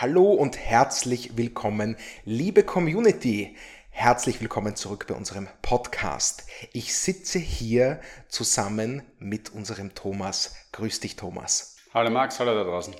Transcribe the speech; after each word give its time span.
Hallo 0.00 0.32
und 0.32 0.56
herzlich 0.56 1.36
willkommen, 1.36 1.94
liebe 2.24 2.62
Community. 2.62 3.54
Herzlich 3.90 4.40
willkommen 4.40 4.74
zurück 4.74 5.04
bei 5.06 5.14
unserem 5.14 5.46
Podcast. 5.60 6.44
Ich 6.72 6.96
sitze 6.96 7.38
hier 7.38 8.00
zusammen 8.26 9.02
mit 9.18 9.52
unserem 9.52 9.94
Thomas. 9.94 10.54
Grüß 10.72 11.00
dich, 11.00 11.16
Thomas. 11.16 11.76
Hallo 11.92 12.08
Max, 12.08 12.40
hallo 12.40 12.54
da 12.54 12.64
draußen. 12.64 12.94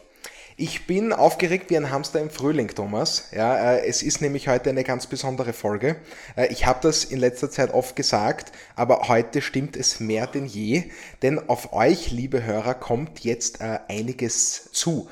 Ich 0.58 0.86
bin 0.86 1.14
aufgeregt 1.14 1.70
wie 1.70 1.78
ein 1.78 1.90
Hamster 1.90 2.20
im 2.20 2.28
Frühling, 2.28 2.68
Thomas. 2.68 3.30
Ja, 3.32 3.76
äh, 3.76 3.86
es 3.86 4.02
ist 4.02 4.20
nämlich 4.20 4.48
heute 4.48 4.68
eine 4.68 4.84
ganz 4.84 5.06
besondere 5.06 5.54
Folge. 5.54 5.96
Äh, 6.36 6.52
ich 6.52 6.66
habe 6.66 6.80
das 6.82 7.04
in 7.04 7.18
letzter 7.18 7.50
Zeit 7.50 7.72
oft 7.72 7.96
gesagt, 7.96 8.52
aber 8.76 9.08
heute 9.08 9.40
stimmt 9.40 9.74
es 9.74 10.00
mehr 10.00 10.26
denn 10.26 10.44
je, 10.44 10.90
denn 11.22 11.48
auf 11.48 11.72
euch, 11.72 12.10
liebe 12.10 12.44
Hörer, 12.44 12.74
kommt 12.74 13.20
jetzt 13.20 13.62
äh, 13.62 13.78
einiges 13.88 14.70
zu. 14.72 15.08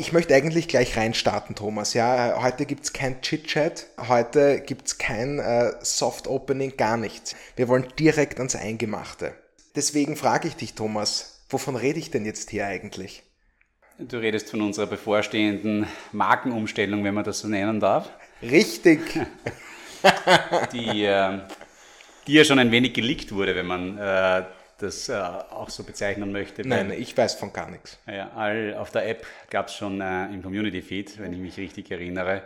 Ich 0.00 0.14
möchte 0.14 0.34
eigentlich 0.34 0.66
gleich 0.66 0.96
reinstarten, 0.96 1.54
Thomas. 1.54 1.92
Ja, 1.92 2.40
heute 2.40 2.64
gibt's 2.64 2.94
kein 2.94 3.20
Chit-Chat, 3.20 3.86
heute 4.08 4.62
gibt's 4.62 4.96
kein 4.96 5.38
äh, 5.38 5.72
Soft-Opening, 5.82 6.78
gar 6.78 6.96
nichts. 6.96 7.36
Wir 7.54 7.68
wollen 7.68 7.86
direkt 7.98 8.38
ans 8.38 8.56
Eingemachte. 8.56 9.34
Deswegen 9.76 10.16
frage 10.16 10.48
ich 10.48 10.56
dich, 10.56 10.72
Thomas, 10.72 11.44
wovon 11.50 11.76
rede 11.76 11.98
ich 11.98 12.10
denn 12.10 12.24
jetzt 12.24 12.48
hier 12.48 12.64
eigentlich? 12.64 13.24
Du 13.98 14.16
redest 14.16 14.48
von 14.48 14.62
unserer 14.62 14.86
bevorstehenden 14.86 15.86
Markenumstellung, 16.12 17.04
wenn 17.04 17.12
man 17.12 17.24
das 17.24 17.40
so 17.40 17.48
nennen 17.48 17.78
darf. 17.78 18.08
Richtig. 18.40 19.00
die, 20.72 21.04
äh, 21.04 21.40
die 22.26 22.32
ja 22.32 22.44
schon 22.44 22.58
ein 22.58 22.70
wenig 22.70 22.94
geleakt 22.94 23.32
wurde, 23.32 23.54
wenn 23.54 23.66
man 23.66 23.98
äh, 23.98 24.44
das 24.82 25.08
äh, 25.08 25.14
auch 25.14 25.70
so 25.70 25.84
bezeichnen 25.84 26.32
möchte. 26.32 26.66
Nein, 26.66 26.90
ich 26.90 27.16
weiß 27.16 27.34
von 27.34 27.52
gar 27.52 27.70
nichts. 27.70 27.98
Ja, 28.06 28.30
all, 28.34 28.74
auf 28.74 28.90
der 28.90 29.08
App 29.08 29.26
gab 29.50 29.68
es 29.68 29.74
schon 29.74 30.00
äh, 30.00 30.26
im 30.26 30.42
Community 30.42 30.82
Feed, 30.82 31.18
wenn 31.18 31.32
ich 31.32 31.38
mich 31.38 31.56
richtig 31.56 31.90
erinnere, 31.90 32.42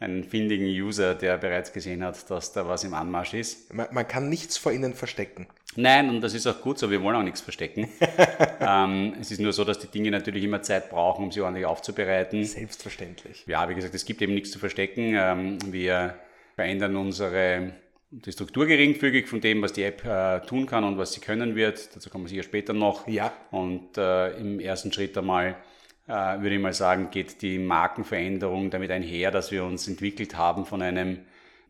einen 0.00 0.22
findigen 0.22 0.66
User, 0.66 1.14
der 1.14 1.38
bereits 1.38 1.72
gesehen 1.72 2.04
hat, 2.04 2.30
dass 2.30 2.52
da 2.52 2.68
was 2.68 2.84
im 2.84 2.94
Anmarsch 2.94 3.34
ist. 3.34 3.72
Man, 3.74 3.88
man 3.90 4.06
kann 4.06 4.28
nichts 4.28 4.56
vor 4.56 4.72
ihnen 4.72 4.94
verstecken. 4.94 5.48
Nein, 5.74 6.08
und 6.08 6.20
das 6.20 6.34
ist 6.34 6.46
auch 6.46 6.60
gut 6.60 6.78
so, 6.78 6.90
wir 6.90 7.02
wollen 7.02 7.16
auch 7.16 7.22
nichts 7.22 7.40
verstecken. 7.40 7.88
ähm, 8.60 9.14
es 9.20 9.30
ist 9.30 9.40
nur 9.40 9.52
so, 9.52 9.64
dass 9.64 9.78
die 9.78 9.88
Dinge 9.88 10.10
natürlich 10.10 10.44
immer 10.44 10.62
Zeit 10.62 10.90
brauchen, 10.90 11.24
um 11.24 11.32
sie 11.32 11.40
ordentlich 11.40 11.66
aufzubereiten. 11.66 12.44
Selbstverständlich. 12.44 13.44
Ja, 13.46 13.68
wie 13.68 13.74
gesagt, 13.74 13.94
es 13.94 14.04
gibt 14.04 14.22
eben 14.22 14.34
nichts 14.34 14.50
zu 14.50 14.58
verstecken. 14.58 15.14
Ähm, 15.16 15.58
wir 15.66 16.14
verändern 16.54 16.96
unsere 16.96 17.72
die 18.10 18.32
Struktur 18.32 18.66
geringfügig 18.66 19.26
von 19.26 19.40
dem, 19.40 19.60
was 19.60 19.74
die 19.74 19.82
App 19.82 20.04
äh, 20.04 20.40
tun 20.46 20.66
kann 20.66 20.84
und 20.84 20.96
was 20.96 21.12
sie 21.12 21.20
können 21.20 21.54
wird. 21.54 21.94
Dazu 21.94 22.08
kommen 22.08 22.24
wir 22.24 22.28
sicher 22.30 22.42
später 22.42 22.72
noch. 22.72 23.06
Ja. 23.06 23.32
Und 23.50 23.98
äh, 23.98 24.30
im 24.38 24.60
ersten 24.60 24.92
Schritt 24.92 25.16
einmal 25.18 25.56
äh, 26.06 26.40
würde 26.40 26.54
ich 26.54 26.60
mal 26.60 26.72
sagen, 26.72 27.10
geht 27.10 27.42
die 27.42 27.58
Markenveränderung 27.58 28.70
damit 28.70 28.90
einher, 28.90 29.30
dass 29.30 29.52
wir 29.52 29.64
uns 29.64 29.86
entwickelt 29.88 30.36
haben 30.36 30.64
von 30.64 30.80
einem 30.80 31.20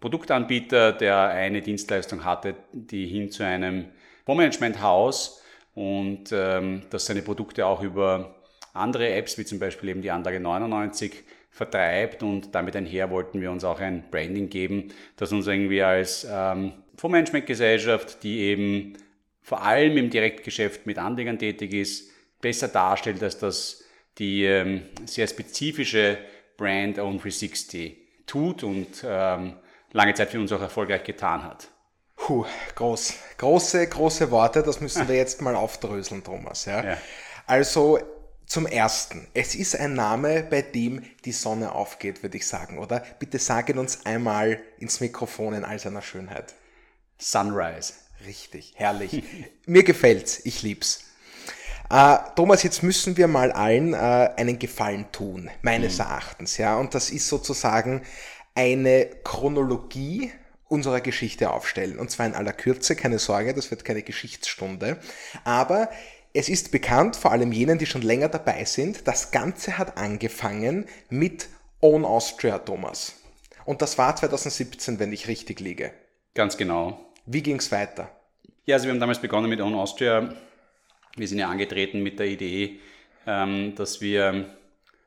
Produktanbieter, 0.01 0.93
der 0.93 1.19
eine 1.31 1.61
Dienstleistung 1.61 2.25
hatte, 2.25 2.55
die 2.73 3.07
hin 3.07 3.33
zu 3.33 3.45
einem 3.45 3.87
Fondsmanagementhaus 4.25 5.43
und 5.75 6.31
ähm, 6.33 6.83
dass 6.91 7.07
seine 7.07 7.23
Produkte 7.23 7.67
auch 7.67 7.83
über 7.83 8.37
andere 8.75 9.11
Apps, 9.11 9.39
wie 9.39 9.45
zum 9.45 9.59
Beispiel 9.59 9.89
eben 9.89 10.03
die 10.03 10.13
Anlage 10.13 10.39
99, 10.39 11.25
vertreibt 11.59 12.23
und 12.23 12.55
damit 12.55 12.75
einher 12.77 13.11
wollten 13.11 13.41
wir 13.41 13.51
uns 13.51 13.65
auch 13.65 13.81
ein 13.81 14.05
Branding 14.11 14.49
geben, 14.49 14.89
das 15.17 15.33
uns 15.33 15.47
irgendwie 15.47 15.83
als 15.83 16.27
ähm, 16.31 16.73
Fondsmanagementgesellschaft, 16.97 18.23
die 18.23 18.39
eben 18.39 18.95
vor 19.43 19.63
allem 19.63 19.97
im 19.97 20.09
Direktgeschäft 20.09 20.87
mit 20.87 20.99
Anlegern 20.99 21.39
tätig 21.39 21.75
ist, 21.75 22.11
besser 22.41 22.69
darstellt, 22.69 23.23
als 23.23 23.39
das 23.39 23.85
die 24.19 24.45
ähm, 24.45 24.83
sehr 25.05 25.27
spezifische 25.27 26.19
Brand 26.57 26.99
Own 26.99 27.19
360 27.19 27.97
tut 28.27 28.63
und 28.63 29.05
ähm, 29.05 29.55
lange 29.93 30.15
Zeit 30.15 30.31
für 30.31 30.41
uns 30.41 30.53
auch 30.53 30.61
erfolgreich 30.61 31.05
getan 31.05 31.43
hat. 31.45 31.69
Puh, 32.17 32.45
groß. 32.75 33.15
Große, 33.39 33.87
große 33.89 34.31
Worte, 34.31 34.63
das 34.63 34.81
müssen 34.81 35.09
wir 35.09 35.17
jetzt 35.25 35.41
mal 35.41 35.55
aufdröseln, 35.55 36.23
Thomas. 36.23 36.67
Ja? 36.67 36.85
ja. 36.85 36.99
Also 37.47 37.99
zum 38.49 38.67
Ersten, 38.67 39.29
es 39.35 39.55
ist 39.55 39.77
ein 39.77 39.93
Name, 39.93 40.43
bei 40.43 40.63
dem 40.63 41.03
die 41.27 41.33
Sonne 41.33 41.73
aufgeht, 41.73 42.23
würde 42.23 42.39
ich 42.39 42.47
sagen, 42.47 42.79
oder? 42.79 43.05
Bitte 43.19 43.39
sagen 43.39 43.79
uns 43.79 44.07
einmal 44.07 44.61
ins 44.79 45.01
Mikrofon 45.01 45.53
in 45.53 45.65
all 45.65 45.79
seiner 45.79 46.01
Schönheit. 46.01 46.55
Sunrise. 47.19 47.93
Richtig, 48.27 48.73
herrlich. 48.77 49.23
Mir 49.67 49.85
gefällt's, 49.85 50.41
ich 50.45 50.63
lieb's. 50.63 51.05
Äh, 51.91 52.17
Thomas, 52.37 52.63
jetzt 52.63 52.83
müssen 52.83 53.19
wir 53.19 53.29
mal 53.29 53.53
allen 53.53 53.93
äh, 53.93 53.97
einen 53.97 54.59
Gefallen 54.59 55.13
tun, 55.13 55.51
meines 55.61 55.95
mhm. 55.95 56.05
Erachtens, 56.05 56.57
ja. 56.57 56.77
Und 56.77 56.95
das 56.95 57.11
ist 57.11 57.29
sozusagen 57.29 58.03
eine 58.55 59.11
Chronologie 59.25 60.33
unserer 60.69 61.01
Geschichte 61.01 61.51
aufstellen. 61.51 61.99
Und 61.99 62.11
zwar 62.11 62.27
in 62.27 62.35
aller 62.35 62.53
Kürze, 62.53 62.97
keine 62.97 63.19
Sorge, 63.19 63.55
das 63.55 63.71
wird 63.71 63.85
keine 63.85 64.03
Geschichtsstunde. 64.03 64.99
Aber 65.45 65.91
es 66.33 66.49
ist 66.49 66.71
bekannt, 66.71 67.17
vor 67.17 67.33
allem 67.33 67.53
jenen, 67.53 67.79
die 67.79 67.87
schon 67.87 68.03
länger 68.03 68.29
dabei 68.29 68.65
sind, 68.65 69.09
das 69.09 69.31
Ganze 69.31 69.79
hat 69.79 69.97
angefangen 69.97 70.87
mit 71.09 71.49
Own 71.81 72.05
Austria, 72.05 72.59
Thomas. 72.59 73.21
Und 73.65 73.83
das 73.83 73.99
war 73.99 74.15
2017, 74.17 74.99
wenn 74.99 75.13
ich 75.13 75.29
richtig 75.29 75.61
liege. 75.61 75.93
Ganz 76.35 76.57
genau. 76.57 77.13
Wie 77.27 77.43
ging 77.43 77.57
es 77.57 77.71
weiter? 77.73 78.11
Ja, 78.65 78.77
also 78.77 78.87
wir 78.87 78.93
haben 78.93 79.01
damals 79.01 79.21
begonnen 79.21 79.49
mit 79.49 79.61
Own 79.61 79.75
Austria. 79.75 80.35
Wir 81.17 81.29
sind 81.29 81.39
ja 81.39 81.49
angetreten 81.49 82.03
mit 82.03 82.19
der 82.19 82.27
Idee, 82.27 82.81
ähm, 83.27 83.75
dass 83.75 84.01
wir 84.01 84.47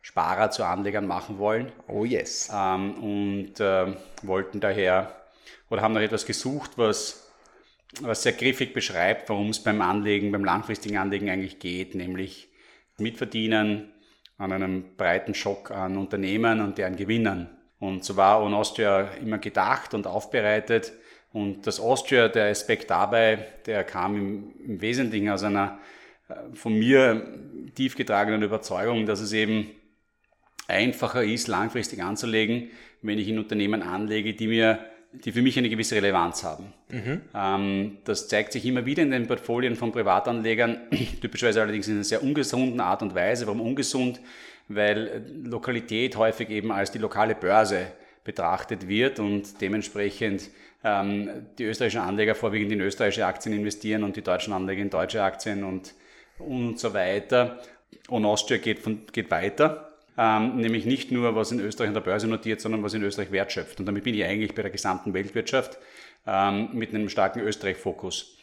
Sparer 0.02 0.52
zu 0.52 0.64
Anlegern 0.64 1.08
machen 1.08 1.38
wollen. 1.38 1.72
Oh 1.88 2.06
yes. 2.06 2.50
Ähm, 2.54 2.96
und 3.04 3.60
äh, 3.60 3.96
wollten 4.24 4.60
daher 4.60 5.16
oder 5.70 5.82
haben 5.82 5.94
noch 5.94 6.02
etwas 6.02 6.26
gesucht, 6.26 6.72
was, 6.76 7.31
was 8.00 8.24
sehr 8.24 8.34
griffig 8.34 8.74
beschreibt, 8.74 9.30
worum 9.30 9.50
es 9.50 9.64
beim 9.64 9.82
Anlegen, 9.82 10.32
beim 10.32 10.46
langfristigen 10.46 10.98
Anlegen 10.98 11.30
eigentlich 11.30 11.60
geht, 11.60 11.96
nämlich 11.96 12.50
mitverdienen 12.98 13.92
an 14.38 14.52
einem 14.52 14.96
breiten 14.96 15.34
Schock 15.34 15.72
an 15.72 15.98
Unternehmen 15.98 16.62
und 16.62 16.78
deren 16.78 16.96
Gewinnern. 16.96 17.50
Und 17.80 18.04
so 18.04 18.16
war 18.16 18.42
On 18.42 18.54
Austria 18.54 19.10
immer 19.22 19.38
gedacht 19.38 19.94
und 19.94 20.08
aufbereitet. 20.08 20.94
Und 21.34 21.68
das 21.68 21.80
Austria, 21.80 22.28
der 22.28 22.50
Aspekt 22.50 22.90
dabei, 22.90 23.48
der 23.66 23.84
kam 23.84 24.16
im, 24.16 24.54
im 24.66 24.82
Wesentlichen 24.82 25.30
aus 25.30 25.44
einer 25.44 25.80
äh, 26.30 26.56
von 26.56 26.78
mir 26.78 27.40
tief 27.76 27.96
getragenen 27.96 28.44
Überzeugung, 28.44 29.06
dass 29.06 29.22
es 29.22 29.34
eben 29.34 29.72
einfacher 30.68 31.24
ist, 31.24 31.48
langfristig 31.48 32.02
anzulegen, 32.02 32.72
wenn 33.02 33.18
ich 33.18 33.28
in 33.28 33.40
Unternehmen 33.40 33.82
anlege, 33.82 34.34
die 34.34 34.48
mir 34.48 34.80
die 35.14 35.32
für 35.32 35.42
mich 35.42 35.58
eine 35.58 35.70
gewisse 35.70 35.96
Relevanz 35.96 36.44
haben. 36.44 36.74
Mhm. 36.90 37.22
Ähm, 37.36 37.98
das 38.06 38.28
zeigt 38.28 38.54
sich 38.54 38.66
immer 38.66 38.86
wieder 38.86 39.04
in 39.04 39.12
den 39.12 39.28
Portfolien 39.28 39.76
von 39.76 39.92
Privatanlegern, 39.92 40.90
typischerweise 41.22 41.62
allerdings 41.62 41.88
in 41.88 41.96
einer 41.96 42.04
sehr 42.04 42.24
ungesunden 42.24 42.80
Art 42.80 43.02
und 43.02 43.14
Weise. 43.14 43.46
Warum 43.48 43.62
ungesund? 43.62 44.22
Weil 44.68 45.26
Lokalität 45.44 46.16
häufig 46.16 46.50
eben 46.50 46.72
als 46.72 46.92
die 46.92 47.00
lokale 47.00 47.36
Börse 47.36 47.88
betrachtet 48.24 48.88
wird 48.88 49.20
und 49.20 49.60
dementsprechend 49.60 50.50
ähm, 50.84 51.48
die 51.58 51.66
österreichischen 51.66 52.02
Anleger 52.02 52.36
vorwiegend 52.36 52.72
in 52.72 52.80
österreichische 52.80 53.26
Aktien 53.26 53.54
investieren 53.54 54.04
und 54.04 54.16
die 54.16 54.22
deutschen 54.22 54.54
Anleger 54.54 54.82
in 54.82 54.90
deutsche 54.90 55.22
Aktien 55.22 55.64
und, 55.64 55.94
und 56.40 56.80
so 56.80 56.94
weiter. 56.94 57.60
Und 58.08 58.26
Austria 58.26 58.58
geht, 58.58 58.80
von, 58.80 59.02
geht 59.12 59.30
weiter 59.30 59.91
ähm, 60.22 60.58
nämlich 60.58 60.86
nicht 60.86 61.12
nur, 61.12 61.36
was 61.36 61.52
in 61.52 61.60
Österreich 61.60 61.88
an 61.88 61.96
der 61.96 62.02
Börse 62.02 62.28
notiert, 62.28 62.62
sondern 62.62 62.84
was 62.84 62.94
in 62.94 63.02
Österreich 63.02 63.32
wertschöpft. 63.32 63.80
Und 63.80 63.88
damit 63.88 64.04
bin 64.04 64.14
ich 64.14 64.24
eigentlich 64.24 64.54
bei 64.54 64.62
der 64.62 64.70
gesamten 64.70 65.16
Weltwirtschaft 65.16 65.80
ähm, 66.28 66.70
mit 66.74 66.94
einem 66.94 67.10
starken 67.10 67.40
Österreich-Fokus. 67.40 68.38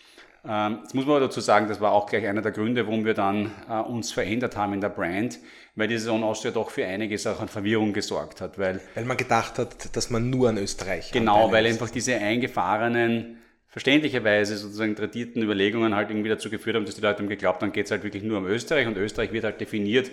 Ähm, 0.45 0.78
jetzt 0.83 0.95
muss 0.95 1.07
man 1.07 1.21
dazu 1.21 1.41
sagen, 1.41 1.69
das 1.69 1.80
war 1.80 1.92
auch 1.92 2.07
gleich 2.07 2.27
einer 2.27 2.42
der 2.42 2.51
Gründe, 2.51 2.84
warum 2.86 3.04
wir 3.04 3.15
dann 3.15 3.53
äh, 3.71 3.78
uns 3.78 4.10
verändert 4.10 4.57
haben 4.57 4.72
in 4.72 4.80
der 4.80 4.89
Brand, 4.89 5.39
weil 5.77 5.86
diese 5.86 6.04
Saison 6.04 6.25
Austria 6.25 6.51
doch 6.51 6.71
für 6.71 6.84
einiges 6.84 7.27
auch 7.28 7.41
an 7.41 7.48
Verwirrung 7.48 7.92
gesorgt 7.92 8.41
hat. 8.41 8.59
Weil, 8.59 8.80
weil 8.97 9.04
man 9.04 9.16
gedacht 9.16 9.59
hat, 9.59 9.95
dass 9.95 10.10
man 10.10 10.30
nur 10.30 10.48
an 10.48 10.59
Österreich 10.59 11.13
Genau, 11.13 11.53
weil 11.53 11.65
einfach 11.66 11.91
diese 11.91 12.16
eingefahrenen 12.16 13.39
verständlicherweise 13.69 14.57
sozusagen 14.57 14.97
tradierten 14.97 15.42
Überlegungen 15.42 15.95
halt 15.95 16.10
irgendwie 16.10 16.30
dazu 16.30 16.51
geführt 16.51 16.75
haben, 16.75 16.86
dass 16.86 16.97
die 16.97 17.03
Leute 17.03 17.19
haben 17.19 17.28
geglaubt, 17.28 17.63
dann 17.63 17.71
geht 17.71 17.84
es 17.84 17.92
halt 17.92 18.03
wirklich 18.03 18.25
nur 18.25 18.39
um 18.39 18.47
Österreich 18.47 18.89
und 18.89 18.97
Österreich 18.97 19.30
wird 19.33 19.45
halt 19.45 19.60
definiert 19.60 20.10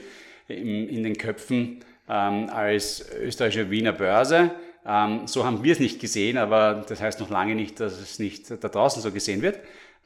in, 0.47 1.03
den 1.03 1.17
Köpfen 1.17 1.83
ähm, 2.09 2.49
als 2.49 3.05
österreichische 3.19 3.69
Wiener 3.71 3.93
Börse. 3.93 4.51
Ähm, 4.85 5.27
so 5.27 5.45
haben 5.45 5.63
wir 5.63 5.71
es 5.71 5.79
nicht 5.79 5.99
gesehen, 5.99 6.37
aber 6.37 6.85
das 6.87 7.01
heißt 7.01 7.19
noch 7.19 7.29
lange 7.29 7.55
nicht, 7.55 7.79
dass 7.79 7.99
es 7.99 8.19
nicht 8.19 8.51
da 8.51 8.69
draußen 8.69 9.01
so 9.01 9.11
gesehen 9.11 9.41
wird. 9.41 9.59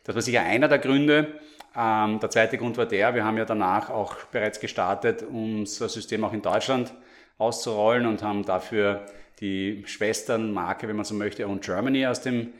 Das 0.04 0.16
war 0.16 0.22
sicher 0.22 0.42
einer 0.42 0.68
der 0.68 0.80
Gründe. 0.80 1.40
Ähm, 1.76 2.20
der 2.20 2.30
zweite 2.30 2.58
Grund 2.58 2.78
war 2.78 2.86
der, 2.86 3.14
wir 3.14 3.24
haben 3.24 3.38
ja 3.38 3.46
danach 3.46 3.90
auch 3.90 4.16
bereits 4.32 4.60
gestartet, 4.60 5.24
unser 5.24 5.90
System 5.90 6.24
auch 6.24 6.34
in 6.34 6.42
Deutschland 6.42 6.94
auszurollen 7.38 8.06
und 8.06 8.24
haben 8.24 8.44
dafür 8.44 9.06
die 9.40 9.84
Schwesternmarke, 9.86 10.88
wenn 10.88 10.96
man 10.96 11.06
so 11.06 11.16
möchte, 11.16 11.48
Own 11.48 11.62
Germany 11.62 12.06
aus 12.08 12.22
dem, 12.22 12.54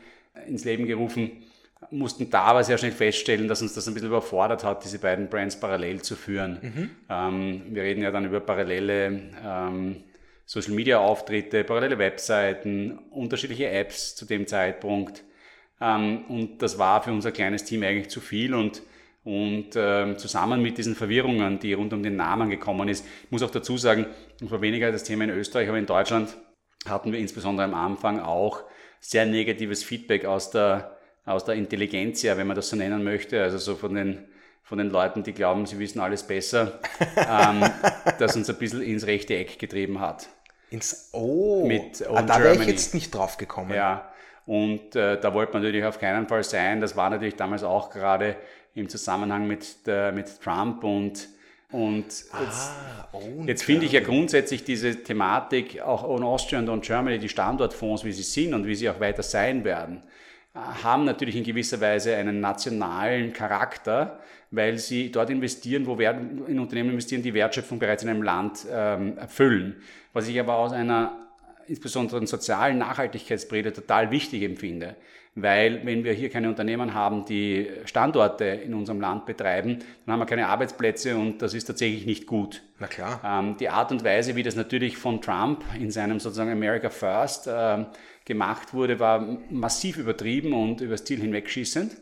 ins 0.46 0.64
Leben 0.64 0.86
gerufen 0.86 1.42
mussten 1.90 2.28
da 2.30 2.42
aber 2.42 2.62
sehr 2.62 2.78
schnell 2.78 2.92
feststellen, 2.92 3.48
dass 3.48 3.62
uns 3.62 3.74
das 3.74 3.88
ein 3.88 3.94
bisschen 3.94 4.08
überfordert 4.08 4.64
hat, 4.64 4.84
diese 4.84 4.98
beiden 4.98 5.28
Brands 5.28 5.58
parallel 5.58 6.02
zu 6.02 6.14
führen. 6.14 6.58
Mhm. 6.60 6.90
Ähm, 7.08 7.62
wir 7.70 7.82
reden 7.82 8.02
ja 8.02 8.10
dann 8.10 8.26
über 8.26 8.40
parallele 8.40 9.20
ähm, 9.44 10.04
Social 10.44 10.72
Media 10.72 10.98
Auftritte, 10.98 11.64
parallele 11.64 11.98
Webseiten, 11.98 12.98
unterschiedliche 13.10 13.68
Apps 13.70 14.14
zu 14.14 14.26
dem 14.26 14.46
Zeitpunkt. 14.46 15.24
Ähm, 15.80 16.24
und 16.28 16.62
das 16.62 16.78
war 16.78 17.02
für 17.02 17.12
unser 17.12 17.32
kleines 17.32 17.64
Team 17.64 17.82
eigentlich 17.82 18.10
zu 18.10 18.20
viel 18.20 18.54
und 18.54 18.82
und 19.22 19.72
ähm, 19.76 20.16
zusammen 20.16 20.62
mit 20.62 20.78
diesen 20.78 20.94
Verwirrungen, 20.94 21.58
die 21.58 21.74
rund 21.74 21.92
um 21.92 22.02
den 22.02 22.16
Namen 22.16 22.48
gekommen 22.48 22.88
ist, 22.88 23.04
ich 23.24 23.30
muss 23.30 23.42
auch 23.42 23.50
dazu 23.50 23.76
sagen, 23.76 24.06
es 24.42 24.50
war 24.50 24.62
weniger 24.62 24.90
das 24.90 25.04
Thema 25.04 25.24
in 25.24 25.30
Österreich, 25.30 25.68
aber 25.68 25.78
in 25.78 25.86
Deutschland 25.86 26.36
hatten 26.88 27.12
wir 27.12 27.18
insbesondere 27.18 27.66
am 27.66 27.74
Anfang 27.74 28.20
auch 28.20 28.64
sehr 28.98 29.26
negatives 29.26 29.84
Feedback 29.84 30.24
aus 30.24 30.50
der, 30.50 30.96
aus 31.30 31.44
der 31.44 31.54
Intelligenz, 31.54 32.22
ja, 32.22 32.36
wenn 32.36 32.46
man 32.46 32.56
das 32.56 32.68
so 32.68 32.76
nennen 32.76 33.02
möchte, 33.02 33.42
also 33.42 33.58
so 33.58 33.76
von 33.76 33.94
den, 33.94 34.26
von 34.62 34.78
den 34.78 34.90
Leuten, 34.90 35.22
die 35.22 35.32
glauben, 35.32 35.66
sie 35.66 35.78
wissen 35.78 36.00
alles 36.00 36.22
besser, 36.22 36.80
ähm, 37.16 37.64
das 38.18 38.36
uns 38.36 38.48
ein 38.48 38.56
bisschen 38.56 38.82
ins 38.82 39.06
rechte 39.06 39.36
Eck 39.36 39.58
getrieben 39.58 40.00
hat. 40.00 40.28
Ins 40.70 41.10
Oh, 41.12 41.66
Mit 41.66 42.06
ah, 42.08 42.22
da 42.22 42.40
wäre 42.42 42.54
ich 42.54 42.66
jetzt 42.66 42.94
nicht 42.94 43.14
drauf 43.14 43.36
gekommen. 43.36 43.74
Ja, 43.74 44.12
und 44.46 44.94
äh, 44.94 45.20
da 45.20 45.34
wollte 45.34 45.52
man 45.52 45.62
natürlich 45.62 45.84
auf 45.84 45.98
keinen 45.98 46.28
Fall 46.28 46.44
sein. 46.44 46.80
Das 46.80 46.96
war 46.96 47.10
natürlich 47.10 47.36
damals 47.36 47.64
auch 47.64 47.90
gerade 47.90 48.36
im 48.74 48.88
Zusammenhang 48.88 49.46
mit, 49.46 49.86
der, 49.86 50.12
mit 50.12 50.40
Trump 50.40 50.84
und 50.84 51.28
und 51.72 52.06
jetzt, 52.06 52.32
ah, 52.32 53.08
jetzt 53.46 53.62
finde 53.62 53.86
ich 53.86 53.92
ja 53.92 54.00
grundsätzlich 54.00 54.64
diese 54.64 55.04
Thematik 55.04 55.80
auch 55.80 56.02
on 56.02 56.24
Austria 56.24 56.58
und 56.58 56.68
on 56.68 56.80
Germany, 56.80 57.18
die 57.20 57.28
Standortfonds, 57.28 58.04
wie 58.04 58.10
sie 58.10 58.24
sind 58.24 58.54
und 58.54 58.66
wie 58.66 58.74
sie 58.74 58.90
auch 58.90 58.98
weiter 58.98 59.22
sein 59.22 59.62
werden, 59.64 60.02
haben 60.54 61.04
natürlich 61.04 61.36
in 61.36 61.44
gewisser 61.44 61.80
Weise 61.80 62.16
einen 62.16 62.40
nationalen 62.40 63.32
Charakter, 63.32 64.18
weil 64.50 64.78
sie 64.78 65.12
dort 65.12 65.30
investieren, 65.30 65.86
wo 65.86 65.98
werden, 65.98 66.46
in 66.46 66.58
Unternehmen 66.58 66.90
investieren, 66.90 67.22
die 67.22 67.34
Wertschöpfung 67.34 67.78
bereits 67.78 68.02
in 68.02 68.08
einem 68.08 68.22
Land 68.22 68.66
ähm, 68.70 69.16
erfüllen. 69.16 69.76
Was 70.12 70.26
ich 70.26 70.40
aber 70.40 70.56
aus 70.56 70.72
einer 70.72 71.20
insbesondere 71.70 72.18
in 72.18 72.26
sozialen 72.26 72.78
Nachhaltigkeitsbrille 72.78 73.72
total 73.72 74.10
wichtig 74.10 74.42
empfinde. 74.42 74.96
Weil 75.36 75.86
wenn 75.86 76.02
wir 76.02 76.12
hier 76.12 76.28
keine 76.28 76.48
Unternehmen 76.48 76.92
haben, 76.92 77.24
die 77.24 77.70
Standorte 77.84 78.44
in 78.44 78.74
unserem 78.74 79.00
Land 79.00 79.26
betreiben, 79.26 79.78
dann 80.04 80.12
haben 80.12 80.20
wir 80.20 80.26
keine 80.26 80.48
Arbeitsplätze 80.48 81.16
und 81.16 81.40
das 81.40 81.54
ist 81.54 81.66
tatsächlich 81.66 82.04
nicht 82.04 82.26
gut. 82.26 82.62
Na 82.80 82.88
klar. 82.88 83.20
Ähm, 83.24 83.56
die 83.56 83.68
Art 83.68 83.92
und 83.92 84.02
Weise, 84.02 84.34
wie 84.34 84.42
das 84.42 84.56
natürlich 84.56 84.96
von 84.96 85.22
Trump 85.22 85.64
in 85.78 85.92
seinem 85.92 86.18
sozusagen 86.18 86.50
America 86.50 86.90
First 86.90 87.46
äh, 87.46 87.84
gemacht 88.30 88.72
wurde, 88.72 88.98
war 88.98 89.20
massiv 89.50 89.98
übertrieben 89.98 90.52
und 90.52 90.80
übers 90.80 91.04
Ziel 91.04 91.20
hinwegschießend. 91.20 91.92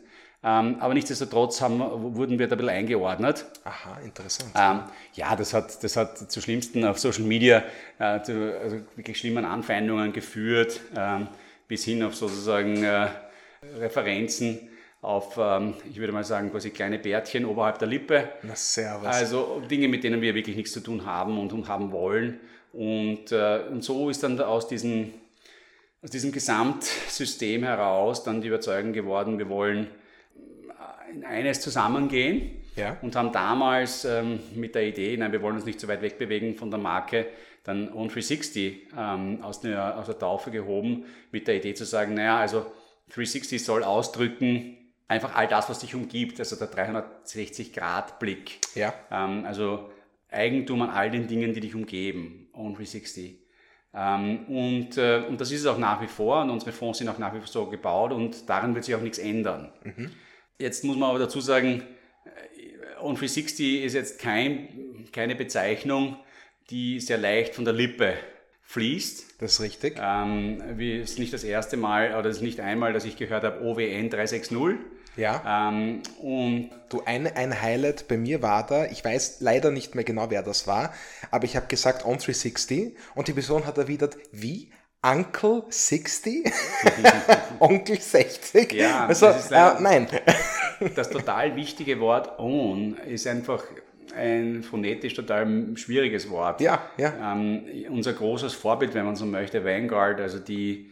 Ähm, 0.41 0.77
aber 0.79 0.93
nichtsdestotrotz 0.93 1.59
haben, 1.59 1.79
wurden 2.15 2.39
wir 2.39 2.47
da 2.47 2.55
ein 2.55 2.59
bisschen 2.59 2.73
eingeordnet. 2.73 3.45
Aha, 3.65 3.99
interessant. 4.05 4.51
Ähm, 4.55 4.83
ja, 5.13 5.35
das 5.35 5.53
hat, 5.53 5.83
das 5.83 5.97
hat 5.97 6.31
zu 6.31 6.39
schlimmsten 6.39 6.85
auf 6.85 6.97
Social 6.97 7.23
Media, 7.23 7.63
äh, 7.97 8.21
zu 8.21 8.57
also 8.61 8.77
wirklich 8.95 9.17
schlimmen 9.17 9.43
Anfeindungen 9.43 10.13
geführt, 10.13 10.79
ähm, 10.95 11.27
bis 11.67 11.83
hin 11.83 12.03
auf 12.03 12.15
sozusagen 12.15 12.83
äh, 12.83 13.07
Referenzen 13.79 14.69
auf, 15.01 15.37
ähm, 15.37 15.73
ich 15.89 15.97
würde 15.97 16.13
mal 16.13 16.23
sagen, 16.23 16.51
quasi 16.51 16.69
kleine 16.69 16.99
Bärtchen 16.99 17.45
oberhalb 17.45 17.79
der 17.79 17.87
Lippe. 17.87 18.29
Na, 18.43 18.55
servus. 18.55 19.07
Also 19.07 19.61
Dinge, 19.69 19.87
mit 19.87 20.03
denen 20.03 20.21
wir 20.21 20.35
wirklich 20.35 20.55
nichts 20.55 20.73
zu 20.73 20.81
tun 20.81 21.05
haben 21.05 21.37
und 21.37 21.67
haben 21.67 21.91
wollen. 21.91 22.39
Und, 22.73 23.31
äh, 23.31 23.61
und 23.69 23.83
so 23.83 24.09
ist 24.09 24.23
dann 24.23 24.39
aus 24.41 24.67
diesem, 24.67 25.13
aus 26.01 26.09
diesem 26.11 26.31
Gesamtsystem 26.31 27.63
heraus 27.63 28.23
dann 28.23 28.41
die 28.41 28.47
Überzeugung 28.47 28.93
geworden, 28.93 29.37
wir 29.37 29.49
wollen 29.49 29.87
in 31.13 31.25
eines 31.25 31.59
zusammengehen 31.61 32.51
ja. 32.75 32.97
und 33.01 33.15
haben 33.15 33.31
damals 33.31 34.05
ähm, 34.05 34.39
mit 34.55 34.75
der 34.75 34.87
Idee, 34.87 35.17
nein, 35.17 35.31
wir 35.31 35.41
wollen 35.41 35.55
uns 35.55 35.65
nicht 35.65 35.79
so 35.79 35.87
weit 35.87 36.01
wegbewegen 36.01 36.55
von 36.55 36.69
der 36.69 36.79
Marke, 36.79 37.27
dann 37.63 37.89
On360 37.89 38.73
ähm, 38.97 39.43
aus, 39.43 39.61
der, 39.61 39.97
aus 39.97 40.05
der 40.05 40.17
Taufe 40.17 40.51
gehoben, 40.51 41.05
mit 41.31 41.47
der 41.47 41.55
Idee 41.55 41.73
zu 41.73 41.85
sagen, 41.85 42.13
naja, 42.13 42.39
also 42.39 42.65
360 43.09 43.63
soll 43.63 43.83
ausdrücken, 43.83 44.77
einfach 45.07 45.35
all 45.35 45.47
das, 45.47 45.69
was 45.69 45.79
dich 45.79 45.95
umgibt, 45.95 46.39
also 46.39 46.55
der 46.55 46.71
360-Grad-Blick. 46.71 48.59
Ja. 48.75 48.93
Ähm, 49.11 49.45
also 49.45 49.89
Eigentum 50.31 50.83
an 50.83 50.91
all 50.91 51.09
den 51.09 51.27
Dingen, 51.27 51.53
die 51.53 51.59
dich 51.59 51.75
umgeben, 51.75 52.49
On360. 52.53 53.33
Ähm, 53.93 54.45
und, 54.47 54.97
äh, 54.97 55.23
und 55.27 55.41
das 55.41 55.51
ist 55.51 55.61
es 55.61 55.65
auch 55.65 55.77
nach 55.77 56.01
wie 56.01 56.07
vor 56.07 56.41
und 56.41 56.49
unsere 56.51 56.71
Fonds 56.71 56.99
sind 56.99 57.09
auch 57.09 57.17
nach 57.17 57.33
wie 57.33 57.39
vor 57.39 57.47
so 57.47 57.65
gebaut 57.65 58.11
und 58.11 58.47
daran 58.47 58.75
wird 58.75 58.85
sich 58.85 58.93
auch 58.95 59.01
nichts 59.01 59.17
ändern. 59.17 59.71
Mhm. 59.83 60.11
Jetzt 60.59 60.83
muss 60.83 60.97
man 60.97 61.09
aber 61.09 61.19
dazu 61.19 61.41
sagen, 61.41 61.83
äh, 62.25 63.03
On360 63.03 63.81
ist 63.81 63.93
jetzt 63.93 64.19
kein, 64.19 65.07
keine 65.11 65.35
Bezeichnung, 65.35 66.17
die 66.69 66.99
sehr 66.99 67.17
leicht 67.17 67.55
von 67.55 67.65
der 67.65 67.73
Lippe 67.73 68.13
fließt. 68.61 69.41
Das 69.41 69.53
ist 69.53 69.61
richtig. 69.61 69.97
Ähm, 69.99 70.61
wie 70.75 70.97
ist 70.97 71.17
nicht 71.17 71.33
das 71.33 71.43
erste 71.43 71.75
Mal 71.75 72.15
oder 72.15 72.29
es 72.29 72.37
ist 72.37 72.43
nicht 72.43 72.59
einmal, 72.59 72.93
dass 72.93 73.05
ich 73.05 73.17
gehört 73.17 73.43
habe 73.43 73.61
OWN 73.63 74.11
360. 74.11 74.77
Ja. 75.19 75.69
Ähm, 75.69 76.01
und 76.21 76.69
du, 76.89 77.01
ein, 77.05 77.27
ein 77.27 77.61
Highlight 77.61 78.07
bei 78.07 78.17
mir 78.17 78.41
war 78.41 78.65
da, 78.65 78.85
ich 78.85 79.03
weiß 79.03 79.41
leider 79.41 79.69
nicht 79.69 79.95
mehr 79.95 80.03
genau, 80.03 80.29
wer 80.29 80.43
das 80.43 80.65
war, 80.65 80.93
aber 81.29 81.45
ich 81.45 81.55
habe 81.55 81.67
gesagt 81.67 82.05
On360 82.05 82.93
und 83.15 83.27
die 83.27 83.33
Person 83.33 83.65
hat 83.65 83.77
erwidert, 83.77 84.17
wie? 84.31 84.71
Uncle 85.01 85.63
60? 85.69 86.51
Onkel 87.59 87.99
60? 87.99 88.73
Ja, 88.73 89.05
also, 89.05 89.27
äh, 89.27 89.81
nein. 89.81 90.07
Das 90.95 91.09
total 91.09 91.57
wichtige 91.57 91.99
Wort 91.99 92.39
own 92.39 92.95
ist 93.05 93.27
einfach 93.27 93.65
ein 94.15 94.63
phonetisch 94.63 95.13
total 95.13 95.75
schwieriges 95.75 96.29
Wort. 96.29 96.61
Ja, 96.61 96.89
ja. 96.97 97.33
Ähm, 97.33 97.63
unser 97.89 98.13
großes 98.13 98.53
Vorbild, 98.53 98.93
wenn 98.93 99.05
man 99.05 99.17
so 99.17 99.25
möchte, 99.25 99.65
Vanguard, 99.65 100.21
also 100.21 100.39
die, 100.39 100.89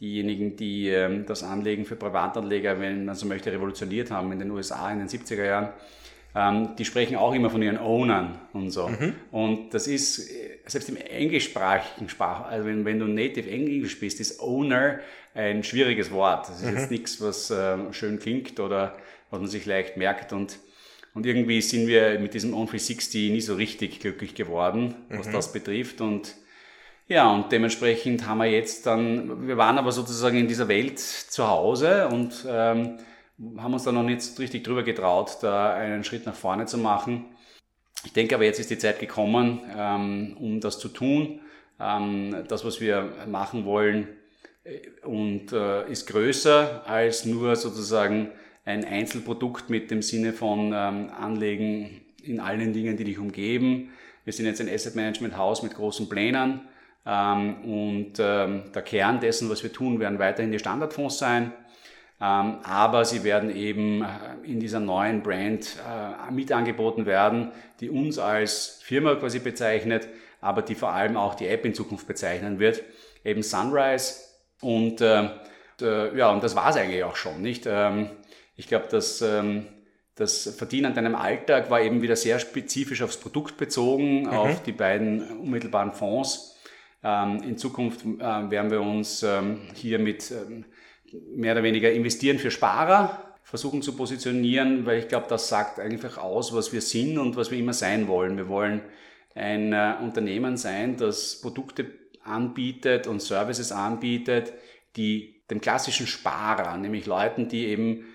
diejenigen, 0.00 0.56
die 0.56 0.88
ähm, 0.88 1.24
das 1.26 1.42
Anlegen 1.42 1.84
für 1.84 1.96
Privatanleger, 1.96 2.80
wenn 2.80 3.04
man 3.04 3.14
so 3.14 3.26
möchte, 3.26 3.52
revolutioniert 3.52 4.10
haben 4.10 4.32
in 4.32 4.38
den 4.38 4.50
USA 4.50 4.90
in 4.90 4.98
den 4.98 5.08
70er 5.08 5.44
Jahren, 5.44 5.68
ähm, 6.34 6.76
die 6.76 6.84
sprechen 6.84 7.16
auch 7.16 7.34
immer 7.34 7.50
von 7.50 7.62
ihren 7.62 7.78
Ownern 7.78 8.38
und 8.52 8.70
so. 8.70 8.88
Mhm. 8.88 9.14
Und 9.30 9.74
das 9.74 9.86
ist, 9.86 10.30
selbst 10.66 10.88
im 10.88 10.96
englischsprachigen 10.96 12.08
Sprach, 12.08 12.46
also 12.46 12.66
wenn, 12.66 12.84
wenn 12.84 12.98
du 12.98 13.06
native 13.06 13.50
Englisch 13.50 13.98
bist, 13.98 14.20
ist 14.20 14.40
Owner 14.40 15.00
ein 15.34 15.62
schwieriges 15.62 16.10
Wort. 16.10 16.48
Das 16.48 16.60
ist 16.60 16.70
mhm. 16.70 16.76
jetzt 16.76 16.90
nichts, 16.90 17.20
was 17.20 17.50
äh, 17.50 17.76
schön 17.92 18.18
klingt 18.18 18.60
oder 18.60 18.96
was 19.30 19.40
man 19.40 19.48
sich 19.48 19.66
leicht 19.66 19.96
merkt 19.96 20.32
und 20.32 20.58
und 21.16 21.24
irgendwie 21.24 21.62
sind 21.62 21.86
wir 21.86 22.18
mit 22.18 22.34
diesem 22.34 22.54
On360 22.54 23.32
nie 23.32 23.40
so 23.40 23.54
richtig 23.54 24.00
glücklich 24.00 24.34
geworden, 24.34 24.94
was 25.08 25.28
mhm. 25.28 25.32
das 25.32 25.50
betrifft. 25.50 26.02
Und 26.02 26.34
ja, 27.08 27.30
und 27.32 27.52
dementsprechend 27.52 28.26
haben 28.26 28.38
wir 28.38 28.46
jetzt 28.46 28.86
dann, 28.86 29.46
wir 29.46 29.56
waren 29.56 29.78
aber 29.78 29.92
sozusagen 29.92 30.38
in 30.38 30.48
dieser 30.48 30.68
Welt 30.68 30.98
zu 30.98 31.46
Hause 31.46 32.08
und 32.08 32.44
ähm, 32.48 32.98
haben 33.58 33.74
uns 33.74 33.84
da 33.84 33.92
noch 33.92 34.02
nicht 34.02 34.38
richtig 34.38 34.64
drüber 34.64 34.82
getraut, 34.82 35.38
da 35.42 35.74
einen 35.74 36.04
Schritt 36.04 36.26
nach 36.26 36.34
vorne 36.34 36.66
zu 36.66 36.78
machen. 36.78 37.26
Ich 38.04 38.12
denke 38.12 38.34
aber, 38.34 38.44
jetzt 38.44 38.60
ist 38.60 38.70
die 38.70 38.78
Zeit 38.78 38.98
gekommen, 38.98 39.60
ähm, 39.76 40.36
um 40.40 40.60
das 40.60 40.78
zu 40.78 40.88
tun. 40.88 41.40
Ähm, 41.78 42.44
das, 42.48 42.64
was 42.64 42.80
wir 42.80 43.12
machen 43.26 43.64
wollen, 43.64 44.08
äh, 44.64 45.06
und 45.06 45.52
äh, 45.52 45.90
ist 45.90 46.06
größer 46.06 46.88
als 46.88 47.24
nur 47.24 47.56
sozusagen 47.56 48.32
ein 48.64 48.84
Einzelprodukt 48.84 49.70
mit 49.70 49.90
dem 49.90 50.02
Sinne 50.02 50.32
von 50.32 50.72
ähm, 50.74 51.10
Anlegen 51.10 52.02
in 52.22 52.40
allen 52.40 52.72
Dingen, 52.72 52.96
die 52.96 53.04
dich 53.04 53.18
umgeben. 53.18 53.92
Wir 54.24 54.32
sind 54.32 54.46
jetzt 54.46 54.60
ein 54.60 54.68
Asset 54.68 54.96
Management 54.96 55.36
Haus 55.36 55.62
mit 55.62 55.74
großen 55.74 56.08
Plänen 56.08 56.62
und 57.06 58.14
ähm, 58.18 58.64
der 58.74 58.82
Kern 58.82 59.20
dessen, 59.20 59.48
was 59.48 59.62
wir 59.62 59.72
tun, 59.72 60.00
werden 60.00 60.18
weiterhin 60.18 60.50
die 60.50 60.58
Standardfonds 60.58 61.18
sein. 61.18 61.52
Ähm, 62.20 62.58
aber 62.64 63.04
sie 63.04 63.24
werden 63.24 63.54
eben 63.54 64.02
äh, 64.02 64.06
in 64.44 64.58
dieser 64.58 64.80
neuen 64.80 65.22
Brand 65.22 65.76
äh, 65.76 66.32
mit 66.32 66.50
angeboten 66.50 67.04
werden, 67.04 67.52
die 67.80 67.90
uns 67.90 68.18
als 68.18 68.80
Firma 68.82 69.14
quasi 69.16 69.38
bezeichnet, 69.38 70.08
aber 70.40 70.62
die 70.62 70.74
vor 70.74 70.92
allem 70.92 71.16
auch 71.16 71.34
die 71.34 71.46
App 71.46 71.66
in 71.66 71.74
Zukunft 71.74 72.06
bezeichnen 72.06 72.58
wird, 72.58 72.82
eben 73.22 73.42
Sunrise. 73.42 74.14
Und 74.62 75.02
äh, 75.02 75.28
ja, 75.78 76.30
und 76.30 76.42
das 76.42 76.56
war 76.56 76.70
es 76.70 76.76
eigentlich 76.76 77.04
auch 77.04 77.16
schon, 77.16 77.42
nicht? 77.42 77.66
Ähm, 77.66 78.08
ich 78.56 78.66
glaube, 78.66 78.86
dass 78.90 79.20
ähm, 79.20 79.66
das 80.14 80.54
Verdienen 80.56 80.86
an 80.86 80.94
deinem 80.94 81.14
Alltag 81.14 81.70
war 81.70 81.82
eben 81.82 82.00
wieder 82.00 82.16
sehr 82.16 82.38
spezifisch 82.38 83.02
aufs 83.02 83.18
Produkt 83.18 83.58
bezogen, 83.58 84.22
mhm. 84.22 84.28
auf 84.28 84.62
die 84.62 84.72
beiden 84.72 85.40
unmittelbaren 85.40 85.92
Fonds. 85.92 86.55
Ähm, 87.02 87.42
in 87.42 87.58
Zukunft 87.58 88.04
werden 88.04 88.70
wir 88.70 88.80
uns 88.80 89.24
hier 89.74 89.98
mit 89.98 90.32
mehr 91.34 91.52
oder 91.52 91.62
weniger 91.62 91.92
investieren 91.92 92.38
für 92.38 92.50
Sparer 92.50 93.26
versuchen 93.46 93.80
zu 93.80 93.94
positionieren, 93.94 94.86
weil 94.86 94.98
ich 94.98 95.06
glaube, 95.06 95.26
das 95.28 95.48
sagt 95.48 95.78
einfach 95.78 96.18
aus, 96.18 96.52
was 96.52 96.72
wir 96.72 96.80
sind 96.80 97.16
und 97.16 97.36
was 97.36 97.52
wir 97.52 97.58
immer 97.58 97.74
sein 97.74 98.08
wollen. 98.08 98.36
Wir 98.36 98.48
wollen 98.48 98.82
ein 99.36 99.72
äh, 99.72 99.94
Unternehmen 100.02 100.56
sein, 100.56 100.96
das 100.96 101.40
Produkte 101.40 101.86
anbietet 102.24 103.06
und 103.06 103.22
Services 103.22 103.70
anbietet, 103.70 104.52
die 104.96 105.42
dem 105.48 105.60
klassischen 105.60 106.08
Sparer, 106.08 106.76
nämlich 106.76 107.06
Leuten, 107.06 107.48
die 107.48 107.66
eben 107.66 108.06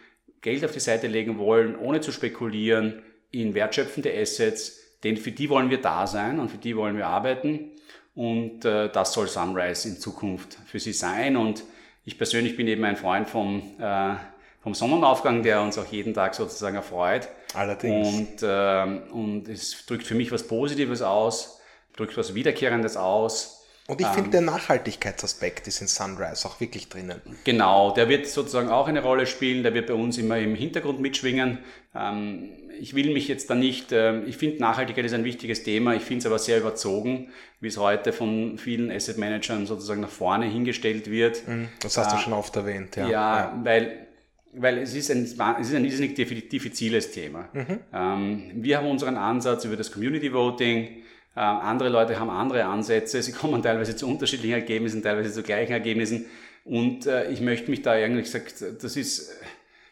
Geld 0.42 0.66
auf 0.66 0.74
die 0.74 0.82
Seite 0.82 1.08
legen 1.08 1.38
wollen, 1.38 1.78
ohne 1.78 2.02
zu 2.02 2.12
spekulieren, 2.12 3.02
in 3.32 3.54
wertschöpfende 3.54 4.14
Assets, 4.14 4.98
denn 5.06 5.16
für 5.16 5.32
die 5.32 5.50
wollen 5.50 5.70
wir 5.70 5.80
da 5.80 6.08
sein 6.08 6.40
und 6.40 6.52
für 6.52 6.58
die 6.58 6.76
wollen 6.76 6.98
wir 6.98 7.08
arbeiten. 7.08 7.72
Und 8.14 8.66
äh, 8.66 8.90
das 8.90 9.14
soll 9.14 9.28
Sunrise 9.28 9.88
in 9.88 9.98
Zukunft 9.98 10.58
für 10.66 10.80
sie 10.80 10.94
sein. 10.94 11.38
Und 11.38 11.64
ich 12.04 12.18
persönlich 12.18 12.58
bin 12.58 12.68
eben 12.68 12.84
ein 12.84 12.98
Freund 12.98 13.30
vom, 13.30 13.62
äh, 13.80 14.16
vom 14.62 14.74
Sonnenaufgang, 14.74 15.44
der 15.44 15.62
uns 15.62 15.78
auch 15.78 15.86
jeden 15.86 16.14
Tag 16.14 16.36
sozusagen 16.36 16.76
erfreut. 16.76 17.30
Allerdings. 17.54 18.08
Und, 18.08 18.44
äh, 18.44 19.12
und 19.12 19.48
es 19.48 19.86
drückt 19.86 20.06
für 20.06 20.16
mich 20.16 20.32
was 20.32 20.48
Positives 20.48 21.02
aus, 21.02 21.60
drückt 21.96 22.18
was 22.18 22.34
Wiederkehrendes 22.34 22.98
aus. 22.98 23.58
Und 23.88 24.00
ich 24.00 24.08
finde, 24.08 24.30
der 24.30 24.42
Nachhaltigkeitsaspekt 24.42 25.68
ist 25.68 25.82
in 25.82 25.88
Sunrise 25.88 26.48
auch 26.48 26.62
wirklich 26.62 26.88
drinnen. 26.88 27.20
Genau, 27.44 27.92
der 27.92 28.08
wird 28.08 28.28
sozusagen 28.28 28.70
auch 28.70 28.88
eine 28.88 29.02
Rolle 29.02 29.26
spielen, 29.26 29.64
der 29.64 29.74
wird 29.74 29.88
bei 29.88 29.94
uns 29.94 30.18
immer 30.18 30.38
im 30.38 30.56
Hintergrund 30.56 31.02
mitschwingen. 31.02 31.60
Ähm, 31.94 32.52
ich 32.82 32.96
will 32.96 33.14
mich 33.14 33.28
jetzt 33.28 33.50
da 33.50 33.56
nicht, 33.56 33.92
äh, 33.92 34.24
ich 34.24 34.38
finde 34.38 34.60
Nachhaltigkeit 34.60 35.06
ist 35.06 35.14
ein 35.14 35.24
wichtiges 35.24 35.64
Thema, 35.64 35.96
ich 35.96 36.02
finde 36.02 36.20
es 36.20 36.26
aber 36.26 36.40
sehr 36.40 36.58
überzogen, 36.60 37.30
wie 37.60 37.68
es 37.68 37.78
heute 37.78 38.12
von 38.12 38.58
vielen 38.58 38.92
Asset 38.92 39.18
Managern 39.18 39.66
sozusagen 39.68 40.02
nach 40.02 40.10
vorne 40.10 40.48
hingestellt 40.48 41.10
wird. 41.10 41.48
Mhm, 41.48 41.70
das 41.80 41.98
hast 41.98 42.14
du 42.14 42.18
schon 42.18 42.34
oft 42.34 42.56
erwähnt, 42.56 42.96
ja. 42.96 43.08
Ja, 43.08 43.38
ja. 43.38 43.60
weil 43.64 44.08
weil 44.54 44.80
es 44.80 44.94
ist 44.94 45.10
ein, 45.10 45.24
es 45.24 45.70
ist 45.70 45.76
ein 45.76 45.86
irrsinnig 45.86 46.16
diffiziles 46.16 47.12
Thema. 47.12 47.48
Mhm. 47.54 47.80
Ähm, 47.94 48.52
wir 48.56 48.78
haben 48.78 48.88
unseren 48.88 49.16
Ansatz 49.16 49.64
über 49.64 49.78
das 49.78 49.92
Community 49.94 50.34
Voting, 50.34 50.88
ähm, 50.88 51.04
andere 51.36 51.88
Leute 51.88 52.20
haben 52.20 52.30
andere 52.30 52.66
Ansätze, 52.66 53.22
sie 53.22 53.32
kommen 53.32 53.64
teilweise 53.64 53.96
zu 53.96 54.08
unterschiedlichen 54.08 54.56
Ergebnissen, 54.56 55.02
teilweise 55.02 55.32
zu 55.32 55.44
gleichen 55.44 55.72
Ergebnissen. 55.72 56.26
Und 56.66 57.06
äh, 57.06 57.32
ich 57.32 57.42
möchte 57.42 57.72
mich 57.72 57.82
da 57.82 57.92
eigentlich 57.92 58.30
sagen, 58.30 58.46
das 58.82 58.98
ist, 58.98 59.40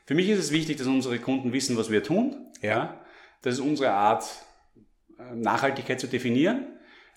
für 0.10 0.16
mich 0.16 0.28
ist 0.28 0.40
es 0.40 0.52
wichtig, 0.52 0.78
dass 0.78 0.88
unsere 0.88 1.20
Kunden 1.20 1.54
wissen, 1.54 1.78
was 1.78 1.92
wir 1.92 2.02
tun. 2.02 2.36
Ja. 2.64 3.00
Das 3.44 3.54
ist 3.54 3.60
unsere 3.60 3.92
Art, 3.92 4.26
äh, 5.20 5.36
Nachhaltigkeit 5.36 6.00
zu 6.00 6.08
definieren. 6.08 6.66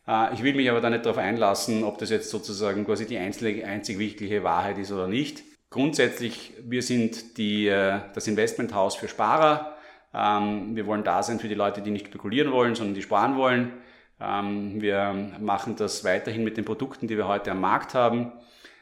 Äh, 0.07 0.35
ich 0.35 0.43
will 0.43 0.53
mich 0.53 0.69
aber 0.69 0.83
da 0.83 0.91
nicht 0.91 1.07
darauf 1.07 1.17
einlassen, 1.17 1.85
ob 1.85 1.97
das 1.97 2.11
jetzt 2.11 2.29
sozusagen 2.29 2.85
quasi 2.85 3.07
die 3.07 3.17
einzige, 3.17 3.67
einzig 3.67 3.99
wichtige 3.99 4.45
Wahrheit 4.45 4.77
ist 4.77 4.93
oder 4.93 5.09
nicht. 5.09 5.43
Grundsätzlich, 5.71 6.53
wir 6.63 6.83
sind 6.83 7.39
die, 7.39 7.65
das 7.65 8.27
Investmenthaus 8.27 8.95
für 8.95 9.09
Sparer. 9.09 9.75
Ähm, 10.13 10.77
wir 10.77 10.85
wollen 10.85 11.03
da 11.03 11.23
sein 11.23 11.41
für 11.41 11.49
die 11.49 11.55
Leute, 11.55 11.81
die 11.81 11.93
nicht 11.93 12.09
spekulieren 12.09 12.53
wollen, 12.53 12.75
sondern 12.75 12.95
die 12.95 13.01
sparen 13.01 13.39
wollen. 13.39 13.73
Ähm, 14.21 14.83
wir 14.83 15.31
machen 15.41 15.77
das 15.77 16.05
weiterhin 16.05 16.45
mit 16.45 16.59
den 16.59 16.67
Produkten, 16.67 17.09
die 17.09 17.17
wir 17.17 17.27
heute 17.27 17.53
am 17.53 17.61
Markt 17.63 17.95
haben. 17.95 18.33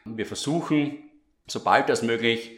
Wir 0.03 0.25
versuchen, 0.25 0.97
sobald 1.47 1.87
das 1.87 2.03
möglich, 2.03 2.57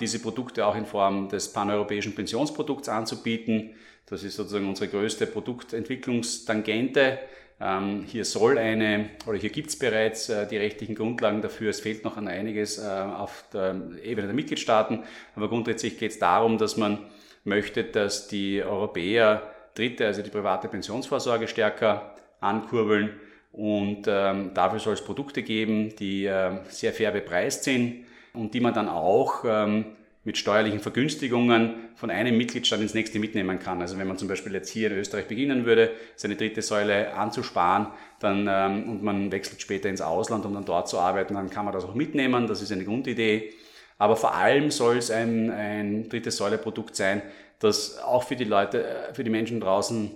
diese 0.00 0.18
Produkte 0.18 0.66
auch 0.66 0.74
in 0.74 0.84
Form 0.84 1.28
des 1.28 1.52
paneuropäischen 1.52 2.14
Pensionsprodukts 2.14 2.88
anzubieten. 2.88 3.74
Das 4.06 4.24
ist 4.24 4.34
sozusagen 4.34 4.68
unsere 4.68 4.88
größte 4.88 5.26
Produktentwicklungstangente. 5.26 7.20
Ähm, 7.60 8.04
hier 8.06 8.24
soll 8.24 8.58
eine, 8.58 9.10
oder 9.26 9.38
hier 9.38 9.50
gibt 9.50 9.68
es 9.68 9.78
bereits 9.78 10.28
äh, 10.28 10.48
die 10.48 10.56
rechtlichen 10.56 10.94
Grundlagen 10.94 11.42
dafür. 11.42 11.70
Es 11.70 11.80
fehlt 11.80 12.04
noch 12.04 12.16
an 12.16 12.26
einiges 12.26 12.78
äh, 12.78 12.88
auf 12.88 13.44
der 13.52 13.76
Ebene 14.02 14.26
der 14.26 14.34
Mitgliedstaaten. 14.34 15.04
Aber 15.36 15.48
grundsätzlich 15.48 15.98
geht 15.98 16.12
es 16.12 16.18
darum, 16.18 16.58
dass 16.58 16.76
man 16.76 16.98
möchte, 17.44 17.84
dass 17.84 18.26
die 18.28 18.62
Europäer 18.62 19.42
Dritte, 19.74 20.06
also 20.06 20.22
die 20.22 20.30
private 20.30 20.66
Pensionsvorsorge 20.68 21.46
stärker 21.46 22.16
ankurbeln. 22.40 23.10
Und 23.52 24.06
ähm, 24.08 24.52
dafür 24.54 24.80
soll 24.80 24.94
es 24.94 25.04
Produkte 25.04 25.42
geben, 25.42 25.94
die 25.96 26.24
äh, 26.24 26.58
sehr 26.68 26.92
fair 26.92 27.12
bepreist 27.12 27.64
sind 27.64 28.06
und 28.34 28.54
die 28.54 28.60
man 28.60 28.74
dann 28.74 28.88
auch 28.88 29.44
ähm, 29.44 29.84
mit 30.24 30.36
steuerlichen 30.36 30.80
Vergünstigungen 30.80 31.88
von 31.94 32.10
einem 32.10 32.36
Mitgliedstaat 32.36 32.80
ins 32.80 32.92
nächste 32.94 33.18
mitnehmen 33.18 33.58
kann. 33.58 33.80
Also 33.80 33.98
wenn 33.98 34.06
man 34.06 34.18
zum 34.18 34.28
Beispiel 34.28 34.52
jetzt 34.52 34.68
hier 34.68 34.90
in 34.90 34.98
Österreich 34.98 35.26
beginnen 35.26 35.64
würde, 35.64 35.92
seine 36.14 36.36
dritte 36.36 36.60
Säule 36.60 37.14
anzusparen, 37.14 37.88
dann 38.18 38.46
ähm, 38.48 38.88
und 38.90 39.02
man 39.02 39.32
wechselt 39.32 39.62
später 39.62 39.88
ins 39.88 40.02
Ausland, 40.02 40.44
um 40.44 40.52
dann 40.52 40.66
dort 40.66 40.88
zu 40.88 40.98
arbeiten, 40.98 41.34
dann 41.34 41.48
kann 41.48 41.64
man 41.64 41.72
das 41.72 41.84
auch 41.84 41.94
mitnehmen. 41.94 42.46
Das 42.46 42.60
ist 42.60 42.70
eine 42.70 42.84
Grundidee. 42.84 43.54
Aber 43.96 44.16
vor 44.16 44.34
allem 44.34 44.70
soll 44.70 44.98
es 44.98 45.10
ein, 45.10 45.50
ein 45.50 46.08
drittes 46.08 46.36
Säule-Produkt 46.36 46.96
sein, 46.96 47.22
das 47.58 47.98
auch 47.98 48.24
für 48.24 48.36
die 48.36 48.44
Leute, 48.44 48.84
äh, 48.84 49.14
für 49.14 49.24
die 49.24 49.30
Menschen 49.30 49.60
draußen 49.60 50.10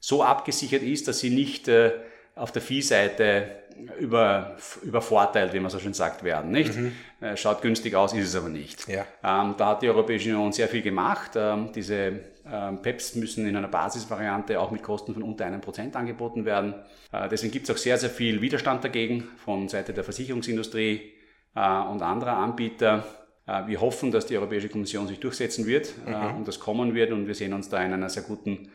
so 0.00 0.22
abgesichert 0.22 0.82
ist, 0.82 1.08
dass 1.08 1.20
sie 1.20 1.30
nicht 1.30 1.68
äh, 1.68 1.92
auf 2.36 2.52
der 2.52 2.62
Viehseite 2.62 3.64
über, 3.98 4.56
übervorteilt, 4.82 5.52
wie 5.52 5.60
man 5.60 5.70
so 5.70 5.78
schön 5.78 5.94
sagt, 5.94 6.22
werden. 6.22 6.50
Nicht? 6.50 6.76
Mhm. 6.76 6.92
Äh, 7.20 7.36
schaut 7.36 7.62
günstig 7.62 7.94
aus, 7.94 8.12
ist 8.12 8.28
es 8.28 8.36
aber 8.36 8.48
nicht. 8.48 8.88
Ja. 8.88 9.04
Ähm, 9.22 9.54
da 9.56 9.68
hat 9.68 9.82
die 9.82 9.88
Europäische 9.88 10.30
Union 10.30 10.52
sehr 10.52 10.68
viel 10.68 10.82
gemacht. 10.82 11.32
Ähm, 11.36 11.70
diese 11.74 12.20
ähm, 12.46 12.82
PEPs 12.82 13.16
müssen 13.16 13.46
in 13.46 13.56
einer 13.56 13.68
Basisvariante 13.68 14.60
auch 14.60 14.70
mit 14.70 14.82
Kosten 14.82 15.14
von 15.14 15.22
unter 15.22 15.46
einem 15.46 15.60
Prozent 15.60 15.96
angeboten 15.96 16.44
werden. 16.44 16.74
Äh, 17.12 17.28
deswegen 17.28 17.52
gibt 17.52 17.68
es 17.68 17.74
auch 17.74 17.78
sehr, 17.78 17.98
sehr 17.98 18.10
viel 18.10 18.40
Widerstand 18.40 18.84
dagegen 18.84 19.24
von 19.44 19.68
Seite 19.68 19.92
der 19.92 20.04
Versicherungsindustrie 20.04 21.12
äh, 21.54 21.60
und 21.60 22.02
anderer 22.02 22.36
Anbieter. 22.36 23.04
Äh, 23.46 23.66
wir 23.66 23.80
hoffen, 23.80 24.10
dass 24.10 24.26
die 24.26 24.36
Europäische 24.36 24.68
Kommission 24.68 25.08
sich 25.08 25.20
durchsetzen 25.20 25.66
wird 25.66 25.92
äh, 26.06 26.10
mhm. 26.10 26.36
und 26.36 26.48
das 26.48 26.60
kommen 26.60 26.94
wird 26.94 27.12
und 27.12 27.26
wir 27.26 27.34
sehen 27.34 27.52
uns 27.52 27.68
da 27.68 27.82
in 27.82 27.92
einer 27.92 28.08
sehr 28.08 28.22
guten 28.22 28.70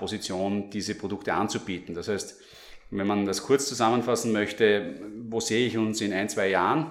Position, 0.00 0.70
diese 0.70 0.96
Produkte 0.96 1.32
anzubieten. 1.32 1.94
Das 1.94 2.08
heißt, 2.08 2.40
wenn 2.90 3.06
man 3.06 3.26
das 3.26 3.42
kurz 3.42 3.66
zusammenfassen 3.66 4.32
möchte, 4.32 4.94
wo 5.28 5.40
sehe 5.40 5.66
ich 5.66 5.76
uns 5.76 6.00
in 6.00 6.12
ein, 6.12 6.28
zwei 6.28 6.48
Jahren? 6.48 6.90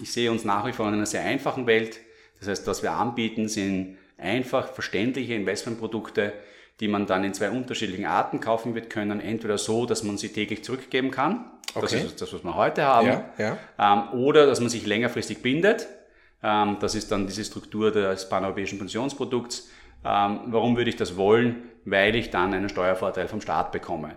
Ich 0.00 0.12
sehe 0.12 0.30
uns 0.30 0.44
nach 0.44 0.66
wie 0.66 0.72
vor 0.72 0.88
in 0.88 0.94
einer 0.94 1.06
sehr 1.06 1.22
einfachen 1.22 1.66
Welt. 1.66 2.00
Das 2.38 2.48
heißt, 2.48 2.66
was 2.66 2.82
wir 2.82 2.92
anbieten, 2.92 3.48
sind 3.48 3.98
einfach 4.18 4.68
verständliche 4.68 5.34
Investmentprodukte, 5.34 6.32
die 6.80 6.88
man 6.88 7.06
dann 7.06 7.24
in 7.24 7.34
zwei 7.34 7.50
unterschiedlichen 7.50 8.06
Arten 8.06 8.40
kaufen 8.40 8.74
wird 8.74 8.90
können. 8.90 9.20
Entweder 9.20 9.58
so, 9.58 9.86
dass 9.86 10.02
man 10.02 10.18
sie 10.18 10.30
täglich 10.30 10.64
zurückgeben 10.64 11.10
kann. 11.10 11.44
Das 11.74 11.92
okay. 11.92 12.04
ist 12.04 12.20
das, 12.20 12.32
was 12.32 12.42
wir 12.42 12.54
heute 12.54 12.84
haben. 12.84 13.06
Ja, 13.06 13.24
ja. 13.38 13.58
Ähm, 13.78 14.18
oder 14.18 14.46
dass 14.46 14.60
man 14.60 14.70
sich 14.70 14.86
längerfristig 14.86 15.42
bindet. 15.42 15.86
Ähm, 16.42 16.78
das 16.80 16.94
ist 16.94 17.12
dann 17.12 17.26
diese 17.26 17.44
Struktur 17.44 17.90
des 17.90 18.28
paneuropäischen 18.28 18.78
Pensionsprodukts. 18.78 19.68
Ähm, 20.04 20.40
warum 20.46 20.76
würde 20.76 20.90
ich 20.90 20.96
das 20.96 21.16
wollen? 21.16 21.70
Weil 21.84 22.16
ich 22.16 22.30
dann 22.30 22.54
einen 22.54 22.68
Steuervorteil 22.68 23.28
vom 23.28 23.40
Staat 23.40 23.72
bekomme. 23.72 24.16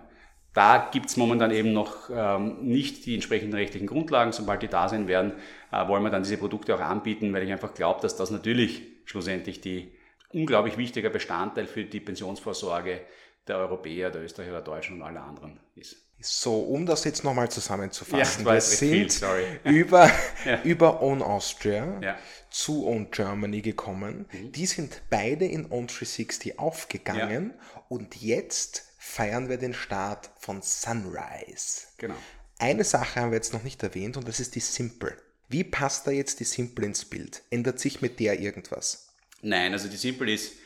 Da 0.54 0.88
gibt 0.92 1.06
es 1.06 1.16
momentan 1.16 1.50
eben 1.50 1.72
noch 1.72 2.10
ähm, 2.10 2.58
nicht 2.62 3.06
die 3.06 3.14
entsprechenden 3.14 3.54
rechtlichen 3.54 3.86
Grundlagen. 3.86 4.32
Sobald 4.32 4.62
die 4.62 4.68
da 4.68 4.88
sein 4.88 5.06
werden, 5.06 5.32
äh, 5.70 5.86
wollen 5.86 6.02
wir 6.02 6.10
dann 6.10 6.22
diese 6.22 6.38
Produkte 6.38 6.74
auch 6.74 6.80
anbieten, 6.80 7.32
weil 7.32 7.42
ich 7.44 7.52
einfach 7.52 7.74
glaube, 7.74 8.00
dass 8.00 8.16
das 8.16 8.30
natürlich 8.30 8.82
schlussendlich 9.04 9.60
die 9.60 9.92
unglaublich 10.32 10.76
wichtiger 10.76 11.10
Bestandteil 11.10 11.66
für 11.66 11.84
die 11.84 12.00
Pensionsvorsorge 12.00 13.02
der 13.46 13.56
Europäer, 13.58 14.10
der 14.10 14.22
Österreicher, 14.22 14.52
der 14.52 14.60
Deutschen 14.62 14.96
und 14.96 15.02
aller 15.02 15.22
anderen 15.22 15.60
ist. 15.74 15.96
So, 16.20 16.58
um 16.58 16.84
das 16.84 17.04
jetzt 17.04 17.22
nochmal 17.22 17.48
zusammenzufassen, 17.48 18.44
ja, 18.44 18.54
wir 18.54 18.60
sind 18.60 19.12
viel, 19.12 19.60
über, 19.64 20.10
ja. 20.44 20.62
über 20.64 21.00
Own 21.00 21.22
Austria 21.22 22.00
ja. 22.02 22.16
zu 22.50 22.88
Own 22.88 23.12
Germany 23.12 23.62
gekommen. 23.62 24.26
Mhm. 24.32 24.52
Die 24.52 24.66
sind 24.66 25.02
beide 25.10 25.44
in 25.44 25.70
Own 25.70 25.86
360 25.86 26.58
aufgegangen 26.58 27.54
und 27.88 28.16
jetzt 28.16 28.87
feiern 29.08 29.48
wir 29.48 29.56
den 29.56 29.74
Start 29.74 30.30
von 30.38 30.60
Sunrise. 30.62 31.86
Genau. 31.96 32.14
Eine 32.58 32.84
Sache 32.84 33.20
haben 33.20 33.30
wir 33.30 33.36
jetzt 33.36 33.54
noch 33.54 33.64
nicht 33.64 33.82
erwähnt 33.82 34.16
und 34.16 34.28
das 34.28 34.38
ist 34.38 34.54
die 34.54 34.60
Simple. 34.60 35.16
Wie 35.48 35.64
passt 35.64 36.06
da 36.06 36.10
jetzt 36.10 36.40
die 36.40 36.44
Simple 36.44 36.84
ins 36.84 37.04
Bild? 37.04 37.42
Ändert 37.50 37.80
sich 37.80 38.02
mit 38.02 38.20
der 38.20 38.38
irgendwas? 38.38 39.08
Nein, 39.40 39.72
also 39.72 39.88
die 39.88 39.96
Simple 39.96 40.32
ist 40.32 40.56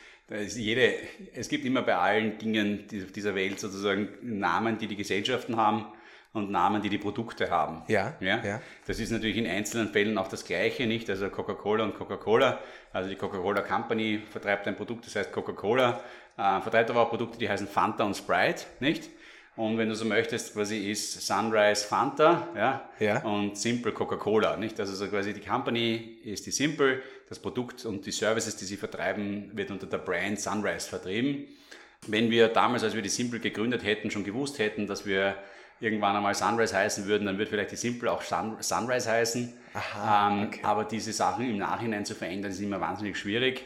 jede, 0.56 0.94
es 1.34 1.49
gibt 1.49 1.64
immer 1.64 1.82
bei 1.82 1.96
allen 1.96 2.38
Dingen 2.38 2.87
dieser 2.88 3.34
Welt 3.34 3.61
sozusagen 3.61 4.08
Namen, 4.22 4.78
die 4.78 4.87
die 4.87 4.96
Gesellschaften 4.96 5.56
haben 5.56 5.87
und 6.32 6.50
Namen, 6.50 6.80
die 6.80 6.88
die 6.88 6.99
Produkte 6.99 7.50
haben. 7.50 7.82
Ja, 7.88 8.16
ja, 8.20 8.42
ja. 8.42 8.62
Das 8.87 8.99
ist 8.99 9.11
natürlich 9.11 9.37
in 9.37 9.46
einzelnen 9.46 9.92
Fällen 9.92 10.16
auch 10.16 10.28
das 10.28 10.44
Gleiche, 10.44 10.87
nicht? 10.87 11.11
Also 11.11 11.28
Coca-Cola 11.28 11.84
und 11.84 11.94
Coca-Cola. 11.94 12.61
Also 12.92 13.11
die 13.11 13.16
Coca-Cola 13.16 13.61
Company 13.61 14.22
vertreibt 14.30 14.66
ein 14.66 14.76
Produkt, 14.76 15.06
das 15.06 15.16
heißt 15.16 15.32
Coca-Cola, 15.32 16.02
äh, 16.36 16.60
vertreibt 16.60 16.90
aber 16.90 17.02
auch 17.02 17.10
Produkte, 17.10 17.38
die 17.38 17.48
heißen 17.48 17.66
Fanta 17.66 18.04
und 18.04 18.16
Sprite, 18.16 18.64
nicht? 18.80 19.10
Und 19.54 19.76
wenn 19.76 19.90
du 19.90 19.94
so 19.94 20.06
möchtest, 20.06 20.54
quasi 20.54 20.90
ist 20.90 21.26
Sunrise 21.26 21.86
Fanta 21.86 22.48
ja, 22.56 22.88
ja. 22.98 23.22
und 23.22 23.58
Simple 23.58 23.92
Coca-Cola. 23.92 24.56
Nicht? 24.56 24.80
Also 24.80 24.94
so 24.94 25.06
quasi 25.08 25.34
die 25.34 25.40
Company 25.40 26.18
ist 26.24 26.46
die 26.46 26.50
Simple, 26.50 27.02
das 27.28 27.38
Produkt 27.38 27.84
und 27.84 28.06
die 28.06 28.12
Services, 28.12 28.56
die 28.56 28.64
sie 28.64 28.78
vertreiben, 28.78 29.50
wird 29.52 29.70
unter 29.70 29.86
der 29.86 29.98
Brand 29.98 30.40
Sunrise 30.40 30.88
vertrieben. 30.88 31.48
Wenn 32.06 32.30
wir 32.30 32.48
damals, 32.48 32.82
als 32.82 32.94
wir 32.94 33.02
die 33.02 33.10
Simple 33.10 33.40
gegründet 33.40 33.84
hätten, 33.84 34.10
schon 34.10 34.24
gewusst 34.24 34.58
hätten, 34.58 34.86
dass 34.86 35.04
wir 35.04 35.36
irgendwann 35.80 36.16
einmal 36.16 36.34
Sunrise 36.34 36.74
heißen 36.74 37.06
würden, 37.06 37.26
dann 37.26 37.38
wird 37.38 37.50
vielleicht 37.50 37.72
die 37.72 37.76
Simple 37.76 38.10
auch 38.10 38.22
Sun 38.22 38.56
Sunrise 38.60 39.10
heißen. 39.10 39.52
Aha, 39.74 40.30
ähm, 40.30 40.46
okay. 40.46 40.60
Aber 40.62 40.84
diese 40.84 41.12
Sachen 41.12 41.48
im 41.48 41.58
Nachhinein 41.58 42.06
zu 42.06 42.14
verändern, 42.14 42.52
ist 42.52 42.60
immer 42.60 42.80
wahnsinnig 42.80 43.18
schwierig. 43.18 43.64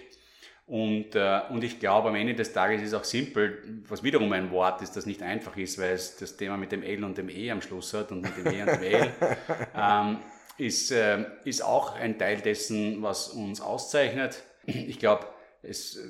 Und, 0.67 1.15
äh, 1.15 1.43
und 1.51 1.63
ich 1.63 1.79
glaube, 1.79 2.09
am 2.09 2.17
Ende 2.17 2.35
des 2.35 2.53
Tages 2.53 2.83
ist 2.83 2.93
auch 2.93 3.05
simpel, 3.05 3.63
was 3.89 4.03
wiederum 4.03 4.33
ein 4.33 4.51
Wort 4.51 4.83
ist, 4.83 4.97
das 4.97 5.07
nicht 5.07 5.23
einfach 5.23 5.57
ist, 5.57 5.79
weil 5.79 5.93
es 5.93 6.17
das 6.17 6.37
Thema 6.37 6.57
mit 6.57 6.73
dem 6.73 6.83
L 6.83 7.05
und 7.05 7.17
dem 7.17 7.29
E 7.29 7.51
am 7.53 7.63
Schluss 7.63 7.95
hat 7.95 8.11
und 8.11 8.23
mit 8.23 8.37
dem 8.37 8.47
E 8.47 8.63
und 8.63 8.73
dem 8.73 8.83
L, 8.83 9.13
ähm, 9.77 10.19
ist, 10.59 10.91
äh, 10.91 11.25
ist 11.45 11.63
auch 11.63 11.95
ein 11.95 12.19
Teil 12.19 12.39
dessen, 12.39 13.01
was 13.01 13.29
uns 13.29 13.61
auszeichnet. 13.61 14.43
Ich 14.67 14.99
glaube, 14.99 15.27
es, 15.63 16.01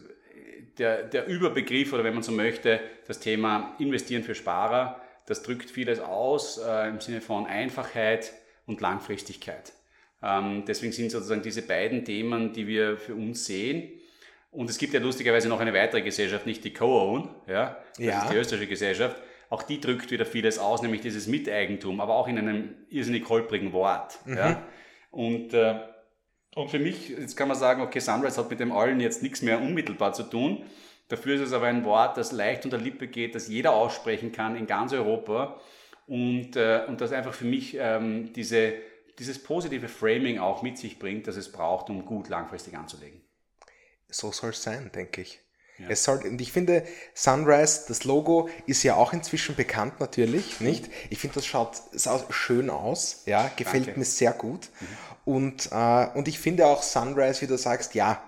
der, 0.79 1.03
der 1.03 1.27
Überbegriff 1.27 1.93
oder 1.93 2.05
wenn 2.05 2.15
man 2.15 2.23
so 2.23 2.33
möchte, 2.33 2.81
das 3.07 3.21
Thema 3.21 3.75
Investieren 3.79 4.23
für 4.23 4.35
Sparer, 4.35 5.03
das 5.27 5.43
drückt 5.43 5.71
vieles 5.71 6.01
aus 6.01 6.59
äh, 6.59 6.89
im 6.89 7.01
Sinne 7.01 7.21
von 7.21 7.47
Einfachheit 7.47 8.33
und 8.67 8.81
Langfristigkeit. 8.81 9.73
Ähm, 10.23 10.65
deswegen 10.67 10.93
sind 10.93 11.11
sozusagen 11.11 11.43
diese 11.43 11.63
beiden 11.63 12.05
Themen, 12.05 12.53
die 12.53 12.67
wir 12.67 12.97
für 12.97 13.15
uns 13.15 13.45
sehen. 13.45 13.91
Und 14.51 14.71
es 14.71 14.79
gibt 14.79 14.95
ja 14.95 15.01
lustigerweise 15.01 15.49
noch 15.49 15.61
eine 15.61 15.75
weitere 15.75 16.03
Gesellschaft, 16.03 16.47
nicht 16.47 16.65
die 16.65 16.73
Co-Own, 16.73 17.29
ja, 17.47 17.77
das 17.97 17.99
Ja. 17.99 18.23
ist 18.23 18.31
die 18.33 18.37
österreichische 18.37 18.69
Gesellschaft. 18.69 19.23
Auch 19.49 19.63
die 19.63 19.81
drückt 19.81 20.11
wieder 20.11 20.27
vieles 20.27 20.59
aus, 20.59 20.83
nämlich 20.83 21.03
dieses 21.03 21.27
Miteigentum, 21.27 22.01
aber 22.01 22.17
auch 22.17 22.27
in 22.27 22.39
einem 22.39 22.75
irrsinnig 22.89 23.29
holprigen 23.29 23.73
Wort. 23.73 24.19
Ja. 24.27 24.63
Und, 25.11 25.55
äh, 25.55 25.79
und 26.57 26.71
für 26.71 26.79
mich, 26.79 27.11
jetzt 27.11 27.37
kann 27.37 27.49
man 27.49 27.57
sagen, 27.57 27.81
okay, 27.83 28.01
Sunrise 28.01 28.41
hat 28.41 28.51
mit 28.51 28.59
dem 28.61 28.73
allen 28.73 28.99
jetzt 28.99 29.23
nichts 29.23 29.43
mehr 29.43 29.61
unmittelbar 29.61 30.15
zu 30.15 30.25
tun. 30.25 30.65
Dafür 31.09 31.37
ist 31.37 31.43
es 31.43 31.53
aber 31.53 31.67
ein 31.67 31.85
Wort, 31.85 32.17
das 32.17 32.33
leicht 32.33 32.65
unter 32.65 32.79
Lippe 32.79 33.07
geht, 33.07 33.35
das 33.37 33.47
jeder 33.47 33.73
aussprechen 33.73 34.33
kann 34.33 34.57
in 34.57 34.67
ganz 34.67 34.93
Europa. 34.93 35.61
Und, 36.07 36.57
äh, 36.57 36.83
und 36.89 37.01
das 37.01 37.13
einfach 37.13 37.35
für 37.35 37.45
mich 37.45 37.77
ähm, 37.79 38.33
diese, 38.33 38.75
dieses 39.19 39.43
positive 39.43 39.87
Framing 39.89 40.39
auch 40.39 40.63
mit 40.63 40.79
sich 40.79 40.99
bringt, 40.99 41.27
das 41.29 41.37
es 41.37 41.53
braucht, 41.53 41.89
um 41.91 42.05
gut 42.05 42.29
langfristig 42.29 42.77
anzulegen. 42.77 43.21
So 44.09 44.33
soll 44.33 44.51
es 44.51 44.63
sein, 44.63 44.91
denke 44.95 45.21
ich. 45.21 45.41
Es 45.89 46.05
soll, 46.05 46.23
und 46.25 46.41
ich 46.41 46.53
finde, 46.53 46.85
Sunrise, 47.15 47.83
das 47.89 48.05
Logo 48.05 48.49
ist 48.67 48.83
ja 48.83 48.95
auch 48.95 49.13
inzwischen 49.13 49.55
bekannt 49.57 50.01
natürlich, 50.01 50.61
nicht? 50.61 50.89
Ich 51.11 51.19
finde, 51.19 51.35
das 51.35 51.47
schaut, 51.47 51.83
schaut 51.95 52.33
schön 52.33 52.71
aus, 52.71 53.23
ja, 53.27 53.51
gefällt 53.57 53.89
Danke. 53.89 53.99
mir 53.99 54.07
sehr 54.07 54.33
gut. 54.33 54.71
Und, 55.25 55.71
äh, 55.73 56.07
und 56.15 56.29
ich 56.29 56.39
finde 56.39 56.67
auch 56.67 56.83
Sunrise, 56.83 57.43
wie 57.43 57.47
du 57.47 57.59
sagst, 57.59 57.95
ja, 57.95 58.23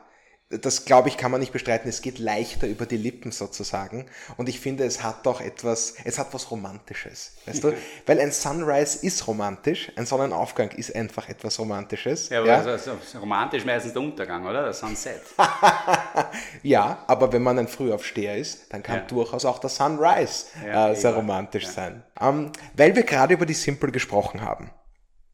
das 0.51 0.87
glaube 0.87 1.09
ich, 1.11 1.19
kann 1.19 1.31
man 1.31 1.41
nicht 1.41 1.53
bestreiten. 1.53 1.91
Es 1.91 2.01
geht 2.01 2.19
leichter 2.19 2.67
über 2.67 2.87
die 2.87 2.97
Lippen 2.97 3.33
sozusagen. 3.33 4.07
Und 4.39 4.49
ich 4.49 4.61
finde, 4.61 4.85
es 4.85 5.03
hat 5.03 5.27
doch 5.27 5.43
etwas, 5.43 5.95
es 6.05 6.19
hat 6.19 6.33
was 6.33 6.51
Romantisches. 6.51 7.33
Weißt 7.45 7.65
du? 7.65 7.75
Weil 8.07 8.19
ein 8.21 8.33
Sunrise 8.33 9.05
ist 9.07 9.27
romantisch, 9.27 9.93
ein 9.97 10.07
Sonnenaufgang 10.07 10.71
ist 10.71 10.95
einfach 10.97 11.29
etwas 11.29 11.59
Romantisches. 11.59 12.31
Ja, 12.31 12.41
aber 12.41 12.53
Also, 12.55 12.71
also, 12.71 13.19
romantisch 13.21 13.67
meistens 13.67 13.93
der 13.93 14.01
Untergang, 14.01 14.47
oder? 14.47 14.63
Der 14.65 14.73
Sunset. 14.73 15.21
Ja, 16.63 17.05
aber 17.07 17.33
wenn 17.33 17.43
man 17.43 17.59
ein 17.59 17.69
Frühaufsteher 17.69 18.37
ist, 18.37 18.73
dann 18.73 18.83
kann 18.83 18.97
Ja. 18.97 19.03
durchaus 19.03 19.45
auch 19.45 19.59
der 19.59 19.71
Sunrise 19.71 20.47
Ja, 20.67 20.91
äh, 20.91 20.97
sehr 20.97 21.15
romantisch 21.15 21.67
sein. 21.67 22.03
Ähm, 22.21 22.53
weil 22.75 22.95
wir 22.97 23.03
gerade 23.03 23.35
über 23.35 23.47
die 23.47 23.55
Simple 23.55 23.93
gesprochen 23.93 24.41
haben. 24.41 24.71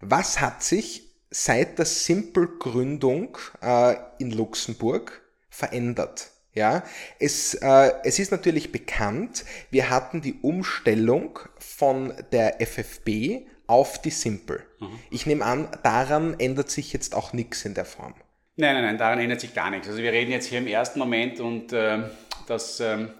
Was 0.00 0.40
hat 0.40 0.62
sich 0.62 1.13
seit 1.34 1.78
der 1.78 1.84
Simple-Gründung 1.84 3.36
äh, 3.60 3.96
in 4.18 4.30
Luxemburg 4.30 5.22
verändert? 5.50 6.30
Ja, 6.52 6.84
es, 7.18 7.54
äh, 7.54 7.90
es 8.04 8.20
ist 8.20 8.30
natürlich 8.30 8.70
bekannt, 8.70 9.44
wir 9.70 9.90
hatten 9.90 10.22
die 10.22 10.34
Umstellung 10.40 11.40
von 11.58 12.14
der 12.30 12.60
FFB 12.60 13.48
auf 13.66 14.00
die 14.00 14.10
Simple. 14.10 14.62
Ich 15.10 15.26
nehme 15.26 15.44
an, 15.44 15.68
daran 15.82 16.38
ändert 16.38 16.70
sich 16.70 16.92
jetzt 16.92 17.14
auch 17.14 17.32
nichts 17.32 17.64
in 17.64 17.74
der 17.74 17.86
Form. 17.86 18.14
Nein, 18.56 18.74
nein, 18.74 18.84
nein, 18.84 18.98
daran 18.98 19.18
ändert 19.18 19.40
sich 19.40 19.54
gar 19.54 19.70
nichts. 19.70 19.88
Also 19.88 20.00
wir 20.00 20.12
reden 20.12 20.30
jetzt 20.30 20.46
hier 20.46 20.58
im 20.58 20.68
ersten 20.68 21.00
Moment 21.00 21.40
und 21.40 21.72
ähm, 21.72 22.04
dass 22.46 22.78
ähm, 22.78 23.10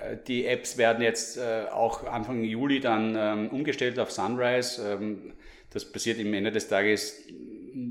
äh, 0.00 0.16
die 0.26 0.46
Apps 0.46 0.78
werden 0.78 1.02
jetzt 1.02 1.36
äh, 1.36 1.66
auch 1.70 2.04
Anfang 2.06 2.42
Juli 2.42 2.80
dann 2.80 3.14
ähm, 3.16 3.48
umgestellt 3.50 3.98
auf 4.00 4.10
Sunrise. 4.10 5.22
Das 5.74 5.84
passiert 5.84 6.18
im 6.18 6.32
Ende 6.32 6.50
des 6.52 6.68
Tages 6.68 7.22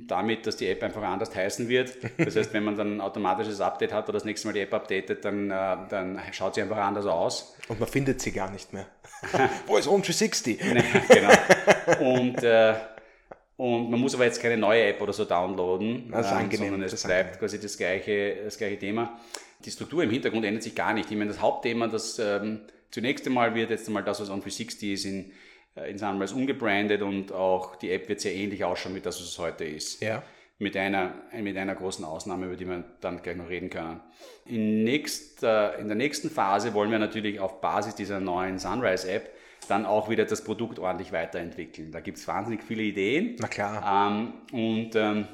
damit, 0.08 0.48
dass 0.48 0.56
die 0.56 0.68
App 0.68 0.82
einfach 0.82 1.02
anders 1.02 1.36
heißen 1.36 1.68
wird. 1.68 1.98
Das 2.18 2.36
heißt, 2.36 2.54
wenn 2.54 2.64
man 2.64 2.78
dann 2.78 2.98
ein 2.98 3.02
automatisches 3.02 3.60
Update 3.60 3.92
hat 3.92 4.06
oder 4.06 4.14
das 4.14 4.26
nächste 4.26 4.48
Mal 4.48 4.54
die 4.54 4.62
App 4.62 4.74
updatet, 4.74 5.26
dann, 5.26 5.52
äh, 5.52 5.78
dann 5.90 6.20
schaut 6.32 6.56
sie 6.56 6.62
einfach 6.62 6.78
anders 6.78 7.06
aus. 7.06 7.56
Und 7.68 7.80
man 7.80 7.90
findet 7.90 8.22
sie 8.22 8.32
gar 8.32 8.50
nicht 8.50 8.72
mehr. 8.74 8.88
Wo 9.68 9.78
ist 9.78 9.88
Home 9.88 10.02
360? 10.04 10.60
genau. 11.10 11.32
Und, 12.00 12.42
äh, 12.44 12.76
und 13.58 13.92
man 13.92 14.00
muss 14.00 14.16
aber 14.16 14.26
jetzt 14.26 14.42
keine 14.42 14.58
neue 14.58 14.86
App 14.86 15.02
oder 15.02 15.14
so 15.14 15.26
downloaden, 15.26 16.10
Das 16.12 16.28
ist 16.28 16.32
ähm, 16.32 16.38
angenehm, 16.40 16.70
sondern 16.70 16.84
es 16.84 16.92
das 16.92 17.04
bleibt 17.04 17.22
angenehm. 17.22 17.40
quasi 17.40 17.60
das 17.60 17.78
gleiche, 17.78 18.36
das 18.46 18.58
gleiche 18.58 18.80
Thema. 18.80 19.20
Die 19.66 19.72
Struktur 19.72 20.04
im 20.04 20.10
Hintergrund 20.10 20.46
ändert 20.46 20.64
sich 20.64 20.76
gar 20.76 20.94
nicht. 20.94 21.12
Ich 21.12 21.18
meine, 21.18 21.32
das 21.32 21.42
Hauptthema, 21.42 21.88
das 21.88 22.20
ähm, 22.20 22.62
zunächst 22.92 23.26
einmal 23.28 23.54
wird 23.54 23.70
jetzt 23.70 23.88
einmal 23.88 24.04
das, 24.04 24.22
was 24.22 24.30
On360 24.30 24.94
ist, 24.94 25.06
in, 25.06 25.32
äh, 25.76 25.90
in 25.92 25.98
Sunrise 25.98 26.36
umgebrandet 26.36 27.02
und 27.02 27.32
auch 27.32 27.76
die 27.76 27.92
App 27.92 28.08
wird 28.10 28.22
sehr 28.22 28.34
ähnlich 28.34 28.64
ausschauen, 28.64 28.96
wie 28.96 29.02
das, 29.02 29.20
was 29.20 29.28
es 29.28 29.40
heute 29.40 29.64
ist 29.66 30.02
Ja. 30.02 30.24
mit 30.60 30.78
einer, 30.78 31.14
mit 31.42 31.58
einer 31.58 31.76
großen 31.76 32.06
Ausnahme, 32.06 32.46
über 32.48 32.56
die 32.56 32.68
wir 32.68 32.84
dann 33.02 33.22
gleich 33.22 33.36
noch 33.36 33.50
reden 33.50 33.70
können. 33.70 34.00
In, 34.46 34.84
nächster, 34.84 35.78
in 35.78 35.88
der 35.88 35.98
nächsten 35.98 36.30
Phase 36.30 36.74
wollen 36.74 36.92
wir 36.92 37.00
natürlich 37.00 37.40
auf 37.40 37.60
Basis 37.62 37.96
dieser 37.96 38.20
neuen 38.20 38.60
Sunrise-App 38.60 39.30
dann 39.70 39.86
auch 39.86 40.10
wieder 40.10 40.26
das 40.26 40.44
Produkt 40.44 40.78
ordentlich 40.78 41.14
weiterentwickeln. 41.14 41.92
Da 41.92 42.02
gibt 42.02 42.18
es 42.18 42.28
wahnsinnig 42.28 42.64
viele 42.64 42.84
Ideen. 42.84 43.38
Na 43.40 43.48
klar. 43.48 44.10
Ähm, 44.12 44.34
und 44.52 44.96
ähm, 44.96 45.28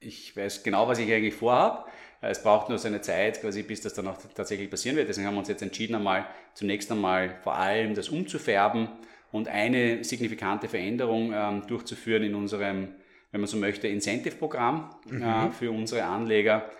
ich 0.00 0.36
weiß 0.36 0.64
genau, 0.64 0.88
was 0.88 0.98
ich 0.98 1.12
eigentlich 1.12 1.34
vorhabe. 1.34 1.88
Äh, 2.20 2.30
Es 2.30 2.42
braucht 2.42 2.68
nur 2.68 2.78
seine 2.78 3.00
Zeit, 3.00 3.40
quasi, 3.40 3.62
bis 3.62 3.80
das 3.80 3.94
dann 3.94 4.08
auch 4.08 4.16
tatsächlich 4.34 4.68
passieren 4.68 4.96
wird. 4.96 5.08
Deswegen 5.08 5.28
haben 5.28 5.34
wir 5.34 5.38
uns 5.40 5.48
jetzt 5.48 5.62
entschieden, 5.62 5.94
einmal 5.94 6.26
zunächst 6.54 6.90
einmal 6.90 7.36
vor 7.44 7.54
allem 7.54 7.94
das 7.94 8.08
umzufärben 8.08 8.88
und 9.32 9.48
eine 9.48 10.04
signifikante 10.04 10.68
Veränderung 10.68 11.32
ähm, 11.34 11.66
durchzuführen 11.66 12.22
in 12.22 12.34
unserem, 12.34 12.88
wenn 13.30 13.40
man 13.40 13.48
so 13.48 13.56
möchte, 13.56 13.88
Incentive-Programm 13.88 14.90
äh, 15.10 15.50
für 15.50 15.70
unsere 15.70 16.04
Anleger, 16.04 16.70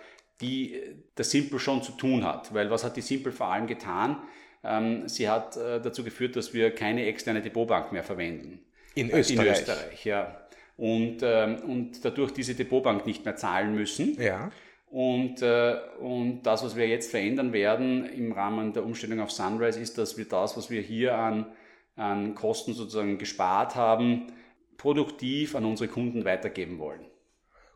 die 0.41 0.75
äh, 0.75 0.95
das 1.15 1.31
Simple 1.31 1.59
schon 1.59 1.83
zu 1.83 1.91
tun 1.93 2.23
hat. 2.25 2.53
Weil 2.53 2.69
was 2.71 2.83
hat 2.83 2.97
die 2.97 3.01
Simple 3.01 3.31
vor 3.31 3.47
allem 3.47 3.67
getan? 3.67 4.17
Ähm, 4.63 5.07
sie 5.07 5.29
hat 5.29 5.55
äh, 5.57 5.79
dazu 5.79 6.03
geführt, 6.03 6.35
dass 6.35 6.53
wir 6.53 6.71
keine 6.73 7.05
externe 7.05 7.41
Depotbank 7.41 7.91
mehr 7.91 8.03
verwenden. 8.03 8.59
In 8.95 9.09
Äh, 9.09 9.19
Österreich. 9.19 9.45
In 9.45 9.53
Österreich, 9.53 10.05
ja. 10.05 10.35
Und, 10.75 11.17
ähm, 11.21 11.57
und 11.67 12.03
dadurch 12.03 12.31
diese 12.31 12.55
Depotbank 12.55 13.05
nicht 13.05 13.25
mehr 13.25 13.35
zahlen 13.35 13.75
müssen. 13.75 14.19
Ja. 14.21 14.49
Und, 14.89 15.41
äh, 15.41 15.75
und 15.99 16.41
das, 16.43 16.63
was 16.63 16.75
wir 16.75 16.87
jetzt 16.87 17.11
verändern 17.11 17.53
werden 17.53 18.05
im 18.05 18.31
Rahmen 18.31 18.73
der 18.73 18.83
Umstellung 18.83 19.19
auf 19.19 19.29
Sunrise, 19.31 19.79
ist, 19.79 19.97
dass 19.97 20.17
wir 20.17 20.25
das, 20.25 20.57
was 20.57 20.69
wir 20.69 20.81
hier 20.81 21.15
an, 21.15 21.45
an 21.99 22.35
Kosten 22.35 22.73
sozusagen 22.73 23.17
gespart 23.17 23.75
haben, 23.75 24.33
produktiv 24.77 25.55
an 25.55 25.65
unsere 25.65 25.89
Kunden 25.89 26.25
weitergeben 26.25 26.79
wollen. 26.79 27.05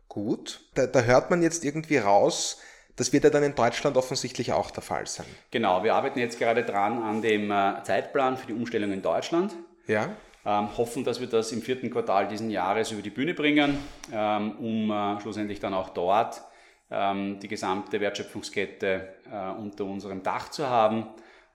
Gut. 0.08 0.60
Da, 0.74 0.86
da 0.86 1.02
hört 1.02 1.30
man 1.30 1.42
jetzt 1.42 1.64
irgendwie 1.64 1.98
raus, 1.98 2.60
das 2.96 3.12
wird 3.12 3.24
ja 3.24 3.30
dann 3.30 3.42
in 3.42 3.54
Deutschland 3.54 3.96
offensichtlich 3.96 4.52
auch 4.52 4.70
der 4.70 4.82
Fall 4.82 5.06
sein. 5.06 5.26
Genau, 5.50 5.82
wir 5.82 5.94
arbeiten 5.94 6.18
jetzt 6.18 6.38
gerade 6.38 6.64
dran 6.64 7.02
an 7.02 7.22
dem 7.22 7.50
äh, 7.50 7.82
Zeitplan 7.82 8.36
für 8.36 8.46
die 8.46 8.52
Umstellung 8.52 8.92
in 8.92 9.02
Deutschland. 9.02 9.54
Ja. 9.86 10.10
Ähm, 10.46 10.76
hoffen, 10.76 11.04
dass 11.04 11.20
wir 11.20 11.26
das 11.26 11.52
im 11.52 11.62
vierten 11.62 11.90
Quartal 11.90 12.28
diesen 12.28 12.50
Jahres 12.50 12.92
über 12.92 13.02
die 13.02 13.10
Bühne 13.10 13.34
bringen, 13.34 13.78
ähm, 14.12 14.52
um 14.58 14.90
äh, 14.90 15.20
schlussendlich 15.20 15.58
dann 15.58 15.74
auch 15.74 15.88
dort 15.88 16.42
ähm, 16.90 17.40
die 17.40 17.48
gesamte 17.48 18.00
Wertschöpfungskette 18.00 19.14
äh, 19.30 19.50
unter 19.58 19.84
unserem 19.86 20.22
Dach 20.22 20.50
zu 20.50 20.68
haben 20.68 21.06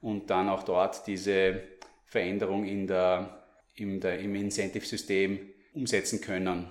und 0.02 0.30
dann 0.30 0.50
auch 0.50 0.64
dort 0.64 1.06
diese 1.08 1.62
Veränderung 2.10 2.66
in 2.66 2.88
der, 2.88 3.44
in 3.76 4.00
der, 4.00 4.20
im 4.20 4.36
Incentive-System 4.36 5.40
umsetzen 5.74 6.22
können. 6.22 6.70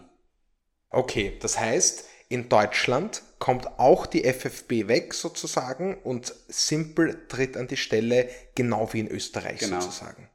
Okay, 0.90 1.37
das 1.40 1.59
heißt, 1.59 2.09
in 2.29 2.48
Deutschland 2.48 3.22
kommt 3.38 3.79
auch 3.79 4.07
die 4.07 4.24
FFB 4.24 4.88
weg 4.88 5.14
sozusagen 5.14 5.96
und 6.03 6.35
Simple 6.48 7.29
tritt 7.29 7.57
an 7.57 7.68
die 7.68 7.77
Stelle, 7.77 8.29
genau 8.55 8.92
wie 8.92 9.01
in 9.01 9.09
Österreich 9.09 9.61
Genau. 9.61 9.81
sozusagen. 9.81 10.29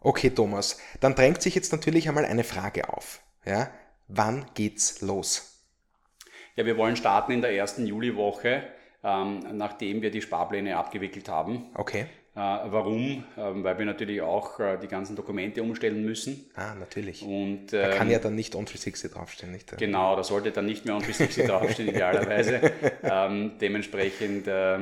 Okay, 0.00 0.30
Thomas, 0.30 0.78
dann 1.00 1.14
drängt 1.14 1.42
sich 1.42 1.54
jetzt 1.54 1.72
natürlich 1.72 2.08
einmal 2.08 2.24
eine 2.26 2.44
Frage 2.44 2.88
auf. 2.90 3.22
Ja? 3.44 3.70
Wann 4.06 4.46
geht's 4.54 5.00
los? 5.00 5.62
Ja, 6.56 6.66
wir 6.66 6.76
wollen 6.76 6.96
starten 6.96 7.32
in 7.32 7.40
der 7.42 7.52
ersten 7.52 7.86
Juliwoche, 7.86 8.64
ähm, 9.02 9.40
nachdem 9.56 10.02
wir 10.02 10.10
die 10.10 10.22
Sparpläne 10.22 10.76
abgewickelt 10.76 11.28
haben. 11.28 11.70
Okay. 11.74 12.06
Äh, 12.36 12.40
warum? 12.40 13.24
Ähm, 13.36 13.62
weil 13.62 13.78
wir 13.78 13.84
natürlich 13.86 14.20
auch 14.20 14.58
äh, 14.58 14.76
die 14.76 14.88
ganzen 14.88 15.14
Dokumente 15.14 15.62
umstellen 15.62 16.04
müssen. 16.04 16.50
Ah, 16.56 16.74
natürlich. 16.74 17.22
Und, 17.22 17.72
Da 17.72 17.90
kann 17.90 18.08
ähm, 18.08 18.12
ja 18.12 18.18
dann 18.18 18.34
nicht 18.34 18.56
on 18.56 18.64
360 18.64 19.12
draufstehen, 19.12 19.52
nicht? 19.52 19.76
Genau, 19.76 20.16
da 20.16 20.24
sollte 20.24 20.50
dann 20.50 20.66
nicht 20.66 20.84
mehr 20.84 20.94
on 20.94 21.02
360 21.02 21.46
draufstehen, 21.48 21.90
idealerweise. 21.90 22.72
Ähm, 23.04 23.52
dementsprechend 23.60 24.48
äh, 24.48 24.78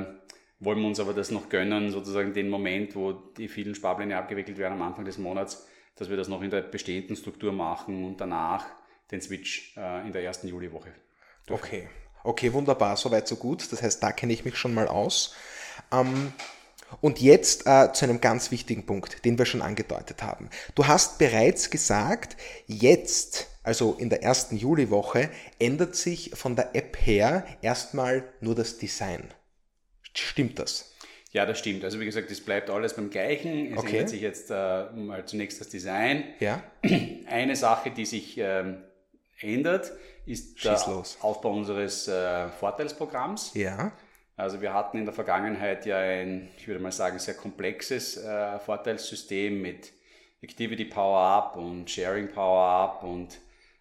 wollen 0.60 0.80
wir 0.80 0.86
uns 0.86 0.98
aber 0.98 1.12
das 1.12 1.30
noch 1.30 1.50
gönnen, 1.50 1.90
sozusagen 1.90 2.32
den 2.32 2.48
Moment, 2.48 2.96
wo 2.96 3.12
die 3.12 3.48
vielen 3.48 3.74
Sparpläne 3.74 4.16
abgewickelt 4.16 4.56
werden 4.56 4.74
am 4.74 4.82
Anfang 4.82 5.04
des 5.04 5.18
Monats, 5.18 5.66
dass 5.96 6.08
wir 6.08 6.16
das 6.16 6.28
noch 6.28 6.40
in 6.40 6.50
der 6.50 6.62
bestehenden 6.62 7.16
Struktur 7.16 7.52
machen 7.52 8.04
und 8.04 8.18
danach 8.18 8.64
den 9.10 9.20
Switch 9.20 9.76
äh, 9.76 10.06
in 10.06 10.12
der 10.12 10.22
ersten 10.22 10.48
Juliwoche. 10.48 10.92
Okay. 11.50 11.88
Okay, 12.24 12.52
wunderbar, 12.52 12.96
soweit 12.96 13.26
so 13.26 13.36
gut. 13.36 13.70
Das 13.72 13.82
heißt, 13.82 14.02
da 14.02 14.12
kenne 14.12 14.32
ich 14.32 14.44
mich 14.44 14.56
schon 14.56 14.72
mal 14.72 14.86
aus. 14.86 15.34
Ähm, 15.92 16.32
und 17.00 17.20
jetzt 17.20 17.66
äh, 17.66 17.92
zu 17.92 18.04
einem 18.04 18.20
ganz 18.20 18.50
wichtigen 18.50 18.86
Punkt, 18.86 19.24
den 19.24 19.38
wir 19.38 19.46
schon 19.46 19.62
angedeutet 19.62 20.22
haben. 20.22 20.50
Du 20.74 20.86
hast 20.86 21.18
bereits 21.18 21.70
gesagt, 21.70 22.36
jetzt, 22.66 23.48
also 23.62 23.94
in 23.98 24.10
der 24.10 24.22
ersten 24.22 24.56
Juliwoche, 24.56 25.30
ändert 25.58 25.96
sich 25.96 26.30
von 26.34 26.56
der 26.56 26.74
App 26.74 26.96
her 27.04 27.44
erstmal 27.62 28.24
nur 28.40 28.54
das 28.54 28.78
Design. 28.78 29.32
Stimmt 30.14 30.58
das? 30.58 30.90
Ja, 31.30 31.46
das 31.46 31.58
stimmt. 31.58 31.82
Also 31.82 31.98
wie 31.98 32.04
gesagt, 32.04 32.30
es 32.30 32.44
bleibt 32.44 32.68
alles 32.68 32.94
beim 32.94 33.08
Gleichen. 33.08 33.72
Es 33.72 33.78
Okay. 33.78 33.92
ändert 33.96 34.10
sich 34.10 34.20
jetzt 34.20 34.50
äh, 34.50 34.90
mal 34.90 35.24
zunächst 35.24 35.60
das 35.62 35.68
Design. 35.70 36.24
Ja, 36.40 36.62
Eine 37.26 37.56
Sache, 37.56 37.90
die 37.90 38.04
sich 38.04 38.36
ähm, 38.36 38.82
ändert, 39.40 39.92
ist 40.26 40.62
der 40.62 40.76
Schieß 40.76 40.86
los. 40.88 41.16
Aufbau 41.22 41.54
unseres 41.54 42.06
äh, 42.06 42.48
Vorteilsprogramms. 42.50 43.52
ja, 43.54 43.92
Also 44.42 44.60
wir 44.60 44.74
hatten 44.74 44.98
in 44.98 45.04
der 45.04 45.14
Vergangenheit 45.14 45.86
ja 45.86 45.98
ein, 45.98 46.48
ich 46.56 46.66
würde 46.66 46.82
mal 46.82 46.90
sagen, 46.90 47.20
sehr 47.20 47.34
komplexes 47.34 48.16
äh, 48.16 48.58
Vorteilssystem 48.58 49.62
mit 49.62 49.92
Activity 50.42 50.84
Power 50.84 51.20
Up 51.20 51.56
und 51.56 51.88
Sharing 51.88 52.26
Power 52.26 52.66
Up 52.66 53.04
und, 53.04 53.38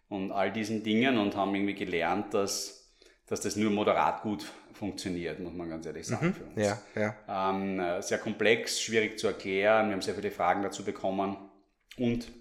und 0.07 0.31
all 0.31 0.51
diesen 0.51 0.83
Dingen 0.83 1.17
und 1.17 1.35
haben 1.35 1.55
irgendwie 1.55 1.73
gelernt, 1.73 2.35
dass, 2.35 2.93
dass 3.25 3.41
das 3.41 3.55
nur 3.55 3.71
moderat 3.71 4.21
gut 4.21 4.45
funktioniert, 4.73 5.39
muss 5.39 5.53
man 5.53 5.67
ganz 5.67 5.87
ehrlich 5.87 6.05
sagen 6.05 6.35
für 6.35 6.43
uns. 6.43 6.61
ja, 6.63 6.77
ja. 6.93 7.49
Ähm, 7.49 7.79
äh, 7.79 8.01
sehr 8.03 8.19
komplex, 8.19 8.79
schwierig 8.79 9.17
zu 9.17 9.27
erklären. 9.27 9.87
Wir 9.87 9.93
haben 9.93 10.01
sehr 10.03 10.13
viele 10.13 10.29
Fragen 10.29 10.61
dazu 10.61 10.83
bekommen. 10.85 11.37
Und 11.97 12.31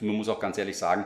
man 0.00 0.14
muss 0.16 0.30
auch 0.30 0.40
ganz 0.40 0.56
ehrlich 0.56 0.78
sagen, 0.78 1.04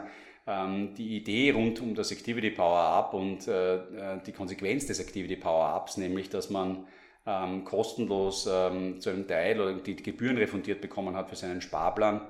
die 0.97 1.17
Idee 1.19 1.51
rund 1.51 1.81
um 1.83 1.95
das 1.95 2.11
Activity 2.11 2.51
Power 2.51 2.79
Up 2.81 3.13
und 3.13 3.47
äh, 3.49 3.77
äh, 3.77 3.81
die 4.27 4.33
Konsequenz 4.33 4.87
des 4.87 4.99
Activity 4.99 5.37
Power 5.37 5.77
Ups, 5.77 5.99
nämlich 5.99 6.31
dass 6.31 6.49
man 6.49 6.87
ähm, 7.27 7.65
kostenlos 7.65 8.49
ähm, 8.51 8.99
zu 9.01 9.11
einem 9.11 9.27
Teil 9.29 9.61
oder 9.61 9.75
die 9.75 9.97
Gebühren 9.97 10.39
refundiert 10.39 10.81
bekommen 10.81 11.15
hat 11.17 11.29
für 11.29 11.37
seinen 11.37 11.61
Sparplan, 11.61 12.23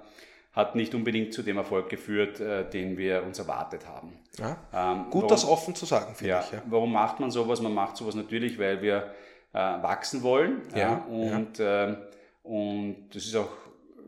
hat 0.53 0.75
nicht 0.75 0.95
unbedingt 0.97 1.33
zu 1.33 1.43
dem 1.43 1.59
Erfolg 1.59 1.89
geführt, 1.89 2.41
äh, 2.41 2.69
den 2.69 2.97
wir 2.99 3.23
uns 3.23 3.39
erwartet 3.39 3.87
haben. 3.87 4.19
ja. 4.39 4.57
Ähm, 4.75 5.05
Gut, 5.05 5.15
warum- 5.23 5.29
das 5.29 5.47
offen 5.47 5.75
zu 5.77 5.87
sagen, 5.87 6.15
finde 6.17 6.31
ja, 6.31 6.41
ich. 6.41 6.51
Ja. 6.53 6.63
warum 6.67 6.93
macht 6.93 7.21
man 7.21 7.31
sowas? 7.31 7.61
Man 7.61 7.75
macht 7.75 7.97
sowas 7.97 8.17
natürlich, 8.17 8.59
weil 8.59 8.83
wir 8.83 9.15
wachsen 9.53 10.23
wollen. 10.23 10.61
Und, 11.09 11.59
ähm, 11.59 11.97
und 12.43 13.09
das 13.15 13.25
ist 13.25 13.35
auch, 13.35 13.49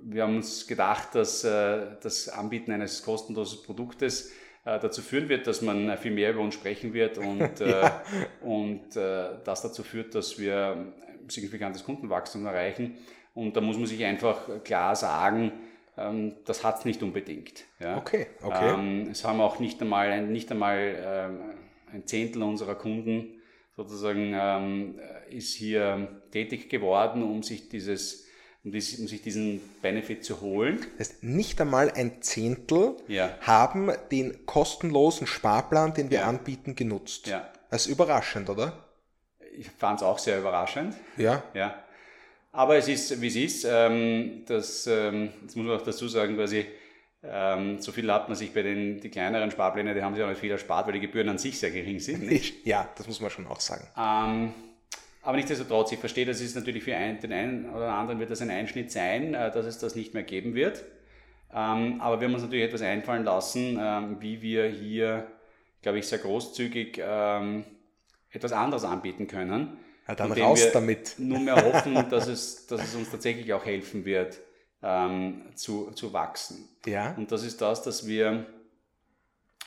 wir 0.02 0.22
haben 0.22 0.36
uns 0.36 0.66
gedacht, 0.66 1.14
dass 1.14 1.44
äh, 1.44 1.86
das 2.02 2.28
Anbieten 2.28 2.72
eines 2.72 3.02
kostenlosen 3.02 3.62
Produktes 3.64 4.32
äh, 4.64 4.78
dazu 4.78 5.00
führen 5.00 5.30
wird, 5.30 5.46
dass 5.46 5.62
man 5.62 5.88
äh, 5.88 5.96
viel 5.96 6.10
mehr 6.10 6.32
über 6.32 6.40
uns 6.40 6.54
sprechen 6.54 6.92
wird 6.92 7.16
und, 7.18 7.60
äh, 7.60 7.90
und 8.42 8.94
das 8.94 9.62
dazu 9.62 9.82
führt, 9.82 10.14
dass 10.14 10.38
wir 10.38 10.92
signifikantes 11.28 11.84
Kundenwachstum 11.84 12.44
erreichen. 12.44 12.98
Und 13.34 13.56
da 13.56 13.60
muss 13.60 13.78
man 13.78 13.86
sich 13.86 14.04
einfach 14.04 14.62
klar 14.64 14.96
sagen, 14.96 15.52
ähm, 15.96 16.34
das 16.44 16.62
hat 16.62 16.80
es 16.80 16.84
nicht 16.84 17.02
unbedingt. 17.02 17.64
Ja? 17.78 17.96
Okay, 17.96 18.26
okay. 18.42 18.74
Ähm, 18.74 19.08
es 19.10 19.24
haben 19.24 19.40
auch 19.40 19.60
nicht 19.60 19.80
einmal 19.80 20.10
ein, 20.10 20.30
nicht 20.30 20.50
einmal 20.50 20.94
ähm, 21.02 21.40
ein 21.92 22.06
Zehntel 22.06 22.42
unserer 22.42 22.74
Kunden 22.74 23.36
sozusagen 23.76 24.98
ist 25.30 25.54
hier 25.54 26.20
tätig 26.32 26.68
geworden, 26.68 27.22
um 27.22 27.42
sich 27.42 27.70
dieses, 27.70 28.28
um, 28.64 28.72
dies, 28.72 28.98
um 28.98 29.08
sich 29.08 29.22
diesen 29.22 29.60
Benefit 29.82 30.24
zu 30.24 30.40
holen. 30.40 30.84
Das 30.98 31.10
heißt, 31.10 31.22
nicht 31.24 31.60
einmal 31.60 31.90
ein 31.92 32.20
Zehntel 32.22 32.96
Ja. 33.08 33.30
haben 33.40 33.90
den 34.10 34.44
kostenlosen 34.46 35.26
Sparplan, 35.26 35.94
den 35.94 36.10
wir 36.10 36.18
Ja. 36.20 36.26
anbieten, 36.26 36.74
genutzt. 36.74 37.26
Ja. 37.26 37.50
Das 37.70 37.86
ist 37.86 37.92
überraschend, 37.92 38.50
oder? 38.50 38.86
Ich 39.56 39.68
fand 39.70 40.00
es 40.00 40.02
auch 40.02 40.18
sehr 40.18 40.38
überraschend. 40.38 40.94
Ja. 41.16 41.42
Ja. 41.54 41.82
Aber 42.52 42.76
es 42.76 42.88
ist, 42.88 43.20
wie 43.20 43.28
es 43.28 43.36
ist. 43.36 43.66
Ähm, 43.68 44.42
das, 44.46 44.86
ähm, 44.86 45.30
das 45.46 45.54
muss 45.56 45.66
man 45.66 45.76
auch 45.76 45.82
dazu 45.82 46.08
sagen, 46.08 46.34
quasi, 46.36 46.66
ähm, 47.22 47.80
so 47.80 47.92
viel 47.92 48.10
hat 48.12 48.28
man 48.28 48.36
sich 48.36 48.52
bei 48.52 48.62
den 48.62 49.00
die 49.00 49.08
kleineren 49.10 49.50
Sparplänen, 49.50 49.94
die 49.94 50.02
haben 50.02 50.14
sich 50.14 50.24
auch 50.24 50.28
nicht 50.28 50.40
viel 50.40 50.50
erspart, 50.50 50.86
weil 50.86 50.94
die 50.94 51.00
Gebühren 51.00 51.28
an 51.28 51.38
sich 51.38 51.58
sehr 51.58 51.70
gering 51.70 52.00
sind. 52.00 52.26
Nicht? 52.26 52.56
Ja, 52.66 52.88
das 52.96 53.06
muss 53.06 53.20
man 53.20 53.30
schon 53.30 53.46
auch 53.46 53.60
sagen. 53.60 53.86
Ähm, 53.96 54.54
aber 55.22 55.36
nichtsdestotrotz, 55.36 55.92
ich 55.92 55.98
verstehe, 55.98 56.24
das 56.24 56.40
ist 56.40 56.56
natürlich 56.56 56.82
für 56.82 56.96
ein, 56.96 57.20
den 57.20 57.32
einen 57.32 57.70
oder 57.70 57.92
anderen 57.92 58.20
wird 58.20 58.30
das 58.30 58.40
ein 58.40 58.50
Einschnitt 58.50 58.90
sein, 58.90 59.34
äh, 59.34 59.50
dass 59.50 59.66
es 59.66 59.78
das 59.78 59.94
nicht 59.94 60.14
mehr 60.14 60.22
geben 60.22 60.54
wird. 60.54 60.84
Ähm, 61.52 62.00
aber 62.00 62.20
wir 62.20 62.28
haben 62.28 62.34
uns 62.34 62.42
natürlich 62.42 62.64
etwas 62.64 62.82
einfallen 62.82 63.24
lassen, 63.24 63.78
ähm, 63.80 64.16
wie 64.20 64.40
wir 64.40 64.66
hier, 64.66 65.26
glaube 65.82 65.98
ich, 65.98 66.06
sehr 66.06 66.18
großzügig 66.18 67.00
ähm, 67.04 67.64
etwas 68.30 68.52
anderes 68.52 68.84
anbieten 68.84 69.26
können. 69.26 69.76
Ja, 70.08 70.14
dann 70.14 70.32
raus 70.32 70.64
wir 70.64 70.72
damit. 70.72 71.14
Nunmehr 71.18 71.56
hoffen, 71.56 72.08
dass 72.08 72.26
es, 72.26 72.66
dass 72.66 72.82
es 72.82 72.94
uns 72.94 73.10
tatsächlich 73.10 73.52
auch 73.52 73.64
helfen 73.64 74.04
wird, 74.04 74.38
zu, 75.56 75.90
zu 75.90 76.14
wachsen. 76.14 76.66
Ja. 76.86 77.12
Und 77.18 77.30
das 77.30 77.44
ist 77.44 77.60
das, 77.60 77.82
dass 77.82 78.06
wir 78.06 78.46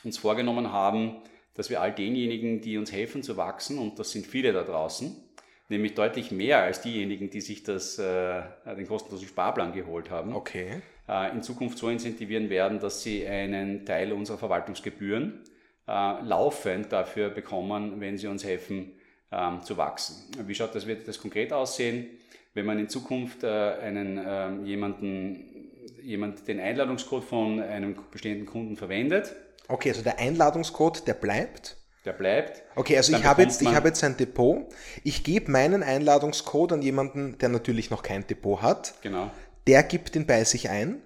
uns 0.02 0.18
vorgenommen 0.18 0.72
haben, 0.72 1.22
dass 1.54 1.70
wir 1.70 1.80
all 1.80 1.92
denjenigen, 1.92 2.60
die 2.60 2.76
uns 2.78 2.90
helfen 2.90 3.22
zu 3.22 3.36
wachsen, 3.36 3.78
und 3.78 3.96
das 4.00 4.10
sind 4.10 4.26
viele 4.26 4.52
da 4.52 4.64
draußen, 4.64 5.23
nämlich 5.68 5.94
deutlich 5.94 6.30
mehr 6.30 6.62
als 6.62 6.80
diejenigen, 6.82 7.30
die 7.30 7.40
sich 7.40 7.62
das, 7.62 7.98
äh, 7.98 8.42
den 8.76 8.86
kostenlosen 8.86 9.28
Sparplan 9.28 9.72
geholt 9.72 10.10
haben, 10.10 10.34
Okay. 10.34 10.82
äh, 11.08 11.30
in 11.32 11.42
Zukunft 11.42 11.78
so 11.78 11.88
incentivieren 11.88 12.50
werden, 12.50 12.80
dass 12.80 13.02
sie 13.02 13.26
einen 13.26 13.84
Teil 13.86 14.12
unserer 14.12 14.38
Verwaltungsgebühren 14.38 15.42
äh, 15.88 16.22
laufend 16.22 16.92
dafür 16.92 17.30
bekommen, 17.30 18.00
wenn 18.00 18.18
sie 18.18 18.26
uns 18.26 18.44
helfen 18.44 18.92
ähm, 19.32 19.62
zu 19.62 19.76
wachsen. 19.76 20.30
Wie 20.46 20.54
schaut 20.54 20.74
das, 20.74 20.86
wird 20.86 21.08
das 21.08 21.20
konkret 21.20 21.52
aussehen? 21.52 22.06
Wenn 22.54 22.66
man 22.66 22.78
in 22.78 22.88
Zukunft 22.88 23.42
äh, 23.42 23.48
einen, 23.48 24.20
ähm, 24.24 24.64
jemanden, 24.64 25.70
jemand 26.02 26.46
den 26.46 26.60
Einladungscode 26.60 27.24
von 27.24 27.60
einem 27.60 27.96
bestehenden 28.10 28.46
Kunden 28.46 28.76
verwendet, 28.76 29.34
Okay, 29.66 29.88
also 29.88 30.02
der 30.02 30.18
Einladungscode, 30.18 31.06
der 31.08 31.14
bleibt. 31.14 31.78
Der 32.04 32.12
bleibt. 32.12 32.62
Okay, 32.74 32.96
also 32.96 33.16
ich 33.16 33.24
habe 33.24 33.42
jetzt, 33.42 33.62
ich 33.62 33.74
habe 33.74 33.88
jetzt 33.88 34.04
ein 34.04 34.16
Depot. 34.16 34.66
Ich 35.02 35.24
gebe 35.24 35.50
meinen 35.50 35.82
Einladungscode 35.82 36.72
an 36.72 36.82
jemanden, 36.82 37.38
der 37.38 37.48
natürlich 37.48 37.90
noch 37.90 38.02
kein 38.02 38.26
Depot 38.26 38.60
hat. 38.60 38.94
Genau. 39.02 39.30
Der 39.66 39.82
gibt 39.82 40.14
den 40.14 40.26
bei 40.26 40.44
sich 40.44 40.68
ein. 40.68 41.00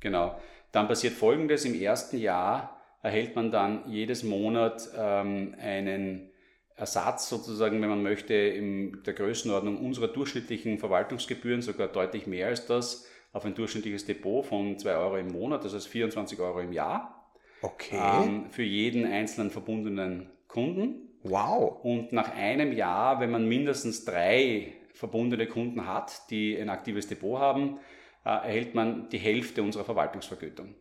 Genau. 0.00 0.38
Dann 0.72 0.88
passiert 0.88 1.14
Folgendes. 1.14 1.64
Im 1.64 1.80
ersten 1.80 2.18
Jahr 2.18 2.80
erhält 3.02 3.36
man 3.36 3.50
dann 3.50 3.88
jedes 3.88 4.24
Monat 4.24 4.88
ähm, 4.96 5.54
einen 5.60 6.30
Ersatz 6.76 7.28
sozusagen, 7.28 7.80
wenn 7.82 7.88
man 7.88 8.02
möchte, 8.02 8.34
in 8.34 9.02
der 9.04 9.12
Größenordnung 9.12 9.78
unserer 9.84 10.08
durchschnittlichen 10.08 10.78
Verwaltungsgebühren, 10.78 11.62
sogar 11.62 11.88
deutlich 11.88 12.26
mehr 12.26 12.48
als 12.48 12.66
das, 12.66 13.06
auf 13.32 13.44
ein 13.44 13.54
durchschnittliches 13.54 14.06
Depot 14.06 14.44
von 14.44 14.78
2 14.78 14.96
Euro 14.96 15.16
im 15.18 15.28
Monat, 15.28 15.64
das 15.64 15.74
heißt 15.74 15.88
24 15.88 16.40
Euro 16.40 16.60
im 16.60 16.72
Jahr, 16.72 17.32
Okay. 17.62 17.98
ähm, 18.24 18.46
für 18.50 18.62
jeden 18.62 19.04
einzelnen 19.06 19.50
verbundenen 19.50 20.30
Kunden. 20.50 21.08
wow. 21.22 21.82
Und 21.82 22.12
nach 22.12 22.34
einem 22.34 22.72
Jahr, 22.72 23.20
wenn 23.20 23.30
man 23.30 23.46
mindestens 23.46 24.04
drei 24.04 24.74
verbundene 24.94 25.46
Kunden 25.46 25.86
hat, 25.86 26.30
die 26.30 26.56
ein 26.56 26.68
aktives 26.68 27.08
Depot 27.08 27.38
haben, 27.38 27.78
äh, 28.24 28.28
erhält 28.28 28.74
man 28.74 29.08
die 29.08 29.18
Hälfte 29.18 29.62
unserer 29.62 29.84
Verwaltungsvergütung. 29.84 30.74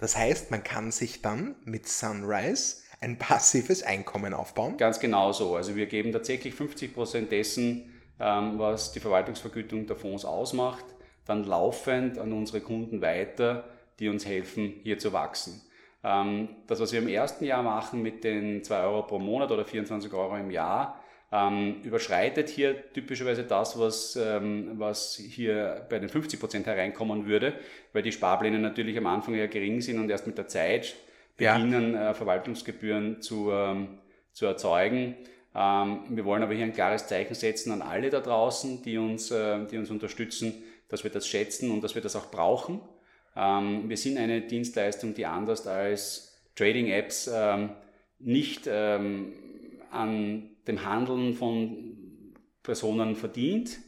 Das 0.00 0.16
heißt, 0.16 0.50
man 0.50 0.62
kann 0.62 0.90
sich 0.90 1.22
dann 1.22 1.56
mit 1.64 1.88
Sunrise 1.88 2.82
ein 3.00 3.18
passives 3.18 3.82
Einkommen 3.82 4.32
aufbauen. 4.32 4.76
Ganz 4.76 5.00
genau 5.00 5.32
so. 5.32 5.56
Also 5.56 5.76
wir 5.76 5.86
geben 5.86 6.12
tatsächlich 6.12 6.54
50 6.54 6.94
Prozent 6.94 7.32
dessen, 7.32 7.92
ähm, 8.20 8.58
was 8.58 8.92
die 8.92 9.00
Verwaltungsvergütung 9.00 9.86
der 9.86 9.96
Fonds 9.96 10.24
ausmacht, 10.24 10.84
dann 11.26 11.44
laufend 11.44 12.18
an 12.18 12.32
unsere 12.32 12.60
Kunden 12.60 13.00
weiter, 13.00 13.68
die 13.98 14.08
uns 14.08 14.26
helfen, 14.26 14.74
hier 14.82 14.98
zu 14.98 15.12
wachsen. 15.12 15.62
Ähm, 16.04 16.48
das, 16.66 16.80
was 16.80 16.92
wir 16.92 17.00
im 17.00 17.08
ersten 17.08 17.44
Jahr 17.44 17.62
machen 17.62 18.02
mit 18.02 18.22
den 18.24 18.62
2 18.62 18.82
Euro 18.84 19.02
pro 19.02 19.18
Monat 19.18 19.50
oder 19.50 19.64
24 19.64 20.12
Euro 20.12 20.36
im 20.36 20.50
Jahr, 20.50 21.00
ähm, 21.32 21.80
überschreitet 21.82 22.48
hier 22.48 22.92
typischerweise 22.92 23.42
das, 23.44 23.78
was, 23.78 24.14
ähm, 24.16 24.72
was 24.74 25.16
hier 25.16 25.86
bei 25.88 25.98
den 25.98 26.08
50 26.08 26.38
Prozent 26.38 26.66
hereinkommen 26.66 27.26
würde, 27.26 27.54
weil 27.92 28.02
die 28.02 28.12
Sparpläne 28.12 28.58
natürlich 28.58 28.96
am 28.98 29.06
Anfang 29.06 29.34
ja 29.34 29.46
gering 29.46 29.80
sind 29.80 29.98
und 29.98 30.10
erst 30.10 30.26
mit 30.26 30.38
der 30.38 30.46
Zeit 30.46 30.94
Ja. 31.38 31.54
beginnen, 31.56 31.96
äh, 31.96 32.14
Verwaltungsgebühren 32.14 33.20
zu, 33.20 33.50
zu 34.32 34.46
erzeugen. 34.46 35.16
Wir 35.52 36.24
wollen 36.24 36.42
aber 36.42 36.52
hier 36.54 36.64
ein 36.64 36.72
klares 36.72 37.06
Zeichen 37.06 37.34
setzen 37.34 37.70
an 37.72 37.80
alle 37.80 38.10
da 38.10 38.20
draußen, 38.20 38.82
die 38.82 38.98
uns, 38.98 39.30
äh, 39.30 39.64
die 39.66 39.78
uns 39.78 39.88
unterstützen, 39.90 40.64
dass 40.88 41.04
wir 41.04 41.12
das 41.12 41.28
schätzen 41.28 41.70
und 41.70 41.82
dass 41.82 41.94
wir 41.94 42.02
das 42.02 42.16
auch 42.16 42.30
brauchen. 42.30 42.80
Ähm, 43.36 43.88
wir 43.88 43.96
sind 43.96 44.18
eine 44.18 44.42
Dienstleistung, 44.42 45.14
die 45.14 45.26
anders 45.26 45.66
als 45.66 46.42
Trading-Apps 46.56 47.30
ähm, 47.32 47.70
nicht 48.18 48.68
ähm, 48.68 49.32
an 49.90 50.50
dem 50.66 50.84
Handeln 50.84 51.34
von 51.34 52.34
Personen 52.62 53.16
verdient, 53.16 53.78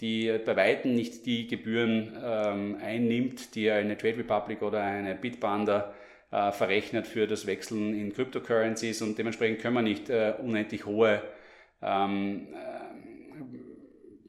die 0.00 0.38
bei 0.44 0.56
Weitem 0.56 0.94
nicht 0.94 1.26
die 1.26 1.46
Gebühren 1.46 2.16
ähm, 2.22 2.76
einnimmt, 2.82 3.54
die 3.54 3.70
eine 3.70 3.96
Trade 3.96 4.18
Republic 4.18 4.62
oder 4.62 4.82
eine 4.82 5.14
Bitpanda 5.14 5.94
äh, 6.30 6.50
verrechnet 6.50 7.06
für 7.06 7.26
das 7.26 7.46
Wechseln 7.46 7.94
in 7.94 8.12
Cryptocurrencies 8.12 9.02
und 9.02 9.16
dementsprechend 9.16 9.60
können 9.60 9.74
wir 9.76 9.82
nicht 9.82 10.10
äh, 10.10 10.34
unendlich 10.42 10.84
hohe 10.84 11.22
ähm, 11.80 12.48
äh, 12.52 12.84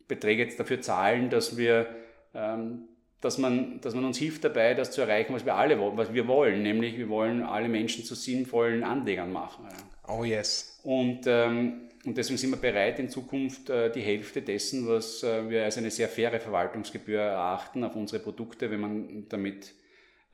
Beträge 0.08 0.44
jetzt 0.44 0.60
dafür 0.60 0.82
zahlen, 0.82 1.32
dass 1.32 1.58
wir 1.58 1.88
ähm, 2.36 2.88
dass 3.26 3.38
man, 3.38 3.82
dass 3.82 3.96
man 3.96 4.06
uns 4.06 4.18
hilft 4.18 4.44
dabei, 4.44 4.74
das 4.74 4.92
zu 4.92 5.02
erreichen, 5.02 5.34
was 5.34 5.46
wir 5.46 5.56
alle 5.56 5.80
wollen, 5.80 5.98
was 5.98 6.14
wir 6.14 6.28
wollen, 6.28 6.62
nämlich 6.62 6.98
wir 6.98 7.10
wollen 7.10 7.44
alle 7.44 7.68
Menschen 7.68 8.06
zu 8.06 8.16
sinnvollen 8.16 8.84
Anlegern 8.84 9.32
machen. 9.32 9.66
Ja. 9.70 10.14
Oh 10.16 10.24
yes. 10.24 10.80
Und 10.84 11.22
ähm, 11.26 11.82
und 12.06 12.18
deswegen 12.18 12.38
sind 12.38 12.52
wir 12.52 12.58
bereit, 12.58 13.00
in 13.00 13.10
Zukunft 13.10 13.70
äh, 13.72 13.92
die 13.92 14.02
Hälfte 14.02 14.44
dessen, 14.44 14.88
was 14.88 15.24
äh, 15.24 15.50
wir 15.50 15.64
als 15.64 15.80
eine 15.80 15.90
sehr 15.90 16.08
faire 16.08 16.40
Verwaltungsgebühr 16.40 17.20
erachten, 17.20 17.84
auf 17.84 17.96
unsere 17.96 18.22
Produkte, 18.22 18.70
wenn 18.70 18.80
man 18.80 19.26
damit, 19.28 19.74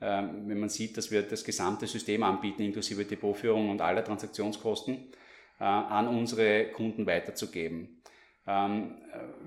ähm, 0.02 0.42
wenn 0.48 0.60
man 0.60 0.68
sieht, 0.68 0.98
dass 0.98 1.10
wir 1.10 1.22
das 1.22 1.44
gesamte 1.44 1.86
System 1.86 2.24
anbieten, 2.24 2.62
inklusive 2.62 3.06
Depotführung 3.06 3.70
und 3.70 3.80
aller 3.80 4.04
Transaktionskosten, 4.04 4.96
äh, 5.60 5.64
an 5.64 6.08
unsere 6.08 6.66
Kunden 6.72 7.06
weiterzugeben. 7.06 8.01
Ähm, 8.46 8.96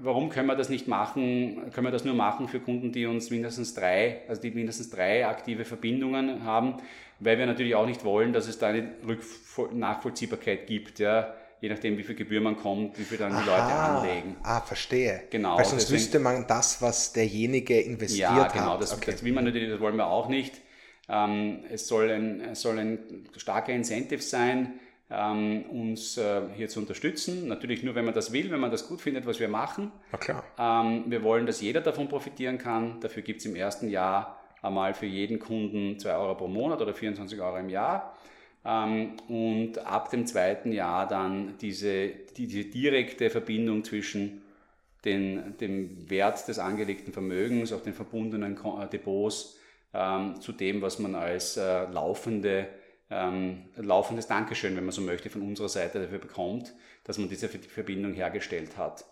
warum 0.01 0.29
können 0.29 0.47
wir 0.47 0.55
das 0.55 0.69
nicht 0.69 0.87
machen? 0.87 1.71
Können 1.73 1.87
wir 1.87 1.91
das 1.91 2.05
nur 2.05 2.15
machen 2.15 2.47
für 2.47 2.59
Kunden, 2.59 2.91
die 2.91 3.05
uns 3.05 3.29
mindestens 3.29 3.73
drei, 3.73 4.21
also 4.27 4.41
die 4.41 4.51
mindestens 4.51 4.89
drei 4.89 5.27
aktive 5.27 5.65
Verbindungen 5.65 6.43
haben, 6.43 6.77
weil 7.19 7.37
wir 7.37 7.45
natürlich 7.45 7.75
auch 7.75 7.85
nicht 7.85 8.05
wollen, 8.05 8.31
dass 8.31 8.47
es 8.47 8.57
da 8.57 8.67
eine 8.67 8.89
Nachvollziehbarkeit 9.73 10.67
gibt. 10.67 10.99
Ja 10.99 11.35
je 11.61 11.69
nachdem, 11.69 11.97
wie 11.97 12.03
viel 12.03 12.15
Gebühr 12.15 12.41
man 12.41 12.57
kommt, 12.57 12.99
wie 12.99 13.03
viel 13.03 13.17
dann 13.17 13.31
Aha, 13.31 13.41
die 13.41 13.49
Leute 13.49 13.61
anlegen. 13.61 14.35
Ah, 14.43 14.61
verstehe. 14.61 15.23
Genau. 15.31 15.57
Weil 15.57 15.65
sonst 15.65 15.83
deswegen, 15.83 15.99
wüsste 15.99 16.19
man 16.19 16.45
das, 16.47 16.81
was 16.81 17.13
derjenige 17.13 17.79
investiert 17.79 18.29
hat. 18.29 18.53
Ja, 18.55 18.61
genau, 18.61 18.73
hat. 18.73 18.81
das, 18.81 18.93
okay. 18.93 19.11
das 19.11 19.23
will 19.23 19.33
man 19.33 19.45
natürlich, 19.45 19.69
das 19.69 19.79
wollen 19.79 19.95
wir 19.95 20.07
auch 20.07 20.29
nicht. 20.29 20.61
Ähm, 21.07 21.63
es, 21.71 21.87
soll 21.87 22.09
ein, 22.11 22.41
es 22.41 22.61
soll 22.61 22.77
ein 22.77 23.27
starker 23.37 23.73
Incentive 23.73 24.21
sein, 24.21 24.79
ähm, 25.09 25.65
uns 25.69 26.17
äh, 26.17 26.41
hier 26.55 26.67
zu 26.67 26.79
unterstützen. 26.79 27.47
Natürlich 27.47 27.83
nur, 27.83 27.95
wenn 27.95 28.05
man 28.05 28.13
das 28.13 28.31
will, 28.31 28.51
wenn 28.51 28.59
man 28.59 28.71
das 28.71 28.87
gut 28.87 29.01
findet, 29.01 29.25
was 29.25 29.39
wir 29.39 29.47
machen. 29.47 29.91
Na 30.11 30.17
klar. 30.17 30.43
Ähm, 30.57 31.05
wir 31.07 31.23
wollen, 31.23 31.45
dass 31.45 31.61
jeder 31.61 31.81
davon 31.81 32.07
profitieren 32.07 32.57
kann. 32.57 32.99
Dafür 33.01 33.21
gibt 33.21 33.39
es 33.39 33.45
im 33.45 33.55
ersten 33.55 33.89
Jahr 33.89 34.39
einmal 34.61 34.93
für 34.93 35.05
jeden 35.05 35.39
Kunden 35.39 35.99
2 35.99 36.15
Euro 36.15 36.35
pro 36.35 36.47
Monat 36.47 36.81
oder 36.81 36.93
24 36.93 37.39
Euro 37.39 37.57
im 37.57 37.69
Jahr. 37.69 38.15
Ähm, 38.65 39.17
und 39.27 39.77
ab 39.85 40.09
dem 40.09 40.25
zweiten 40.25 40.71
Jahr 40.71 41.07
dann 41.07 41.55
diese, 41.59 42.09
diese 42.35 42.65
direkte 42.65 43.29
Verbindung 43.29 43.83
zwischen 43.83 44.41
den, 45.05 45.55
dem 45.59 46.09
Wert 46.09 46.47
des 46.47 46.57
angelegten 46.57 47.13
Vermögens, 47.13 47.71
auch 47.71 47.81
den 47.81 47.93
verbundenen 47.93 48.57
äh, 48.57 48.87
Depots, 48.87 49.59
ähm, 49.93 50.41
zu 50.41 50.51
dem, 50.51 50.81
was 50.81 50.97
man 50.97 51.13
als 51.13 51.57
äh, 51.57 51.85
laufende, 51.91 52.67
ähm, 53.09 53.65
laufendes 53.75 54.27
Dankeschön, 54.27 54.75
wenn 54.75 54.85
man 54.85 54.91
so 54.91 55.01
möchte, 55.01 55.29
von 55.29 55.41
unserer 55.41 55.69
Seite 55.69 55.99
dafür 55.99 56.19
bekommt, 56.19 56.73
dass 57.03 57.17
man 57.17 57.29
diese 57.29 57.49
Verbindung 57.49 58.13
hergestellt 58.13 58.77
hat. 58.77 59.05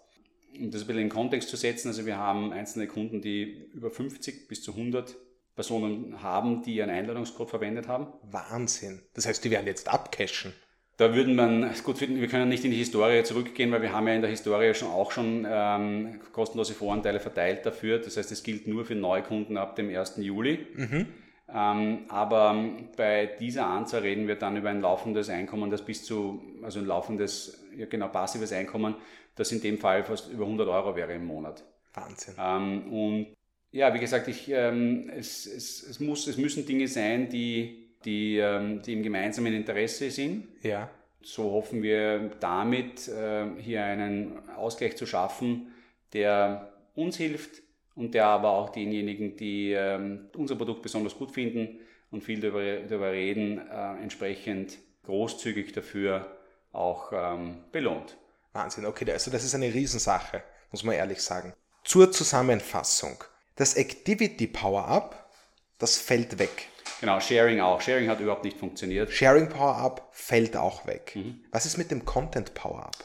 Um 0.60 0.72
das 0.72 0.82
ein 0.82 0.88
bisschen 0.88 1.02
in 1.02 1.08
den 1.08 1.10
Kontext 1.10 1.50
zu 1.50 1.58
setzen, 1.58 1.88
also 1.88 2.06
wir 2.06 2.18
haben 2.18 2.54
einzelne 2.54 2.88
Kunden, 2.88 3.22
die 3.22 3.70
über 3.74 3.90
50 3.90 4.48
bis 4.48 4.64
zu 4.64 4.72
100 4.72 5.16
Personen 5.56 6.22
haben, 6.22 6.64
die 6.64 6.76
ihren 6.76 6.90
Einladungscode 6.90 7.50
verwendet 7.50 7.88
haben. 7.88 8.08
Wahnsinn. 8.24 9.02
Das 9.14 9.28
heißt, 9.28 9.44
die 9.44 9.52
werden 9.52 9.68
jetzt 9.68 9.88
abcashen. 9.88 10.54
Da 10.98 11.16
würden 11.16 11.36
man 11.36 11.74
gut 11.84 11.98
finden, 11.98 12.22
wir 12.22 12.28
können 12.28 12.50
nicht 12.50 12.66
in 12.66 12.72
die 12.72 12.78
Historie 12.78 13.24
zurückgehen, 13.24 13.72
weil 13.72 13.82
wir 13.82 13.94
haben 13.94 14.08
ja 14.08 14.14
in 14.14 14.22
der 14.22 14.30
Historie 14.30 14.74
schon 14.76 14.90
auch 14.90 15.12
schon 15.12 15.46
ähm, 15.50 16.20
kostenlose 16.32 16.76
Voranteile 16.76 17.20
verteilt 17.20 17.66
dafür. 17.66 17.98
Das 17.98 18.16
heißt, 18.16 18.32
es 18.32 18.44
gilt 18.44 18.68
nur 18.68 18.86
für 18.86 18.94
Neukunden 18.94 19.58
ab 19.58 19.76
dem 19.76 19.90
1. 19.90 20.18
Juli. 20.18 20.68
Mhm. 20.76 21.08
Ähm, 21.54 22.06
aber 22.08 22.56
bei 22.98 23.28
dieser 23.40 23.68
Anzahl 23.68 24.02
reden 24.02 24.28
wir 24.28 24.36
dann 24.36 24.58
über 24.58 24.70
ein 24.70 24.82
laufendes 24.82 25.30
Einkommen, 25.30 25.70
das 25.70 25.86
bis 25.86 26.04
zu, 26.04 26.42
also 26.64 26.80
ein 26.80 26.86
laufendes, 26.86 27.64
ja 27.78 27.86
genau, 27.86 28.08
passives 28.08 28.52
Einkommen, 28.52 28.96
das 29.36 29.52
in 29.52 29.62
dem 29.62 29.78
Fall 29.78 30.04
fast 30.04 30.32
über 30.32 30.46
100 30.46 30.68
Euro 30.68 30.96
wäre 30.96 31.14
im 31.14 31.26
Monat. 31.26 31.64
Wahnsinn. 31.94 32.34
Ähm, 32.40 32.92
und 32.92 33.28
ja, 33.72 33.94
wie 33.94 34.00
gesagt, 34.00 34.28
ich, 34.28 34.50
ähm, 34.50 35.12
es, 35.16 35.46
es, 35.46 35.84
es, 35.84 36.00
muss, 36.00 36.28
es 36.28 36.38
müssen 36.38 36.66
Dinge 36.66 36.88
sein, 36.88 37.30
die, 37.30 37.90
die, 38.04 38.44
die 38.86 38.94
im 38.94 39.04
gemeinsamen 39.04 39.54
Interesse 39.54 40.10
sind. 40.10 40.48
Ja. 40.64 40.90
So 41.22 41.52
hoffen 41.52 41.84
wir 41.84 42.32
damit 42.40 43.08
äh, 43.08 43.46
hier 43.60 43.84
einen 43.84 44.50
Ausgleich 44.50 44.98
zu 44.98 45.06
schaffen, 45.06 45.72
der 46.14 46.74
uns 46.96 47.18
hilft 47.18 47.64
und 47.96 48.14
der 48.14 48.26
aber 48.26 48.52
auch 48.52 48.70
denjenigen, 48.70 49.36
die 49.36 49.72
ähm, 49.72 50.30
unser 50.36 50.56
Produkt 50.56 50.82
besonders 50.82 51.16
gut 51.16 51.32
finden 51.32 51.80
und 52.12 52.24
viel 52.24 52.40
darüber, 52.40 52.64
darüber 52.88 53.12
reden, 53.12 53.60
äh, 53.60 54.02
entsprechend 54.02 54.78
großzügig 55.04 55.74
dafür 55.74 56.38
auch 56.72 57.12
ähm, 57.14 57.64
belohnt. 57.72 58.18
Wahnsinn, 58.54 58.86
okay, 58.86 59.12
also 59.12 59.32
das 59.32 59.44
ist 59.44 59.56
eine 59.56 59.74
Riesensache, 59.74 60.44
muss 60.72 60.84
man 60.84 60.96
ehrlich 60.96 61.22
sagen. 61.22 61.54
Zur 61.84 62.12
Zusammenfassung. 62.12 63.24
Das 63.56 63.76
Activity 63.76 64.48
Power-Up, 64.48 65.30
das 65.78 65.98
fällt 65.98 66.40
weg. 66.40 66.68
Genau, 67.00 67.20
Sharing 67.20 67.60
auch. 67.60 67.82
Sharing 67.82 68.08
hat 68.10 68.20
überhaupt 68.20 68.46
nicht 68.46 68.58
funktioniert. 68.58 69.12
Sharing 69.12 69.50
Power-Up 69.50 70.08
fällt 70.12 70.56
auch 70.56 70.88
weg. 70.88 71.12
Mhm. 71.16 71.44
Was 71.52 71.66
ist 71.66 71.78
mit 71.78 71.92
dem 71.92 72.06
Content 72.06 72.54
Power-Up? 72.54 72.96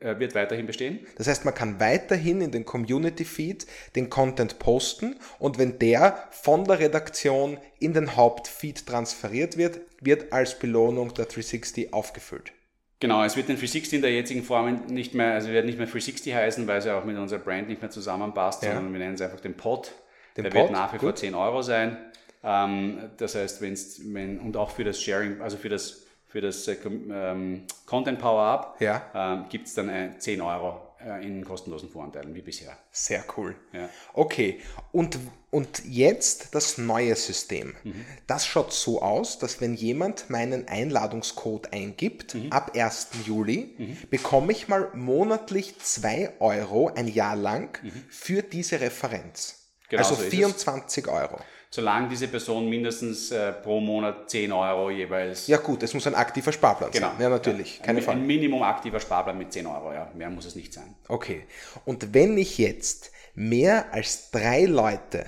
Er 0.00 0.20
wird 0.20 0.34
weiterhin 0.34 0.66
bestehen. 0.66 1.00
Das 1.16 1.28
heißt, 1.28 1.44
man 1.44 1.54
kann 1.54 1.80
weiterhin 1.80 2.40
in 2.40 2.50
den 2.50 2.64
Community 2.64 3.24
Feed 3.24 3.66
den 3.96 4.10
Content 4.10 4.58
posten 4.58 5.16
und 5.38 5.58
wenn 5.58 5.78
der 5.78 6.28
von 6.30 6.64
der 6.64 6.78
Redaktion 6.78 7.58
in 7.78 7.94
den 7.94 8.16
Hauptfeed 8.16 8.86
transferiert 8.86 9.56
wird, 9.56 9.80
wird 10.00 10.32
als 10.32 10.58
Belohnung 10.58 11.14
der 11.14 11.24
360 11.24 11.92
aufgefüllt. 11.92 12.52
Genau, 13.00 13.22
es 13.22 13.36
wird 13.36 13.48
den 13.48 13.56
360 13.56 13.94
in 13.94 14.02
der 14.02 14.12
jetzigen 14.12 14.42
Form 14.42 14.86
nicht 14.88 15.14
mehr, 15.14 15.34
also 15.34 15.48
wird 15.50 15.64
nicht 15.64 15.78
mehr 15.78 15.86
360 15.86 16.34
heißen, 16.34 16.66
weil 16.66 16.78
es 16.78 16.84
ja 16.84 16.98
auch 16.98 17.04
mit 17.04 17.16
unserer 17.16 17.38
Brand 17.38 17.68
nicht 17.68 17.80
mehr 17.80 17.90
zusammenpasst, 17.90 18.62
ja. 18.64 18.74
sondern 18.74 18.92
wir 18.92 18.98
nennen 18.98 19.14
es 19.14 19.20
einfach 19.20 19.40
den 19.40 19.54
Pod. 19.54 19.92
Den 20.36 20.44
der 20.44 20.50
Pod? 20.50 20.62
wird 20.62 20.72
nach 20.72 20.92
wie 20.92 20.98
vor 20.98 21.14
10 21.14 21.34
Euro 21.34 21.62
sein. 21.62 21.96
Ähm, 22.42 23.10
das 23.16 23.36
heißt, 23.36 23.62
wenn's, 23.62 24.00
wenn, 24.04 24.40
und 24.40 24.56
auch 24.56 24.70
für 24.70 24.82
das 24.82 25.00
Sharing, 25.00 25.40
also 25.40 25.56
für 25.56 25.68
das, 25.68 26.06
für 26.28 26.40
das 26.40 26.68
äh, 26.68 26.76
ähm, 26.84 27.64
Content 27.86 28.18
Power 28.18 28.42
Up, 28.42 28.76
ja. 28.80 29.02
ähm, 29.14 29.46
gibt 29.48 29.66
es 29.66 29.74
dann 29.74 29.88
äh, 29.88 30.18
10 30.18 30.40
Euro 30.42 30.88
äh, 31.04 31.26
in 31.26 31.44
kostenlosen 31.44 31.88
Voranteilen 31.88 32.34
wie 32.34 32.42
bisher. 32.42 32.76
Sehr 32.92 33.24
cool. 33.36 33.56
Ja. 33.72 33.88
Okay, 34.12 34.60
und, 34.92 35.18
und 35.50 35.84
jetzt 35.86 36.54
das 36.54 36.76
neue 36.76 37.16
System. 37.16 37.74
Mhm. 37.82 38.04
Das 38.26 38.46
schaut 38.46 38.72
so 38.74 39.00
aus, 39.00 39.38
dass 39.38 39.60
wenn 39.62 39.74
jemand 39.74 40.28
meinen 40.28 40.68
Einladungscode 40.68 41.72
eingibt, 41.72 42.34
mhm. 42.34 42.52
ab 42.52 42.72
1. 42.76 43.08
Juli, 43.24 43.74
mhm. 43.78 43.96
bekomme 44.10 44.52
ich 44.52 44.68
mal 44.68 44.90
monatlich 44.94 45.78
2 45.78 46.40
Euro 46.40 46.88
ein 46.94 47.08
Jahr 47.08 47.36
lang 47.36 47.82
mhm. 47.82 48.04
für 48.10 48.42
diese 48.42 48.80
Referenz. 48.80 49.54
Genau 49.88 50.02
also 50.02 50.22
so 50.22 50.28
24 50.28 51.08
Euro 51.08 51.38
solange 51.70 52.08
diese 52.08 52.28
Person 52.28 52.68
mindestens 52.68 53.30
äh, 53.30 53.52
pro 53.52 53.80
Monat 53.80 54.30
10 54.30 54.52
Euro 54.52 54.90
jeweils. 54.90 55.46
Ja 55.46 55.58
gut, 55.58 55.82
es 55.82 55.92
muss 55.94 56.06
ein 56.06 56.14
aktiver 56.14 56.52
Sparplan 56.52 56.90
genau. 56.90 57.08
sein. 57.08 57.16
Ja, 57.20 57.28
natürlich, 57.28 57.78
ja. 57.78 57.84
keine 57.84 57.98
ein, 57.98 58.04
Frage. 58.04 58.18
Ein 58.18 58.26
Minimum 58.26 58.62
aktiver 58.62 59.00
Sparplan 59.00 59.36
mit 59.36 59.52
10 59.52 59.66
Euro, 59.66 59.92
ja. 59.92 60.10
Mehr 60.14 60.30
muss 60.30 60.46
es 60.46 60.56
nicht 60.56 60.72
sein. 60.72 60.94
Okay. 61.08 61.44
Und 61.84 62.14
wenn 62.14 62.38
ich 62.38 62.58
jetzt 62.58 63.12
mehr 63.34 63.92
als 63.92 64.30
drei 64.30 64.64
Leute. 64.64 65.26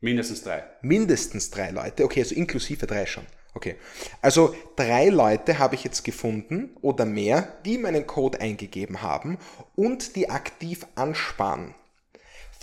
Mindestens 0.00 0.42
drei. 0.42 0.64
Mindestens 0.80 1.50
drei 1.50 1.70
Leute, 1.70 2.04
okay, 2.04 2.20
also 2.20 2.34
inklusive 2.34 2.86
drei 2.86 3.06
schon. 3.06 3.26
Okay. 3.54 3.76
Also 4.22 4.54
drei 4.76 5.08
Leute 5.08 5.58
habe 5.58 5.74
ich 5.74 5.84
jetzt 5.84 6.04
gefunden 6.04 6.76
oder 6.80 7.04
mehr, 7.04 7.58
die 7.64 7.78
meinen 7.78 8.06
Code 8.06 8.40
eingegeben 8.40 9.02
haben 9.02 9.38
und 9.74 10.14
die 10.14 10.30
aktiv 10.30 10.86
ansparen. 10.94 11.74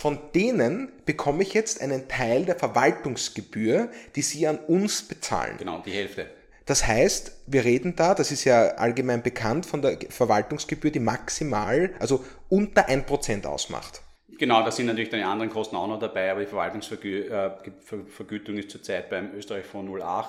Von 0.00 0.20
denen 0.32 0.92
bekomme 1.06 1.42
ich 1.42 1.54
jetzt 1.54 1.82
einen 1.82 2.06
Teil 2.06 2.44
der 2.44 2.54
Verwaltungsgebühr, 2.54 3.90
die 4.14 4.22
sie 4.22 4.46
an 4.46 4.58
uns 4.58 5.02
bezahlen. 5.02 5.56
Genau, 5.58 5.82
die 5.84 5.90
Hälfte. 5.90 6.30
Das 6.66 6.86
heißt, 6.86 7.32
wir 7.46 7.64
reden 7.64 7.96
da, 7.96 8.14
das 8.14 8.30
ist 8.30 8.44
ja 8.44 8.76
allgemein 8.76 9.24
bekannt 9.24 9.66
von 9.66 9.82
der 9.82 9.98
Verwaltungsgebühr, 10.08 10.92
die 10.92 11.00
maximal, 11.00 11.92
also 11.98 12.24
unter 12.48 12.88
1% 12.88 13.44
ausmacht. 13.44 14.02
Genau, 14.38 14.62
da 14.62 14.70
sind 14.70 14.86
natürlich 14.86 15.08
dann 15.08 15.18
die 15.18 15.26
anderen 15.26 15.50
Kosten 15.50 15.74
auch 15.74 15.88
noch 15.88 15.98
dabei, 15.98 16.30
aber 16.30 16.42
die 16.42 16.46
Verwaltungsvergütung 16.46 18.56
ist 18.56 18.70
zurzeit 18.70 19.10
beim 19.10 19.34
Österreich 19.34 19.66
von 19.66 19.88
0,8 19.88 20.26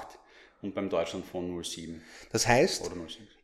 und 0.64 0.74
beim 0.74 0.90
Deutschland 0.90 1.28
von 1.28 1.48
0,7. 1.62 2.00
Das 2.32 2.48
heißt, 2.48 2.90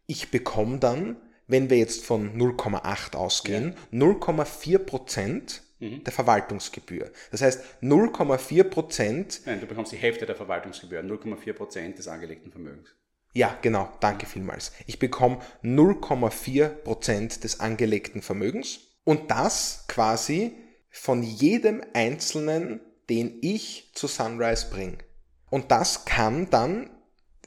ich 0.08 0.32
bekomme 0.32 0.80
dann, 0.80 1.18
wenn 1.46 1.70
wir 1.70 1.78
jetzt 1.78 2.04
von 2.04 2.36
0,8 2.36 3.16
ausgehen, 3.16 3.76
ja. 3.92 4.00
0,4 4.00 4.80
Prozent 4.80 5.62
mhm. 5.80 6.04
der 6.04 6.14
Verwaltungsgebühr. 6.14 7.12
Das 7.32 7.42
heißt 7.42 7.64
0,4 7.82 8.64
Prozent. 8.64 9.42
Nein, 9.46 9.60
du 9.60 9.68
bekommst 9.68 9.92
die 9.92 9.98
Hälfte 9.98 10.26
der 10.26 10.36
Verwaltungsgebühr, 10.36 11.02
0,4 11.02 11.54
Prozent 11.54 11.98
des 11.98 12.08
angelegten 12.08 12.52
Vermögens. 12.52 12.96
Ja, 13.34 13.58
genau, 13.62 13.92
danke 14.00 14.26
vielmals. 14.26 14.72
Ich 14.88 14.98
bekomme 14.98 15.40
0,4 15.62 16.70
Prozent 16.70 17.44
des 17.44 17.60
angelegten 17.60 18.22
Vermögens 18.22 18.80
und 19.04 19.30
das 19.30 19.86
quasi 19.88 20.56
von 20.90 21.22
jedem 21.22 21.84
Einzelnen, 21.94 22.80
den 23.10 23.40
ich 23.42 23.92
zu 23.94 24.08
Sunrise 24.08 24.70
bringe. 24.70 25.00
Und 25.50 25.72
das 25.72 26.06
kann 26.06 26.50
dann 26.50 26.90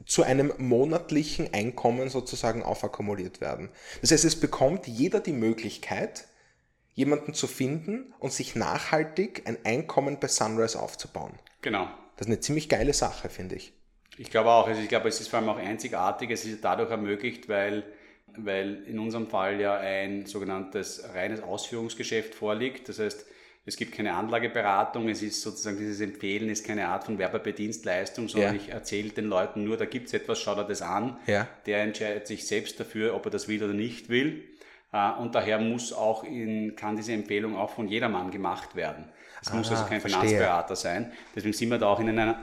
zu 0.05 0.23
einem 0.23 0.53
monatlichen 0.59 1.53
Einkommen 1.53 2.09
sozusagen 2.09 2.63
aufakkumuliert 2.63 3.41
werden. 3.41 3.71
Das 4.01 4.11
heißt, 4.11 4.25
es 4.25 4.39
bekommt 4.39 4.87
jeder 4.87 5.21
die 5.21 5.33
Möglichkeit, 5.33 6.28
jemanden 6.99 7.33
zu 7.33 7.47
finden 7.47 8.13
und 8.19 8.33
sich 8.33 8.57
nachhaltig 8.57 9.43
ein 9.47 9.57
Einkommen 9.65 10.19
bei 10.19 10.27
Sunrise 10.27 10.81
aufzubauen. 10.81 11.33
Genau. 11.63 11.89
Das 12.17 12.27
ist 12.27 12.33
eine 12.33 12.41
ziemlich 12.41 12.69
geile 12.69 12.93
Sache, 12.93 13.29
finde 13.29 13.55
ich. 13.55 13.73
Ich 14.17 14.31
glaube 14.31 14.51
auch. 14.51 14.67
Also 14.67 14.83
ich 14.83 14.89
glaube, 14.89 15.09
es 15.09 15.21
ist 15.21 15.29
vor 15.29 15.39
allem 15.39 15.49
auch 15.49 15.59
einzigartig. 15.59 16.29
Es 16.31 16.45
ist 16.45 16.65
dadurch 16.65 16.91
ermöglicht, 16.91 17.49
weil 17.49 17.85
weil 18.37 18.85
in 18.87 18.99
unserem 18.99 19.27
Fall 19.27 19.61
ja 19.61 19.79
ein 19.79 20.27
sogenanntes 20.27 21.03
reines 21.15 21.41
Ausführungsgeschäft 21.41 22.35
vorliegt. 22.35 22.89
Das 22.89 22.99
heißt, 22.99 23.27
es 23.65 23.77
gibt 23.77 23.95
keine 23.95 24.15
Anlageberatung, 24.15 25.09
es 25.09 25.23
ist 25.23 25.43
sozusagen 25.43 25.77
dieses 25.77 26.01
Empfehlen, 26.01 26.49
ist 26.49 26.65
keine 26.65 26.89
Art 26.89 27.05
von 27.05 27.19
Werbebedienstleistung, 27.19 28.29
sondern 28.29 28.55
ja. 28.55 28.61
ich 28.61 28.69
erzähle 28.71 29.11
den 29.11 29.27
Leuten 29.27 29.65
nur, 29.65 29.77
da 29.77 29.87
gibt 29.87 30.07
es 30.07 30.15
etwas, 30.15 30.41
schaut 30.41 30.59
er 30.59 30.65
das 30.65 30.83
an. 30.83 31.19
Ja. 31.27 31.49
Der 31.67 31.83
entscheidet 31.83 32.27
sich 32.27 32.47
selbst 32.47 32.79
dafür, 32.79 33.15
ob 33.15 33.27
er 33.27 33.31
das 33.31 33.49
will 33.49 33.63
oder 33.63 33.75
nicht 33.75 34.09
will. 34.09 34.45
Äh, 34.93 35.13
und 35.21 35.35
daher 35.35 35.59
muss 35.59 35.93
auch 35.93 36.25
in, 36.25 36.77
kann 36.77 36.97
diese 36.97 37.13
Empfehlung 37.13 37.57
auch 37.57 37.71
von 37.71 37.89
jedermann 37.89 38.31
gemacht 38.31 38.75
werden. 38.75 39.05
Es 39.41 39.53
muss 39.53 39.71
also 39.71 39.85
kein 39.85 40.01
verstehe. 40.01 40.21
Finanzberater 40.23 40.77
sein. 40.77 41.13
Deswegen 41.35 41.53
sind 41.53 41.71
wir 41.71 41.79
da 41.79 41.87
auch 41.87 42.01
in 42.01 42.09
einer, 42.09 42.41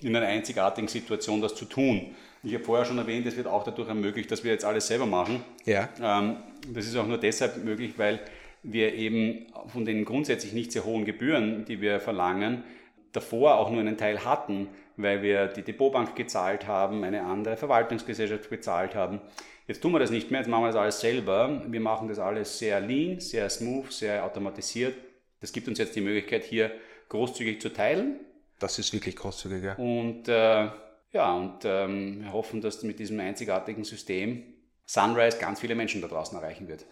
in 0.00 0.16
einer 0.16 0.26
einzigartigen 0.26 0.88
Situation, 0.88 1.42
das 1.42 1.54
zu 1.54 1.66
tun. 1.66 2.14
Ich 2.42 2.54
habe 2.54 2.64
vorher 2.64 2.84
schon 2.84 2.98
erwähnt, 2.98 3.26
es 3.26 3.36
wird 3.36 3.46
auch 3.46 3.64
dadurch 3.64 3.88
ermöglicht, 3.88 4.30
dass 4.30 4.44
wir 4.44 4.52
jetzt 4.52 4.64
alles 4.64 4.86
selber 4.86 5.06
machen. 5.06 5.42
Ja. 5.64 5.88
Ähm, 6.00 6.36
das 6.72 6.86
ist 6.86 6.96
auch 6.96 7.06
nur 7.06 7.18
deshalb 7.18 7.62
möglich, 7.64 7.94
weil 7.96 8.20
wir 8.62 8.94
eben 8.94 9.46
von 9.66 9.84
den 9.84 10.04
grundsätzlich 10.04 10.52
nicht 10.52 10.72
sehr 10.72 10.84
hohen 10.84 11.04
Gebühren, 11.04 11.64
die 11.64 11.80
wir 11.80 12.00
verlangen, 12.00 12.64
davor 13.12 13.58
auch 13.58 13.70
nur 13.70 13.80
einen 13.80 13.96
Teil 13.96 14.24
hatten, 14.24 14.68
weil 14.96 15.22
wir 15.22 15.46
die 15.46 15.62
Depotbank 15.62 16.14
gezahlt 16.16 16.66
haben, 16.66 17.04
eine 17.04 17.22
andere 17.22 17.56
Verwaltungsgesellschaft 17.56 18.50
bezahlt 18.50 18.94
haben. 18.94 19.20
Jetzt 19.68 19.82
tun 19.82 19.92
wir 19.92 19.98
das 19.98 20.10
nicht 20.10 20.30
mehr, 20.30 20.40
jetzt 20.40 20.48
machen 20.48 20.62
wir 20.62 20.68
das 20.68 20.76
alles 20.76 20.98
selber. 20.98 21.62
Wir 21.66 21.80
machen 21.80 22.08
das 22.08 22.18
alles 22.18 22.58
sehr 22.58 22.80
lean, 22.80 23.20
sehr 23.20 23.50
smooth, 23.50 23.92
sehr 23.92 24.24
automatisiert. 24.24 24.96
Das 25.40 25.52
gibt 25.52 25.68
uns 25.68 25.78
jetzt 25.78 25.94
die 25.94 26.00
Möglichkeit, 26.00 26.42
hier 26.42 26.72
großzügig 27.10 27.60
zu 27.60 27.68
teilen. 27.68 28.18
Das 28.58 28.78
ist 28.78 28.94
wirklich 28.94 29.14
großzügig, 29.14 29.62
ja. 29.62 29.74
Und 29.74 30.26
äh, 30.26 30.70
ja, 31.12 31.34
und 31.34 31.60
ähm, 31.64 32.22
wir 32.22 32.32
hoffen, 32.32 32.62
dass 32.62 32.82
mit 32.82 32.98
diesem 32.98 33.20
einzigartigen 33.20 33.84
System 33.84 34.42
Sunrise 34.86 35.38
ganz 35.38 35.60
viele 35.60 35.74
Menschen 35.74 36.00
da 36.00 36.08
draußen 36.08 36.36
erreichen 36.38 36.66
wird. 36.66 36.86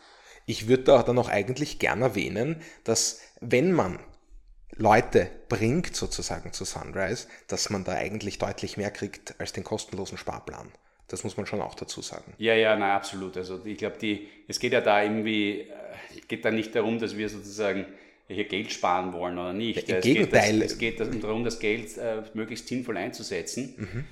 Ich 0.45 0.69
würde 0.69 0.85
da 0.85 1.03
dann 1.03 1.19
auch 1.19 1.31
eigentlich 1.31 1.79
gern 1.79 2.03
erwähnen, 2.03 2.61
dass 2.85 3.23
wenn 3.41 3.73
man 3.73 3.99
Leute 4.73 5.31
bringt 5.49 5.97
sozusagen 5.97 6.53
zu 6.53 6.67
Sunrise, 6.67 7.27
dass 7.49 7.71
man 7.71 7.85
da 7.85 7.93
eigentlich 7.93 8.39
deutlich 8.39 8.77
mehr 8.77 8.91
kriegt 8.91 9.41
als 9.41 9.55
den 9.55 9.65
kostenlosen 9.65 10.19
Sparplan. 10.19 10.71
Das 11.09 11.23
muss 11.23 11.37
man 11.37 11.47
schon 11.47 11.61
auch 11.61 11.75
dazu 11.75 12.03
sagen. 12.03 12.35
Ja, 12.38 12.55
ja, 12.55 12.77
nein, 12.77 12.90
absolut. 12.90 13.37
Also 13.37 13.64
ich 13.64 13.79
glaube, 13.79 13.97
es 14.49 14.59
geht 14.59 14.73
ja 14.73 14.81
da 14.81 15.03
irgendwie, 15.03 15.61
äh, 15.61 16.21
geht 16.27 16.45
da 16.45 16.51
nicht 16.51 16.75
darum, 16.75 16.99
dass 16.99 17.16
wir 17.16 17.29
sozusagen 17.29 17.87
hier 18.29 18.45
Geld 18.45 18.73
sparen 18.73 19.12
wollen 19.12 19.38
oder 19.38 19.53
nicht. 19.53 19.88
Ja, 19.88 19.95
Im 19.95 20.01
es 20.01 20.05
Gegenteil. 20.05 20.53
Geht, 20.59 20.62
es 20.62 20.79
geht 20.79 21.23
darum, 21.23 21.45
das 21.45 21.61
Geld 21.61 21.97
äh, 21.97 22.23
möglichst 22.35 22.66
sinnvoll 22.66 22.97
einzusetzen. 22.97 23.75
Mhm. 23.77 24.05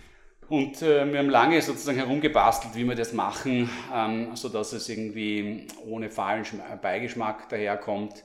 Und 0.49 0.83
äh, 0.83 1.11
wir 1.11 1.19
haben 1.19 1.31
lange 1.31 1.61
sozusagen 1.63 1.99
herumgebastelt, 1.99 2.77
wie 2.77 2.85
wir 2.85 2.95
das 2.95 3.13
machen, 3.13 3.69
ähm, 3.93 4.37
sodass 4.37 4.73
es 4.73 4.89
irgendwie 4.89 5.67
ohne 5.87 6.11
fahlen 6.11 6.45
Beigeschmack 6.81 7.49
daherkommt. 7.49 8.25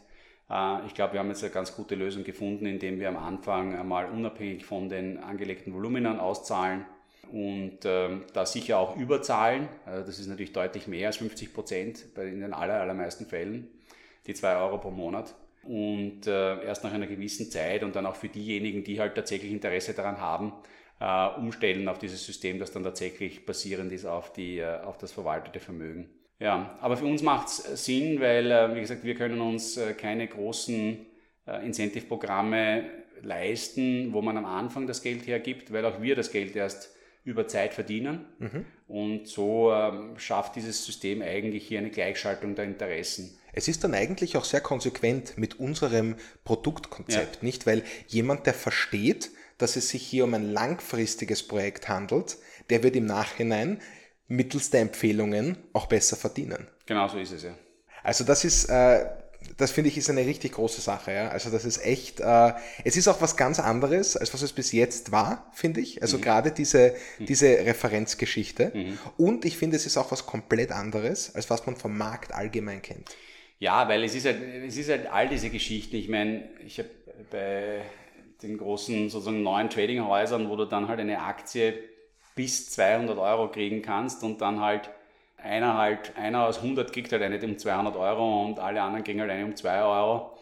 Äh, 0.50 0.86
ich 0.86 0.94
glaube, 0.94 1.14
wir 1.14 1.22
haben 1.22 1.30
jetzt 1.30 1.44
eine 1.44 1.54
ganz 1.54 1.76
gute 1.76 1.96
Lösung 1.96 2.24
gefunden, 2.24 2.68
indem 2.68 3.00
wir 3.00 3.10
am 3.10 3.18
Anfang 3.18 3.76
einmal 3.76 4.06
unabhängig 4.06 4.66
von 4.66 4.90
den 4.90 5.18
angelegten 5.18 5.74
Voluminen 5.74 6.20
auszahlen 6.20 6.86
und 7.32 7.80
ähm, 7.86 8.24
da 8.34 8.46
sicher 8.46 8.80
auch 8.80 8.96
überzahlen. 8.98 9.68
Also 9.86 10.06
das 10.06 10.20
ist 10.20 10.28
natürlich 10.28 10.54
deutlich 10.54 10.88
mehr 10.88 11.08
als 11.08 11.18
50 11.18 11.54
Prozent 11.54 12.06
in 12.18 12.42
den 12.42 12.54
aller, 12.54 12.82
allermeisten 12.82 13.26
Fällen, 13.26 13.68
die 14.28 14.34
2 14.34 14.58
Euro 14.58 14.78
pro 14.78 14.92
Monat. 14.92 15.36
Und 15.64 16.26
äh, 16.26 16.64
erst 16.64 16.84
nach 16.84 16.94
einer 16.94 17.08
gewissen 17.08 17.52
Zeit 17.52 17.84
und 17.84 17.96
dann 17.96 18.06
auch 18.06 18.16
für 18.16 18.30
diejenigen, 18.30 18.84
die 18.84 19.00
halt 19.00 19.16
tatsächlich 19.16 19.52
Interesse 19.52 19.94
daran 19.94 20.20
haben, 20.20 20.54
äh, 21.00 21.40
umstellen 21.40 21.88
auf 21.88 22.00
dieses 22.00 22.26
System, 22.26 22.60
das 22.60 22.72
dann 22.72 22.84
tatsächlich 22.84 23.46
basierend 23.46 23.92
ist 23.92 24.06
auf, 24.06 24.34
die, 24.34 24.60
äh, 24.60 24.80
auf 24.82 24.98
das 24.98 25.12
verwaltete 25.12 25.60
Vermögen. 25.60 26.10
Ja, 26.40 26.78
aber 26.80 26.96
für 26.96 27.06
uns 27.06 27.22
macht 27.22 27.48
es 27.50 27.86
Sinn, 27.86 28.22
weil, 28.22 28.50
äh, 28.50 28.74
wie 28.76 28.80
gesagt, 28.80 29.04
wir 29.04 29.16
können 29.16 29.42
uns 29.42 29.78
äh, 29.78 29.94
keine 29.94 30.28
großen 30.28 31.06
äh, 31.46 31.66
Incentive-Programme 31.66 32.86
leisten, 33.22 34.14
wo 34.14 34.22
man 34.22 34.38
am 34.38 34.46
Anfang 34.46 34.88
das 34.88 35.02
Geld 35.02 35.28
hergibt, 35.28 35.74
weil 35.74 35.86
auch 35.86 36.02
wir 36.02 36.16
das 36.16 36.32
Geld 36.32 36.56
erst 36.56 36.96
über 37.30 37.48
Zeit 37.48 37.74
verdienen. 37.74 38.26
Mhm. 38.40 38.66
Und 38.88 39.28
so 39.28 39.72
ähm, 39.72 40.18
schafft 40.18 40.56
dieses 40.56 40.84
System 40.84 41.22
eigentlich 41.22 41.68
hier 41.68 41.80
eine 41.80 41.92
Gleichschaltung 41.92 42.56
der 42.56 42.66
Interessen. 42.66 43.38
Es 43.54 43.68
ist 43.68 43.84
dann 43.84 43.94
eigentlich 43.94 44.36
auch 44.36 44.46
sehr 44.46 44.62
konsequent 44.62 45.38
mit 45.38 45.60
unserem 45.60 46.16
Produktkonzept, 46.44 47.36
ja. 47.38 47.44
nicht? 47.44 47.68
Weil 47.68 47.84
jemand, 48.08 48.46
der 48.48 48.54
versteht, 48.54 49.32
dass 49.58 49.76
es 49.76 49.90
sich 49.90 50.06
hier 50.06 50.24
um 50.24 50.34
ein 50.34 50.52
langfristiges 50.52 51.48
Projekt 51.48 51.88
handelt, 51.88 52.38
der 52.70 52.82
wird 52.84 52.96
im 52.96 53.06
Nachhinein 53.06 53.80
mittels 54.28 54.70
der 54.70 54.82
Empfehlungen 54.82 55.58
auch 55.74 55.88
besser 55.88 56.16
verdienen. 56.16 56.68
Genau 56.86 57.08
so 57.08 57.18
ist 57.18 57.32
es 57.32 57.44
ja. 57.44 57.56
Also 58.04 58.24
das 58.24 58.46
ist, 58.46 58.70
äh, 58.70 59.06
das 59.60 59.72
finde 59.72 59.90
ich 59.90 59.98
ist 59.98 60.10
eine 60.10 60.26
richtig 60.26 60.54
große 60.54 60.80
Sache. 60.80 61.12
Ja? 61.12 61.28
Also 61.30 61.50
das 61.50 61.66
ist 61.66 61.86
echt, 61.86 62.22
äh, 62.22 62.54
es 62.86 62.96
ist 62.96 63.10
auch 63.10 63.22
was 63.22 63.36
ganz 63.36 63.60
anderes, 63.60 64.16
als 64.16 64.34
was 64.34 64.42
es 64.42 64.54
bis 64.54 64.72
jetzt 64.72 65.12
war, 65.12 65.52
finde 65.54 65.82
ich. 65.82 66.02
Also 66.02 66.18
mhm. 66.18 66.22
gerade 66.22 66.52
diese, 66.52 66.96
mhm. 67.20 67.26
diese 67.26 67.48
Referenzgeschichte. 67.48 68.72
Mhm. 68.74 68.98
Und 69.18 69.44
ich 69.44 69.58
finde, 69.58 69.76
es 69.76 69.86
ist 69.86 69.98
auch 69.98 70.12
was 70.12 70.26
komplett 70.26 70.72
anderes, 70.72 71.36
als 71.36 71.50
was 71.50 71.66
man 71.66 71.76
vom 71.76 71.98
Markt 71.98 72.34
allgemein 72.34 72.82
kennt. 72.82 73.10
Ja, 73.60 73.90
weil 73.90 74.06
es 74.06 74.16
ist 74.16 74.26
halt, 74.26 74.42
es 74.42 74.78
ist 74.78 74.90
halt 74.90 75.08
all 75.08 75.28
diese 75.28 75.50
Geschichten. 75.50 75.98
Ich 75.98 76.08
meine, 76.08 76.48
ich 76.66 76.80
habe 76.80 76.90
bei 77.30 77.82
den 78.42 78.58
großen 78.58 79.10
sozusagen 79.10 79.44
neuen 79.44 79.70
Tradinghäusern, 79.70 80.50
wo 80.50 80.56
du 80.56 80.64
dann 80.64 80.88
halt 80.88 81.02
eine 81.02 81.22
Aktie 81.22 81.74
bis 82.34 82.70
200 82.70 83.18
Euro 83.18 83.52
kriegen 83.52 83.82
kannst 83.82 84.24
und 84.24 84.40
dann 84.40 84.62
halt 84.62 84.90
einer 85.44 85.78
halt, 85.78 86.16
einer 86.18 86.46
aus 86.46 86.58
100 86.58 86.92
kriegt 86.92 87.12
halt 87.12 87.22
eine 87.22 87.40
um 87.44 87.58
200 87.58 87.96
Euro 87.96 88.46
und 88.46 88.60
alle 88.60 88.82
anderen 88.82 89.04
kriegen 89.04 89.22
halt 89.22 89.32
eine 89.32 89.46
um 89.46 89.56
2 89.56 89.84
Euro. 89.84 90.38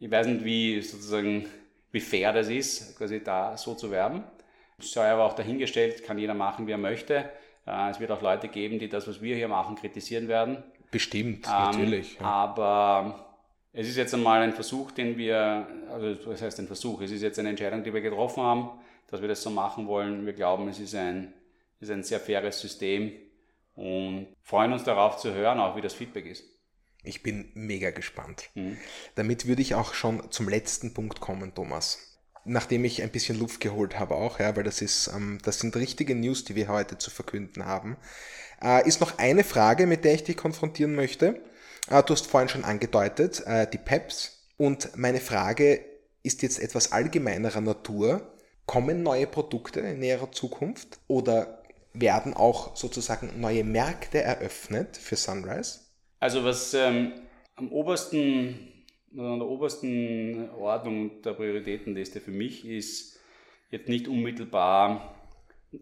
Ich 0.00 0.10
weiß 0.10 0.26
nicht, 0.26 0.44
wie 0.44 0.80
sozusagen, 0.80 1.46
wie 1.92 2.00
fair 2.00 2.32
das 2.32 2.48
ist, 2.48 2.96
quasi 2.98 3.22
da 3.22 3.56
so 3.56 3.74
zu 3.74 3.90
werben. 3.90 4.24
Es 4.78 4.92
sei 4.92 5.10
aber 5.10 5.24
auch 5.24 5.34
dahingestellt, 5.34 6.04
kann 6.04 6.18
jeder 6.18 6.34
machen, 6.34 6.66
wie 6.66 6.72
er 6.72 6.78
möchte. 6.78 7.30
Äh, 7.66 7.90
es 7.90 8.00
wird 8.00 8.10
auch 8.10 8.22
Leute 8.22 8.48
geben, 8.48 8.78
die 8.78 8.88
das, 8.88 9.06
was 9.06 9.22
wir 9.22 9.36
hier 9.36 9.48
machen, 9.48 9.76
kritisieren 9.76 10.28
werden. 10.28 10.62
Bestimmt, 10.90 11.46
ähm, 11.46 11.52
natürlich. 11.52 12.18
Ja. 12.18 12.26
Aber 12.26 13.26
es 13.72 13.88
ist 13.88 13.96
jetzt 13.96 14.12
einmal 14.12 14.42
ein 14.42 14.52
Versuch, 14.52 14.90
den 14.90 15.16
wir, 15.16 15.66
also 15.90 16.16
was 16.26 16.42
heißt 16.42 16.58
ein 16.60 16.66
Versuch? 16.66 17.00
Es 17.02 17.10
ist 17.10 17.22
jetzt 17.22 17.38
eine 17.38 17.50
Entscheidung, 17.50 17.82
die 17.82 17.94
wir 17.94 18.00
getroffen 18.00 18.42
haben, 18.42 18.70
dass 19.08 19.20
wir 19.20 19.28
das 19.28 19.42
so 19.42 19.50
machen 19.50 19.86
wollen. 19.86 20.26
Wir 20.26 20.32
glauben, 20.32 20.68
es 20.68 20.80
ist 20.80 20.94
ein, 20.94 21.32
ist 21.80 21.90
ein 21.90 22.02
sehr 22.02 22.20
faires 22.20 22.60
System 22.60 23.12
und 23.74 24.28
freuen 24.42 24.72
uns 24.72 24.84
darauf 24.84 25.16
zu 25.16 25.32
hören, 25.32 25.60
auch 25.60 25.76
wie 25.76 25.80
das 25.80 25.94
Feedback 25.94 26.26
ist. 26.26 26.44
Ich 27.04 27.22
bin 27.22 27.50
mega 27.54 27.90
gespannt. 27.90 28.50
Mhm. 28.54 28.76
Damit 29.14 29.46
würde 29.46 29.62
ich 29.62 29.74
auch 29.74 29.94
schon 29.94 30.30
zum 30.30 30.48
letzten 30.48 30.94
Punkt 30.94 31.20
kommen, 31.20 31.54
Thomas. 31.54 32.20
Nachdem 32.44 32.84
ich 32.84 33.02
ein 33.02 33.10
bisschen 33.10 33.38
Luft 33.38 33.60
geholt 33.60 33.98
habe 33.98 34.14
auch, 34.14 34.40
ja, 34.40 34.56
weil 34.56 34.64
das 34.64 34.82
ist, 34.82 35.08
ähm, 35.08 35.38
das 35.44 35.60
sind 35.60 35.76
richtige 35.76 36.14
News, 36.14 36.44
die 36.44 36.56
wir 36.56 36.68
heute 36.68 36.98
zu 36.98 37.10
verkünden 37.10 37.64
haben, 37.66 37.96
äh, 38.62 38.86
ist 38.86 39.00
noch 39.00 39.18
eine 39.18 39.44
Frage, 39.44 39.86
mit 39.86 40.04
der 40.04 40.14
ich 40.14 40.24
dich 40.24 40.36
konfrontieren 40.36 40.94
möchte. 40.94 41.40
Äh, 41.88 42.02
du 42.02 42.14
hast 42.14 42.26
vorhin 42.26 42.48
schon 42.48 42.64
angedeutet, 42.64 43.42
äh, 43.46 43.68
die 43.68 43.78
PEPs. 43.78 44.48
Und 44.56 44.96
meine 44.96 45.20
Frage 45.20 45.84
ist 46.22 46.42
jetzt 46.42 46.60
etwas 46.60 46.92
allgemeinerer 46.92 47.60
Natur. 47.60 48.28
Kommen 48.66 49.02
neue 49.02 49.26
Produkte 49.26 49.80
in 49.80 49.98
näherer 49.98 50.30
Zukunft 50.30 51.00
oder 51.08 51.61
werden 51.94 52.34
auch 52.34 52.76
sozusagen 52.76 53.40
neue 53.40 53.64
Märkte 53.64 54.22
eröffnet 54.22 54.96
für 54.96 55.16
Sunrise? 55.16 55.80
Also 56.20 56.44
was 56.44 56.72
ähm, 56.74 57.12
am 57.56 57.70
obersten, 57.70 58.84
an 59.16 59.38
der 59.38 59.48
obersten 59.48 60.50
Ordnung 60.50 61.22
der 61.22 61.32
Prioritätenliste 61.32 62.20
für 62.20 62.30
mich 62.30 62.66
ist 62.66 63.18
jetzt 63.70 63.88
nicht 63.88 64.08
unmittelbar 64.08 65.14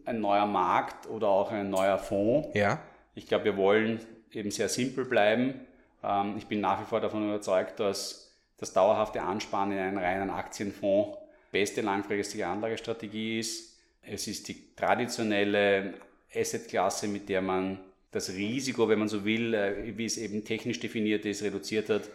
ein 0.05 0.21
neuer 0.21 0.46
Markt 0.46 1.08
oder 1.08 1.29
auch 1.29 1.50
ein 1.50 1.71
neuer 1.71 1.98
Fonds. 1.98 2.48
Ja. 2.54 2.81
Ich 3.15 3.27
glaube, 3.27 3.46
wir 3.46 3.56
wollen 3.56 4.00
eben 4.33 4.50
sehr 4.50 4.69
simpel 4.69 5.04
bleiben. 5.04 5.67
Ähm, 6.02 6.37
ich 6.38 6.46
bin 6.46 6.61
nach 6.61 6.81
wie 6.81 6.87
vor 6.87 7.00
davon 7.00 7.29
überzeugt, 7.29 7.81
dass 7.81 8.33
das 8.56 8.73
dauerhafte 8.73 9.23
Ansparen 9.23 9.73
in 9.73 9.79
einen 9.79 9.98
reinen 9.98 10.31
Aktienfonds 10.31 11.19
beste 11.50 11.81
langfristige 11.81 12.46
Anlagestrategie 12.46 13.40
ist. 13.40 13.69
Es 14.03 14.27
ist 14.27 14.48
die 14.48 14.75
traditionelle 14.75 15.94
Assetklasse, 16.35 17.09
mit 17.09 17.29
der 17.29 17.42
man 17.42 17.81
das 18.11 18.31
Risiko, 18.31 18.88
wenn 18.88 18.98
man 18.98 19.09
so 19.09 19.25
will, 19.25 19.55
äh, 19.55 19.96
wie 19.96 20.05
es 20.05 20.17
eben 20.17 20.44
technisch 20.44 20.81
definiert 20.81 21.25
ist, 21.25 21.42
reduziert 21.42 21.88
hat. 21.88 22.09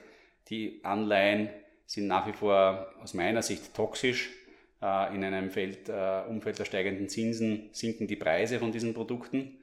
Die 0.50 0.80
Anleihen 0.84 1.50
sind 1.86 2.08
nach 2.08 2.28
wie 2.28 2.34
vor 2.34 2.92
aus 3.02 3.14
meiner 3.14 3.42
Sicht 3.42 3.74
toxisch. 3.74 4.32
Äh, 4.82 5.16
in 5.16 5.24
einem 5.24 5.52
Feld, 5.52 5.90
äh, 5.90 6.24
Umfeld 6.28 6.60
der 6.60 6.66
steigenden 6.66 7.08
Zinsen 7.08 7.70
sinken 7.72 8.08
die 8.08 8.16
Preise 8.16 8.60
von 8.60 8.72
diesen 8.72 8.94
Produkten. 8.94 9.58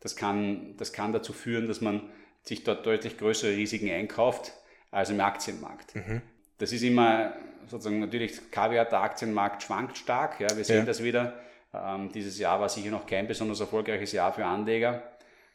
Das 0.00 0.16
kann, 0.16 0.76
das 0.76 0.92
kann 0.92 1.12
dazu 1.12 1.32
führen, 1.32 1.68
dass 1.68 1.80
man 1.80 2.08
sich 2.42 2.64
dort 2.64 2.86
deutlich 2.86 3.18
größere 3.18 3.52
Risiken 3.52 3.90
einkauft 3.90 4.52
als 4.90 5.10
im 5.10 5.20
Aktienmarkt. 5.20 5.94
Mhm. 5.94 6.22
Das 6.58 6.72
ist 6.72 6.82
immer 6.82 7.36
sozusagen 7.66 8.00
natürlich 8.00 8.50
Kaviar, 8.50 8.84
der 8.84 9.00
Aktienmarkt 9.00 9.62
schwankt 9.62 9.96
stark. 9.96 10.40
Ja, 10.40 10.56
wir 10.56 10.64
sehen 10.64 10.78
ja. 10.78 10.84
das 10.84 11.02
wieder. 11.02 11.38
Ähm, 11.74 12.10
dieses 12.12 12.38
Jahr 12.38 12.60
war 12.60 12.68
sicher 12.68 12.90
noch 12.90 13.06
kein 13.06 13.26
besonders 13.26 13.60
erfolgreiches 13.60 14.12
Jahr 14.12 14.32
für 14.32 14.44
Anleger. 14.44 15.02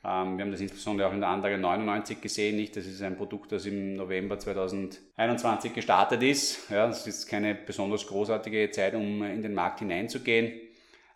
Ähm, 0.03 0.37
wir 0.37 0.45
haben 0.45 0.51
das 0.51 0.61
insbesondere 0.61 1.07
auch 1.07 1.13
in 1.13 1.19
der 1.19 1.29
anderen 1.29 1.61
99 1.61 2.21
gesehen, 2.21 2.55
nicht? 2.55 2.75
Das 2.75 2.85
ist 2.85 3.01
ein 3.01 3.17
Produkt, 3.17 3.51
das 3.51 3.65
im 3.65 3.95
November 3.95 4.39
2021 4.39 5.73
gestartet 5.73 6.23
ist. 6.23 6.69
Ja, 6.69 6.87
das 6.87 7.05
ist 7.05 7.27
keine 7.27 7.55
besonders 7.55 8.07
großartige 8.07 8.71
Zeit, 8.71 8.95
um 8.95 9.23
in 9.23 9.41
den 9.41 9.53
Markt 9.53 9.79
hineinzugehen. 9.79 10.61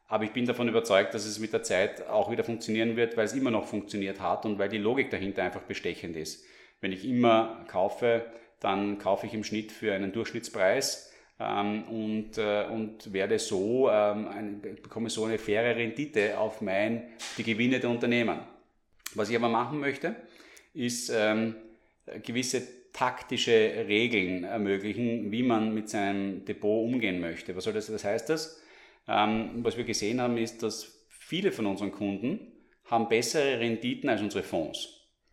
Aber 0.08 0.26
ich 0.26 0.34
bin 0.34 0.46
davon 0.46 0.68
überzeugt, 0.68 1.14
dass 1.14 1.26
es 1.26 1.40
mit 1.40 1.54
der 1.54 1.64
Zeit 1.64 2.06
auch 2.08 2.30
wieder 2.30 2.44
funktionieren 2.44 2.98
wird, 2.98 3.16
weil 3.16 3.26
es 3.26 3.34
immer 3.34 3.50
noch 3.50 3.66
funktioniert 3.66 4.20
hat 4.20 4.46
und 4.46 4.60
weil 4.60 4.68
die 4.68 4.78
Logik 4.78 5.10
dahinter 5.10 5.44
einfach 5.44 5.62
bestechend 5.62 6.18
ist. 6.18 6.44
Wenn 6.82 6.92
ich 6.92 7.08
immer 7.08 7.64
kaufe, 7.68 8.26
dann 8.60 8.98
kaufe 8.98 9.26
ich 9.26 9.34
im 9.34 9.46
Schnitt 9.46 9.72
für 9.72 9.94
einen 9.94 10.12
Durchschnittspreis 10.12 11.11
ähm, 11.42 11.84
und, 11.84 12.38
äh, 12.38 12.66
und 12.70 13.12
werde 13.14 13.40
so, 13.40 13.90
ähm, 13.90 14.28
ein, 14.28 14.62
bekomme 14.62 15.10
so 15.10 15.26
eine 15.26 15.38
faire 15.38 15.76
Rendite 15.76 16.38
auf 16.38 16.62
mein, 16.62 17.04
die 17.38 17.44
Gewinne 17.44 17.80
der 17.80 17.90
Unternehmen. 17.90 18.40
Was 19.16 19.30
ich 19.30 19.36
aber 19.36 19.50
machen 19.50 19.80
möchte, 19.80 20.16
ist 20.74 21.12
ähm, 21.14 21.56
gewisse 22.24 22.92
taktische 22.94 23.86
Regeln 23.88 24.44
ermöglichen, 24.44 25.32
wie 25.32 25.44
man 25.44 25.74
mit 25.74 25.90
seinem 25.90 26.46
Depot 26.46 26.86
umgehen 26.86 27.20
möchte. 27.20 27.56
Was 27.56 27.64
soll 27.64 27.74
das? 27.74 27.92
Was 27.92 28.04
heißt 28.04 28.30
das? 28.30 28.62
Ähm, 29.08 29.64
was 29.64 29.78
wir 29.78 29.84
gesehen 29.84 30.22
haben, 30.22 30.38
ist, 30.38 30.62
dass 30.62 31.08
viele 31.10 31.52
von 31.52 31.66
unseren 31.66 31.92
Kunden 31.92 32.52
haben 32.86 33.08
bessere 33.08 33.60
Renditen 33.60 34.10
als 34.10 34.22
unsere 34.22 34.44
Fonds. 34.44 34.90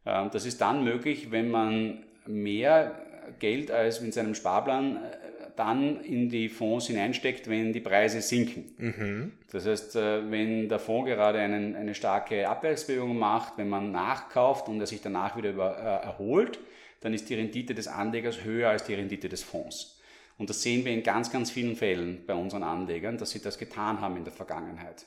Ähm, 0.06 0.30
das 0.32 0.46
ist 0.46 0.60
dann 0.60 0.84
möglich, 0.84 1.30
wenn 1.30 1.50
man 1.50 2.04
mehr 2.26 3.04
Geld 3.38 3.70
als 3.70 4.00
in 4.00 4.12
seinem 4.12 4.34
Sparplan 4.34 4.96
äh, 4.96 5.27
dann 5.58 6.00
in 6.00 6.28
die 6.28 6.48
Fonds 6.48 6.86
hineinsteckt, 6.86 7.48
wenn 7.48 7.72
die 7.72 7.80
Preise 7.80 8.20
sinken. 8.20 8.70
Mhm. 8.78 9.32
Das 9.50 9.66
heißt, 9.66 9.96
äh, 9.96 10.30
wenn 10.30 10.68
der 10.68 10.78
Fonds 10.78 11.10
gerade 11.10 11.40
einen, 11.40 11.74
eine 11.74 11.94
starke 11.94 12.48
Abwärtsbewegung 12.48 13.18
macht, 13.18 13.54
wenn 13.56 13.68
man 13.68 13.90
nachkauft 13.90 14.68
und 14.68 14.80
er 14.80 14.86
sich 14.86 15.02
danach 15.02 15.36
wieder 15.36 15.50
über, 15.50 15.76
äh, 15.76 16.06
erholt, 16.06 16.58
dann 17.00 17.14
ist 17.14 17.28
die 17.28 17.34
Rendite 17.34 17.74
des 17.74 17.88
Anlegers 17.88 18.44
höher 18.44 18.70
als 18.70 18.84
die 18.84 18.94
Rendite 18.94 19.28
des 19.28 19.42
Fonds. 19.42 20.00
Und 20.36 20.48
das 20.48 20.62
sehen 20.62 20.84
wir 20.84 20.92
in 20.92 21.02
ganz, 21.02 21.32
ganz 21.32 21.50
vielen 21.50 21.74
Fällen 21.74 22.24
bei 22.26 22.34
unseren 22.34 22.62
Anlegern, 22.62 23.18
dass 23.18 23.30
sie 23.30 23.42
das 23.42 23.58
getan 23.58 24.00
haben 24.00 24.16
in 24.16 24.24
der 24.24 24.32
Vergangenheit. 24.32 25.06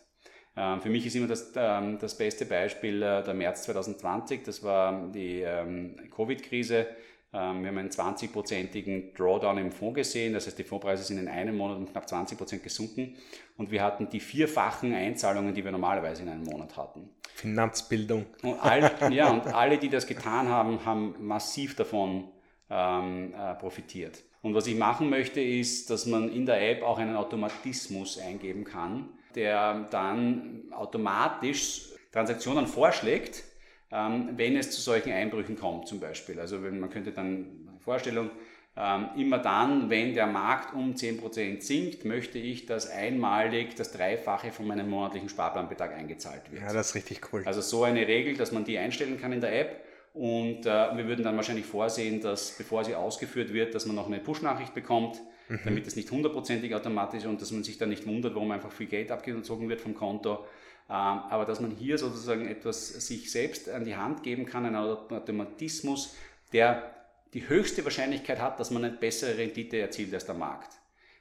Ähm, 0.57 0.81
für 0.81 0.89
mich 0.89 1.05
ist 1.05 1.15
immer 1.15 1.27
das, 1.27 1.53
ähm, 1.55 1.97
das 1.99 2.17
beste 2.17 2.45
Beispiel 2.45 3.01
äh, 3.01 3.23
der 3.23 3.33
März 3.33 3.63
2020, 3.63 4.43
das 4.43 4.63
war 4.63 5.09
die 5.13 5.41
ähm, 5.41 5.95
Covid-Krise 6.13 6.87
wir 7.31 7.39
haben 7.39 7.77
einen 7.77 7.89
20-prozentigen 7.89 9.15
Drawdown 9.15 9.57
im 9.57 9.71
Fonds 9.71 9.95
gesehen, 9.95 10.33
das 10.33 10.47
heißt 10.47 10.59
die 10.59 10.65
Fondspreise 10.65 11.03
sind 11.03 11.17
in 11.17 11.29
einem 11.29 11.55
Monat 11.55 11.77
um 11.77 11.89
knapp 11.89 12.07
20 12.07 12.37
Prozent 12.37 12.63
gesunken 12.63 13.15
und 13.57 13.71
wir 13.71 13.81
hatten 13.81 14.09
die 14.09 14.19
vierfachen 14.19 14.93
Einzahlungen, 14.93 15.53
die 15.53 15.63
wir 15.63 15.71
normalerweise 15.71 16.23
in 16.23 16.29
einem 16.29 16.43
Monat 16.43 16.75
hatten. 16.75 17.09
Finanzbildung. 17.35 18.25
Und 18.43 18.59
alle, 18.61 18.91
ja, 19.11 19.29
und 19.29 19.47
alle, 19.47 19.77
die 19.77 19.89
das 19.89 20.07
getan 20.07 20.49
haben, 20.49 20.85
haben 20.85 21.15
massiv 21.19 21.75
davon 21.75 22.25
ähm, 22.69 23.33
äh, 23.33 23.55
profitiert. 23.55 24.23
Und 24.41 24.55
was 24.55 24.67
ich 24.67 24.75
machen 24.75 25.09
möchte, 25.09 25.39
ist, 25.39 25.89
dass 25.89 26.05
man 26.05 26.29
in 26.29 26.45
der 26.45 26.69
App 26.69 26.83
auch 26.83 26.97
einen 26.97 27.15
Automatismus 27.15 28.17
eingeben 28.17 28.63
kann, 28.63 29.09
der 29.35 29.87
dann 29.91 30.63
automatisch 30.71 31.89
Transaktionen 32.11 32.67
vorschlägt, 32.67 33.43
ähm, 33.43 33.50
wenn 33.91 34.55
es 34.55 34.71
zu 34.71 34.79
solchen 34.79 35.11
Einbrüchen 35.11 35.57
kommt 35.57 35.87
zum 35.87 35.99
Beispiel. 35.99 36.39
Also 36.39 36.63
wenn, 36.63 36.79
man 36.79 36.89
könnte 36.89 37.11
dann 37.11 37.67
eine 37.69 37.79
Vorstellung, 37.79 38.29
ähm, 38.77 39.09
immer 39.17 39.37
dann, 39.37 39.89
wenn 39.89 40.13
der 40.13 40.27
Markt 40.27 40.73
um 40.73 40.93
10% 40.93 41.61
sinkt, 41.61 42.05
möchte 42.05 42.39
ich, 42.39 42.65
dass 42.65 42.89
einmalig 42.89 43.75
das 43.75 43.91
Dreifache 43.91 44.51
von 44.51 44.65
meinem 44.65 44.89
monatlichen 44.89 45.27
Sparplanbetrag 45.27 45.93
eingezahlt 45.93 46.49
wird. 46.49 46.61
Ja, 46.61 46.71
das 46.71 46.89
ist 46.89 46.95
richtig 46.95 47.33
cool. 47.33 47.43
Also 47.45 47.59
so 47.59 47.83
eine 47.83 48.07
Regel, 48.07 48.37
dass 48.37 48.53
man 48.53 48.63
die 48.63 48.77
einstellen 48.77 49.19
kann 49.19 49.33
in 49.33 49.41
der 49.41 49.59
App. 49.59 49.83
Und 50.13 50.65
äh, 50.65 50.95
wir 50.97 51.07
würden 51.07 51.23
dann 51.23 51.35
wahrscheinlich 51.35 51.65
vorsehen, 51.65 52.21
dass 52.21 52.57
bevor 52.57 52.83
sie 52.83 52.95
ausgeführt 52.95 53.53
wird, 53.53 53.75
dass 53.75 53.85
man 53.85 53.95
noch 53.95 54.07
eine 54.07 54.19
Push-Nachricht 54.19 54.73
bekommt, 54.73 55.21
mhm. 55.49 55.59
damit 55.65 55.87
es 55.87 55.95
nicht 55.97 56.09
hundertprozentig 56.11 56.73
automatisch 56.73 57.21
ist 57.21 57.27
und 57.27 57.41
dass 57.41 57.51
man 57.51 57.63
sich 57.63 57.77
dann 57.77 57.89
nicht 57.89 58.05
wundert, 58.07 58.35
warum 58.35 58.51
einfach 58.51 58.71
viel 58.71 58.87
Geld 58.87 59.11
abgezogen 59.11 59.67
wird 59.69 59.81
vom 59.81 59.95
Konto. 59.95 60.45
Ähm, 60.91 60.97
aber 61.29 61.45
dass 61.45 61.61
man 61.61 61.71
hier 61.71 61.97
sozusagen 61.97 62.45
etwas 62.49 62.89
sich 62.89 63.31
selbst 63.31 63.69
an 63.69 63.85
die 63.85 63.95
Hand 63.95 64.23
geben 64.23 64.45
kann, 64.45 64.65
einen 64.65 64.75
Automatismus, 64.75 66.17
der 66.51 66.93
die 67.33 67.47
höchste 67.47 67.85
Wahrscheinlichkeit 67.85 68.41
hat, 68.41 68.59
dass 68.59 68.71
man 68.71 68.83
eine 68.83 68.93
bessere 68.93 69.37
Rendite 69.37 69.77
erzielt 69.79 70.13
als 70.13 70.25
der 70.25 70.35
Markt. 70.35 70.73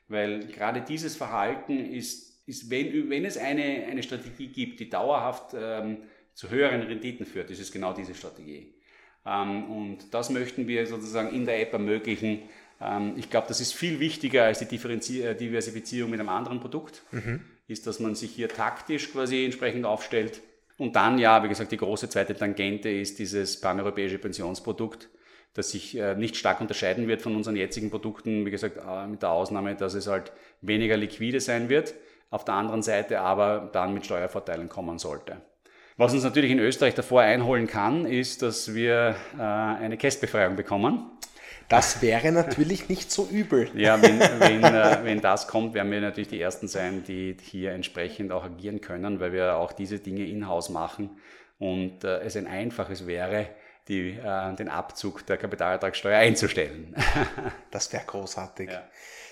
Weil 0.08 0.40
gerade 0.48 0.80
dieses 0.80 1.14
Verhalten 1.14 1.78
ist, 1.78 2.48
ist 2.48 2.68
wenn, 2.68 3.10
wenn 3.10 3.24
es 3.24 3.38
eine, 3.38 3.86
eine 3.88 4.02
Strategie 4.02 4.48
gibt, 4.48 4.80
die 4.80 4.90
dauerhaft 4.90 5.54
ähm, 5.56 5.98
zu 6.34 6.50
höheren 6.50 6.82
Renditen 6.82 7.24
führt, 7.24 7.48
ist 7.52 7.60
es 7.60 7.70
genau 7.70 7.92
diese 7.92 8.16
Strategie. 8.16 8.74
Ähm, 9.24 9.70
und 9.70 10.12
das 10.12 10.30
möchten 10.30 10.66
wir 10.66 10.84
sozusagen 10.88 11.32
in 11.32 11.46
der 11.46 11.60
App 11.60 11.72
ermöglichen. 11.72 12.42
Ähm, 12.80 13.14
ich 13.16 13.30
glaube, 13.30 13.46
das 13.46 13.60
ist 13.60 13.72
viel 13.72 14.00
wichtiger 14.00 14.46
als 14.46 14.58
die 14.58 15.22
äh, 15.22 15.36
Diversifizierung 15.36 16.10
mit 16.10 16.18
einem 16.18 16.30
anderen 16.30 16.58
Produkt. 16.58 17.04
Mhm 17.12 17.44
ist, 17.70 17.86
dass 17.86 18.00
man 18.00 18.14
sich 18.14 18.32
hier 18.32 18.48
taktisch 18.48 19.12
quasi 19.12 19.44
entsprechend 19.44 19.84
aufstellt. 19.84 20.40
Und 20.76 20.96
dann, 20.96 21.18
ja, 21.18 21.42
wie 21.44 21.48
gesagt, 21.48 21.72
die 21.72 21.76
große 21.76 22.08
zweite 22.08 22.34
Tangente 22.34 22.88
ist 22.88 23.18
dieses 23.18 23.60
paneuropäische 23.60 24.18
Pensionsprodukt, 24.18 25.08
das 25.54 25.70
sich 25.70 25.96
äh, 25.96 26.14
nicht 26.14 26.36
stark 26.36 26.60
unterscheiden 26.60 27.06
wird 27.06 27.22
von 27.22 27.36
unseren 27.36 27.56
jetzigen 27.56 27.90
Produkten, 27.90 28.46
wie 28.46 28.50
gesagt, 28.50 28.78
äh, 28.78 29.06
mit 29.06 29.22
der 29.22 29.30
Ausnahme, 29.30 29.74
dass 29.74 29.94
es 29.94 30.06
halt 30.06 30.32
weniger 30.62 30.96
liquide 30.96 31.40
sein 31.40 31.68
wird, 31.68 31.94
auf 32.30 32.44
der 32.44 32.54
anderen 32.54 32.82
Seite 32.82 33.20
aber 33.20 33.68
dann 33.72 33.92
mit 33.94 34.04
Steuervorteilen 34.04 34.68
kommen 34.68 34.98
sollte. 34.98 35.40
Was 35.96 36.14
uns 36.14 36.24
natürlich 36.24 36.50
in 36.50 36.60
Österreich 36.60 36.94
davor 36.94 37.20
einholen 37.20 37.66
kann, 37.66 38.06
ist, 38.06 38.40
dass 38.40 38.74
wir 38.74 39.16
äh, 39.36 39.42
eine 39.42 39.98
Kästbefreiung 39.98 40.56
bekommen. 40.56 41.10
Das 41.70 42.02
wäre 42.02 42.32
natürlich 42.32 42.88
nicht 42.88 43.12
so 43.12 43.28
übel. 43.30 43.70
Ja, 43.74 44.02
wenn, 44.02 44.18
wenn, 44.18 44.64
äh, 44.64 44.98
wenn 45.04 45.20
das 45.20 45.46
kommt, 45.46 45.72
werden 45.72 45.92
wir 45.92 46.00
natürlich 46.00 46.26
die 46.26 46.40
Ersten 46.40 46.66
sein, 46.66 47.04
die 47.04 47.36
hier 47.40 47.70
entsprechend 47.70 48.32
auch 48.32 48.42
agieren 48.42 48.80
können, 48.80 49.20
weil 49.20 49.32
wir 49.32 49.54
auch 49.54 49.72
diese 49.72 50.00
Dinge 50.00 50.26
in-house 50.26 50.68
machen 50.68 51.10
und 51.60 52.02
äh, 52.02 52.22
es 52.22 52.36
ein 52.36 52.48
einfaches 52.48 53.06
wäre, 53.06 53.50
die, 53.86 54.10
äh, 54.10 54.54
den 54.56 54.68
Abzug 54.68 55.24
der 55.26 55.36
Kapitalertragssteuer 55.36 56.18
einzustellen. 56.18 56.92
das 57.70 57.92
wäre 57.92 58.02
großartig. 58.04 58.68
Ja. 58.68 58.82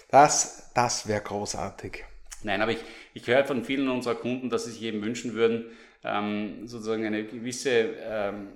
Das, 0.08 0.70
das 0.74 1.08
wäre 1.08 1.22
großartig. 1.22 2.04
Nein, 2.44 2.62
aber 2.62 2.70
ich, 2.70 2.84
ich 3.14 3.26
höre 3.26 3.44
von 3.46 3.64
vielen 3.64 3.88
unserer 3.88 4.14
Kunden, 4.14 4.48
dass 4.48 4.64
sie 4.64 4.70
sich 4.70 4.82
eben 4.82 5.02
wünschen 5.02 5.34
würden, 5.34 5.72
ähm, 6.04 6.68
sozusagen 6.68 7.04
eine 7.04 7.24
gewisse 7.24 7.96
ähm, 8.00 8.50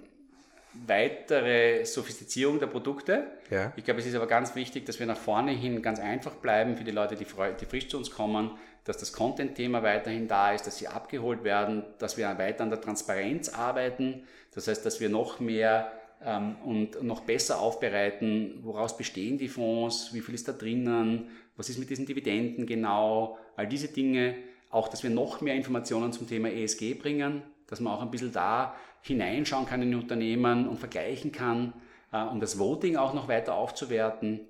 weitere 0.86 1.84
Sophistizierung 1.84 2.58
der 2.58 2.66
Produkte. 2.66 3.26
Ja. 3.50 3.72
Ich 3.76 3.84
glaube, 3.84 4.00
es 4.00 4.06
ist 4.06 4.14
aber 4.14 4.26
ganz 4.26 4.54
wichtig, 4.54 4.86
dass 4.86 4.98
wir 4.98 5.06
nach 5.06 5.18
vorne 5.18 5.52
hin 5.52 5.82
ganz 5.82 6.00
einfach 6.00 6.34
bleiben 6.36 6.76
für 6.76 6.84
die 6.84 6.90
Leute, 6.90 7.16
die, 7.16 7.26
die 7.60 7.66
frisch 7.66 7.88
zu 7.88 7.98
uns 7.98 8.10
kommen, 8.10 8.52
dass 8.84 8.96
das 8.96 9.12
Content-Thema 9.12 9.82
weiterhin 9.82 10.26
da 10.28 10.52
ist, 10.52 10.66
dass 10.66 10.78
sie 10.78 10.88
abgeholt 10.88 11.44
werden, 11.44 11.84
dass 11.98 12.16
wir 12.16 12.26
weiter 12.38 12.64
an 12.64 12.70
der 12.70 12.80
Transparenz 12.80 13.50
arbeiten. 13.50 14.24
Das 14.54 14.66
heißt, 14.66 14.84
dass 14.84 15.00
wir 15.00 15.08
noch 15.08 15.38
mehr 15.40 15.92
ähm, 16.24 16.56
und 16.64 17.02
noch 17.02 17.20
besser 17.20 17.60
aufbereiten, 17.60 18.60
woraus 18.62 18.96
bestehen 18.96 19.38
die 19.38 19.48
Fonds, 19.48 20.12
wie 20.12 20.20
viel 20.20 20.34
ist 20.34 20.48
da 20.48 20.52
drinnen, 20.52 21.30
was 21.56 21.68
ist 21.68 21.78
mit 21.78 21.90
diesen 21.90 22.06
Dividenden 22.06 22.66
genau, 22.66 23.38
all 23.56 23.66
diese 23.66 23.88
Dinge. 23.88 24.34
Auch, 24.70 24.88
dass 24.88 25.02
wir 25.02 25.10
noch 25.10 25.42
mehr 25.42 25.54
Informationen 25.54 26.12
zum 26.12 26.26
Thema 26.26 26.50
ESG 26.50 26.94
bringen, 26.94 27.42
dass 27.66 27.80
man 27.80 27.92
auch 27.92 28.02
ein 28.02 28.10
bisschen 28.10 28.32
da 28.32 28.74
hineinschauen 29.02 29.66
kann 29.66 29.82
in 29.82 29.90
die 29.90 29.96
Unternehmen 29.96 30.68
und 30.68 30.78
vergleichen 30.78 31.32
kann, 31.32 31.72
äh, 32.12 32.22
um 32.22 32.40
das 32.40 32.58
Voting 32.58 32.96
auch 32.96 33.14
noch 33.14 33.28
weiter 33.28 33.54
aufzuwerten. 33.54 34.40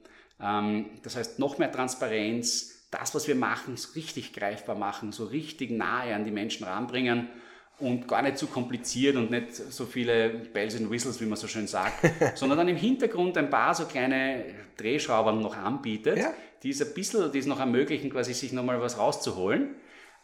Ähm, 0.40 0.86
das 1.02 1.16
heißt, 1.16 1.38
noch 1.38 1.58
mehr 1.58 1.72
Transparenz, 1.72 2.88
das, 2.90 3.14
was 3.14 3.26
wir 3.26 3.34
machen, 3.34 3.76
so 3.76 3.92
richtig 3.94 4.32
greifbar 4.34 4.76
machen, 4.76 5.12
so 5.12 5.24
richtig 5.24 5.70
nahe 5.70 6.14
an 6.14 6.24
die 6.24 6.30
Menschen 6.30 6.64
ranbringen 6.64 7.28
und 7.78 8.06
gar 8.06 8.22
nicht 8.22 8.36
zu 8.36 8.46
so 8.46 8.52
kompliziert 8.52 9.16
und 9.16 9.30
nicht 9.30 9.54
so 9.54 9.86
viele 9.86 10.28
Bells 10.28 10.76
and 10.76 10.90
Whistles, 10.90 11.20
wie 11.20 11.26
man 11.26 11.36
so 11.36 11.48
schön 11.48 11.66
sagt, 11.66 12.04
sondern 12.34 12.58
dann 12.58 12.68
im 12.68 12.76
Hintergrund 12.76 13.36
ein 13.38 13.48
paar 13.48 13.74
so 13.74 13.86
kleine 13.86 14.44
Drehschrauber 14.76 15.32
noch 15.32 15.56
anbietet, 15.56 16.18
ja. 16.18 16.32
die 16.62 16.70
es 16.70 16.82
ein 16.82 16.92
bisschen, 16.94 17.32
die 17.32 17.38
es 17.38 17.46
noch 17.46 17.58
ermöglichen, 17.58 18.10
quasi 18.10 18.34
sich 18.34 18.52
nochmal 18.52 18.80
was 18.80 18.98
rauszuholen. 18.98 19.74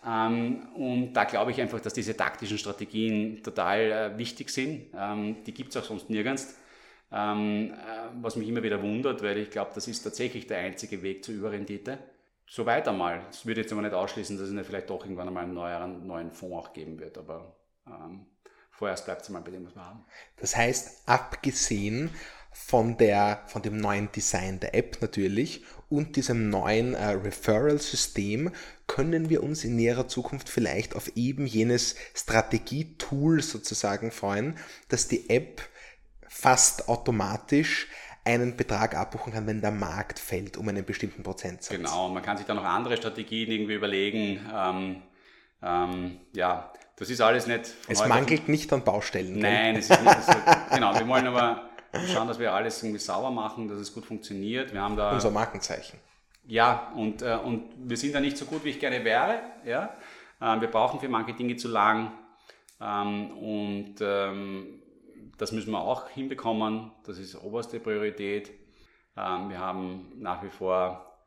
Ähm, 0.07 0.69
und 0.75 1.13
da 1.13 1.25
glaube 1.25 1.51
ich 1.51 1.61
einfach, 1.61 1.81
dass 1.81 1.95
diese 1.95 2.17
taktischen 2.17 2.59
Strategien 2.59 3.43
total 3.43 3.81
äh, 3.81 4.19
wichtig 4.19 4.51
sind. 4.51 4.87
Ähm, 4.97 5.43
die 5.45 5.53
gibt 5.53 5.71
es 5.71 5.77
auch 5.77 5.85
sonst 5.85 6.09
nirgends. 6.11 6.57
Ähm, 7.11 7.73
äh, 7.73 8.09
was 8.21 8.37
mich 8.37 8.49
immer 8.49 8.63
wieder 8.63 8.83
wundert, 8.83 9.23
weil 9.23 9.39
ich 9.39 9.51
glaube, 9.51 9.71
das 9.75 9.89
ist 9.89 10.03
tatsächlich 10.03 10.47
der 10.47 10.59
einzige 10.59 11.03
Weg 11.03 11.25
zur 11.25 11.35
Überrendite. 11.35 11.99
So 12.47 12.65
weiter 12.65 12.93
mal. 12.93 13.23
Das 13.27 13.45
würde 13.45 13.61
jetzt 13.63 13.73
aber 13.73 13.83
nicht 13.83 13.95
ausschließen, 13.95 14.39
dass 14.39 14.49
es 14.49 14.67
vielleicht 14.67 14.91
doch 14.91 15.05
irgendwann 15.05 15.29
einmal 15.29 15.45
einen 15.45 15.55
neuen, 15.55 16.07
neuen 16.07 16.33
Fonds 16.33 16.57
auch 16.57 16.73
geben 16.73 16.99
wird, 16.99 17.19
aber 17.19 17.57
ähm, 17.87 18.27
vorerst 18.71 19.05
bleibt 19.05 19.23
es 19.23 19.29
mal 19.29 19.41
bei 19.41 19.51
dem, 19.51 19.67
was 19.67 19.75
wir 19.75 19.85
haben. 19.85 20.05
Das 20.37 20.57
heißt, 20.57 21.09
abgesehen 21.09 22.11
von, 22.67 22.99
der, 22.99 23.45
von 23.47 23.63
dem 23.63 23.79
neuen 23.79 24.13
Design 24.13 24.61
der 24.61 24.75
App 24.75 24.99
natürlich 25.01 25.65
und 25.89 26.17
diesem 26.17 26.51
neuen 26.51 26.93
äh, 26.95 27.13
Referral-System 27.13 28.53
können 28.87 29.31
wir 29.31 29.43
uns 29.43 29.65
in 29.65 29.77
näherer 29.77 30.07
Zukunft 30.07 30.51
vielleicht 30.51 30.95
auf 30.95 31.17
eben 31.17 31.47
jenes 31.47 31.95
Strategietool 32.15 33.41
sozusagen 33.43 34.11
freuen, 34.11 34.59
dass 34.89 35.09
die 35.09 35.31
App 35.31 35.63
fast 36.27 36.91
automatisch 36.91 37.87
einen 38.25 38.57
Betrag 38.57 38.95
abbuchen 38.95 39.33
kann, 39.33 39.47
wenn 39.47 39.63
der 39.63 39.71
Markt 39.71 40.19
fällt 40.19 40.59
um 40.59 40.69
einen 40.69 40.85
bestimmten 40.85 41.23
Prozentsatz. 41.23 41.75
Genau, 41.75 42.11
man 42.11 42.23
kann 42.23 42.37
sich 42.37 42.45
da 42.45 42.53
noch 42.53 42.65
andere 42.65 42.99
Strategien 42.99 43.51
irgendwie 43.51 43.75
überlegen. 43.75 44.45
Ähm, 44.55 45.03
ähm, 45.63 46.21
ja, 46.35 46.71
das 46.97 47.09
ist 47.09 47.23
alles 47.23 47.47
nicht. 47.47 47.75
es 47.89 48.07
mangelt 48.07 48.49
nicht 48.49 48.71
an 48.75 48.85
Baustellen. 48.85 49.39
Nein, 49.39 49.77
es 49.77 49.89
ist 49.89 50.03
nicht. 50.03 50.23
So, 50.23 50.35
genau, 50.75 50.99
wir 50.99 51.09
wollen 51.09 51.27
aber 51.27 51.68
schauen, 52.13 52.29
dass 52.29 52.39
wir 52.39 52.53
alles 52.53 52.83
irgendwie 52.83 53.01
sauber 53.01 53.31
machen, 53.31 53.69
dass 53.69 53.79
es 53.79 53.93
gut 53.93 54.05
funktioniert. 54.05 54.73
Wir 54.73 54.83
haben 54.83 54.97
da 54.97 55.13
unser 55.13 55.31
Markenzeichen. 55.31 55.99
Ja, 56.47 56.93
und, 56.97 57.23
äh, 57.23 57.37
und 57.37 57.65
wir 57.77 57.97
sind 57.97 58.15
da 58.15 58.21
nicht 58.21 58.37
so 58.39 58.47
gut, 58.47 58.65
wie 58.65 58.71
ich 58.71 58.81
gerne 58.81 59.05
wäre. 59.05 59.41
Ja? 59.65 59.95
Äh, 60.41 60.61
wir 60.61 60.69
brauchen 60.69 60.99
für 60.99 61.09
manche 61.09 61.35
Dinge 61.35 61.57
zu 61.57 61.69
lang. 61.69 62.13
Ähm, 62.81 63.31
und 63.37 63.97
ähm, 64.01 64.83
das 65.37 65.53
müssen 65.53 65.71
wir 65.73 65.81
auch 65.81 66.09
hinbekommen. 66.09 66.91
Das 67.05 67.19
ist 67.19 67.37
oberste 67.43 67.81
Priorität. 67.81 68.51
Ähm, 69.17 69.51
wir 69.51 69.59
haben 69.59 70.13
nach 70.17 70.43
wie 70.43 70.49
vor 70.49 71.19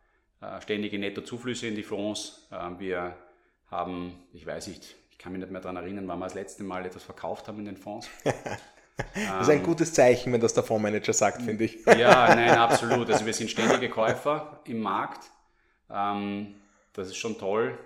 äh, 0.41 0.59
ständige 0.61 0.97
Nettozuflüsse 0.97 1.67
in 1.67 1.75
die 1.75 1.83
Fonds. 1.83 2.47
Ähm, 2.51 2.79
wir 2.79 3.15
haben, 3.69 4.23
ich 4.33 4.45
weiß 4.45 4.67
nicht, 4.67 4.95
ich 5.11 5.17
kann 5.17 5.33
mich 5.33 5.41
nicht 5.41 5.51
mehr 5.51 5.61
daran 5.61 5.77
erinnern, 5.77 6.07
wann 6.07 6.19
wir 6.19 6.25
das 6.25 6.33
letzte 6.33 6.63
Mal 6.63 6.85
etwas 6.85 7.03
verkauft 7.03 7.47
haben 7.47 7.59
in 7.59 7.65
den 7.65 7.77
Fonds. 7.77 8.09
Das 9.13 9.47
ist 9.47 9.49
ein 9.49 9.63
gutes 9.63 9.93
Zeichen, 9.93 10.31
wenn 10.31 10.41
das 10.41 10.53
der 10.53 10.63
Fondsmanager 10.63 11.13
sagt, 11.13 11.41
finde 11.41 11.63
ich. 11.63 11.85
Ja, 11.97 12.27
nein, 12.35 12.51
absolut. 12.51 13.09
Also 13.09 13.25
wir 13.25 13.33
sind 13.33 13.49
ständige 13.49 13.89
Käufer 13.89 14.59
im 14.65 14.79
Markt. 14.79 15.31
Ähm, 15.89 16.55
das 16.93 17.07
ist 17.07 17.17
schon 17.17 17.37
toll. 17.37 17.77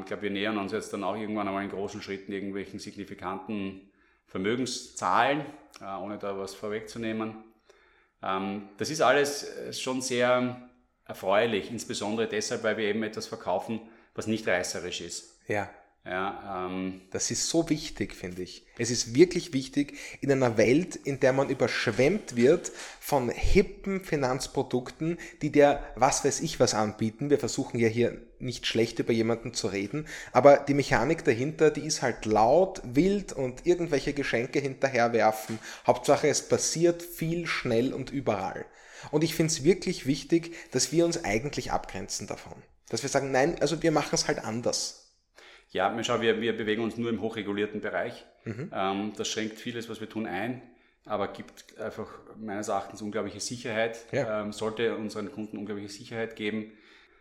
Ich 0.00 0.06
glaube, 0.06 0.22
wir 0.22 0.30
nähern 0.30 0.56
uns 0.56 0.72
jetzt 0.72 0.90
dann 0.94 1.04
auch 1.04 1.16
irgendwann 1.16 1.48
einmal 1.48 1.62
in 1.62 1.68
großen 1.68 2.00
Schritten 2.00 2.32
irgendwelchen 2.32 2.78
signifikanten 2.78 3.90
Vermögenszahlen, 4.26 5.44
äh, 5.80 5.96
ohne 6.00 6.18
da 6.18 6.38
was 6.38 6.54
vorwegzunehmen. 6.54 7.44
Ähm, 8.22 8.68
das 8.78 8.90
ist 8.90 9.00
alles 9.00 9.44
äh, 9.44 9.72
schon 9.72 10.02
sehr 10.02 10.68
erfreulich, 11.04 11.70
insbesondere 11.70 12.26
deshalb, 12.26 12.62
weil 12.64 12.76
wir 12.76 12.84
eben 12.84 13.02
etwas 13.02 13.26
verkaufen, 13.26 13.80
was 14.14 14.26
nicht 14.26 14.46
reißerisch 14.46 15.00
ist. 15.00 15.40
Ja. 15.46 15.70
Ja, 16.08 16.68
ähm, 16.68 17.00
das 17.10 17.32
ist 17.32 17.48
so 17.48 17.68
wichtig, 17.68 18.14
finde 18.14 18.42
ich. 18.42 18.64
Es 18.78 18.92
ist 18.92 19.16
wirklich 19.16 19.52
wichtig 19.52 19.98
in 20.20 20.30
einer 20.30 20.56
Welt, 20.56 20.94
in 20.94 21.18
der 21.18 21.32
man 21.32 21.48
überschwemmt 21.48 22.36
wird 22.36 22.70
von 23.00 23.28
hippen 23.28 24.04
Finanzprodukten, 24.04 25.18
die 25.42 25.50
dir 25.50 25.82
was 25.96 26.24
weiß 26.24 26.40
ich 26.40 26.60
was 26.60 26.74
anbieten. 26.74 27.28
Wir 27.28 27.40
versuchen 27.40 27.80
ja 27.80 27.88
hier 27.88 28.22
nicht 28.38 28.66
schlecht 28.66 29.00
über 29.00 29.12
jemanden 29.12 29.52
zu 29.52 29.66
reden, 29.66 30.06
aber 30.30 30.58
die 30.58 30.74
Mechanik 30.74 31.24
dahinter, 31.24 31.72
die 31.72 31.84
ist 31.84 32.02
halt 32.02 32.24
laut, 32.24 32.82
wild 32.84 33.32
und 33.32 33.66
irgendwelche 33.66 34.12
Geschenke 34.12 34.60
hinterherwerfen. 34.60 35.58
Hauptsache 35.88 36.28
es 36.28 36.48
passiert 36.48 37.02
viel, 37.02 37.48
schnell 37.48 37.92
und 37.92 38.10
überall. 38.10 38.64
Und 39.10 39.24
ich 39.24 39.34
finde 39.34 39.52
es 39.52 39.64
wirklich 39.64 40.06
wichtig, 40.06 40.54
dass 40.70 40.92
wir 40.92 41.04
uns 41.04 41.24
eigentlich 41.24 41.72
abgrenzen 41.72 42.28
davon. 42.28 42.62
Dass 42.90 43.02
wir 43.02 43.10
sagen, 43.10 43.32
nein, 43.32 43.60
also 43.60 43.82
wir 43.82 43.90
machen 43.90 44.14
es 44.14 44.28
halt 44.28 44.44
anders. 44.44 45.05
Ja, 45.76 45.94
schau, 46.02 46.22
wir, 46.22 46.40
wir 46.40 46.56
bewegen 46.56 46.82
uns 46.82 46.96
nur 46.96 47.10
im 47.10 47.20
hochregulierten 47.20 47.82
Bereich. 47.82 48.24
Mhm. 48.44 48.70
Ähm, 48.74 49.12
das 49.14 49.28
schränkt 49.28 49.58
vieles, 49.58 49.90
was 49.90 50.00
wir 50.00 50.08
tun, 50.08 50.26
ein, 50.26 50.62
aber 51.04 51.28
gibt 51.28 51.78
einfach 51.78 52.08
meines 52.38 52.68
Erachtens 52.68 53.02
unglaubliche 53.02 53.40
Sicherheit, 53.40 53.98
ja. 54.10 54.40
ähm, 54.40 54.52
sollte 54.52 54.96
unseren 54.96 55.30
Kunden 55.30 55.58
unglaubliche 55.58 55.90
Sicherheit 55.90 56.34
geben. 56.34 56.72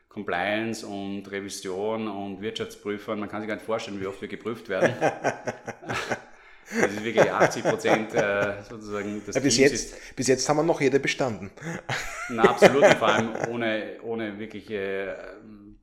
Compliance 0.08 0.88
und 0.88 1.30
Revision 1.30 2.08
und 2.08 2.42
Wirtschaftsprüfern, 2.42 3.20
man 3.20 3.28
kann 3.28 3.42
sich 3.42 3.50
gar 3.50 3.56
nicht 3.56 3.66
vorstellen, 3.66 4.00
wie 4.00 4.08
oft 4.08 4.22
wir 4.22 4.30
geprüft 4.30 4.70
werden. 4.70 4.94
Das 6.68 6.92
ist 6.92 7.04
wirklich 7.04 7.32
80 7.32 7.64
Prozent 7.64 8.16
äh, 8.16 8.64
sozusagen 8.68 9.22
das 9.24 9.36
ja, 9.36 9.42
bis, 9.42 9.58
jetzt, 9.58 9.74
ist, 9.74 10.16
bis 10.16 10.28
jetzt 10.28 10.50
haben 10.50 10.58
wir 10.58 10.64
noch 10.64 10.82
jede 10.82 11.00
bestanden. 11.00 11.52
Na, 12.30 12.50
absolut, 12.50 12.86
vor 12.96 13.08
allem 13.08 13.30
ohne, 13.52 13.98
ohne 14.02 14.40
wirkliche 14.40 14.76
äh, 14.76 15.16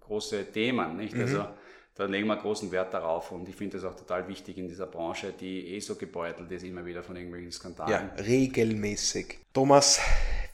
große 0.00 0.50
Themen. 0.50 0.96
Nicht? 0.96 1.14
Mhm. 1.14 1.20
Also 1.20 1.46
da 1.94 2.06
legen 2.06 2.26
wir 2.26 2.36
großen 2.36 2.72
Wert 2.72 2.94
darauf 2.94 3.32
und 3.32 3.48
ich 3.48 3.54
finde 3.54 3.76
das 3.76 3.84
auch 3.84 3.94
total 3.94 4.26
wichtig 4.26 4.56
in 4.56 4.66
dieser 4.66 4.86
Branche, 4.86 5.34
die 5.38 5.74
eh 5.74 5.80
so 5.80 5.96
gebeutelt 5.96 6.50
ist, 6.50 6.64
immer 6.64 6.86
wieder 6.86 7.02
von 7.02 7.16
irgendwelchen 7.16 7.52
Skandalen. 7.52 8.10
Ja, 8.16 8.22
regelmäßig. 8.22 9.38
Thomas, 9.52 10.00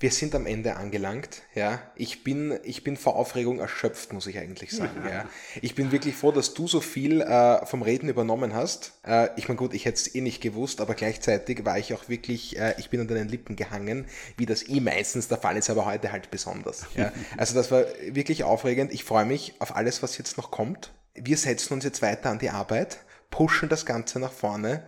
wir 0.00 0.10
sind 0.10 0.34
am 0.34 0.46
Ende 0.46 0.74
angelangt. 0.74 1.42
Ja, 1.54 1.80
ich 1.94 2.24
bin, 2.24 2.58
ich 2.64 2.82
bin 2.82 2.96
vor 2.96 3.14
Aufregung 3.14 3.60
erschöpft, 3.60 4.12
muss 4.12 4.26
ich 4.26 4.36
eigentlich 4.38 4.72
sagen. 4.72 5.02
Ja. 5.08 5.26
Ich 5.62 5.76
bin 5.76 5.92
wirklich 5.92 6.16
froh, 6.16 6.32
dass 6.32 6.54
du 6.54 6.66
so 6.66 6.80
viel 6.80 7.20
äh, 7.20 7.64
vom 7.66 7.82
Reden 7.82 8.08
übernommen 8.08 8.54
hast. 8.54 8.98
Äh, 9.06 9.28
ich 9.36 9.48
meine, 9.48 9.58
gut, 9.58 9.74
ich 9.74 9.84
hätte 9.84 9.96
es 9.96 10.14
eh 10.14 10.20
nicht 10.20 10.40
gewusst, 10.40 10.80
aber 10.80 10.94
gleichzeitig 10.94 11.64
war 11.64 11.78
ich 11.78 11.94
auch 11.94 12.08
wirklich, 12.08 12.58
äh, 12.58 12.74
ich 12.78 12.90
bin 12.90 13.00
an 13.00 13.06
deinen 13.08 13.28
Lippen 13.28 13.54
gehangen, 13.54 14.06
wie 14.36 14.46
das 14.46 14.68
eh 14.68 14.80
meistens 14.80 15.28
der 15.28 15.38
Fall 15.38 15.56
ist, 15.56 15.70
aber 15.70 15.86
heute 15.86 16.10
halt 16.10 16.32
besonders. 16.32 16.86
Ja. 16.96 17.12
Also 17.36 17.54
das 17.54 17.70
war 17.70 17.84
wirklich 18.10 18.42
aufregend. 18.42 18.92
Ich 18.92 19.04
freue 19.04 19.24
mich 19.24 19.54
auf 19.60 19.76
alles, 19.76 20.02
was 20.02 20.18
jetzt 20.18 20.36
noch 20.36 20.50
kommt 20.50 20.90
wir 21.22 21.36
setzen 21.36 21.74
uns 21.74 21.84
jetzt 21.84 22.02
weiter 22.02 22.30
an 22.30 22.38
die 22.38 22.50
Arbeit, 22.50 22.98
pushen 23.30 23.68
das 23.68 23.86
Ganze 23.86 24.18
nach 24.18 24.32
vorne 24.32 24.82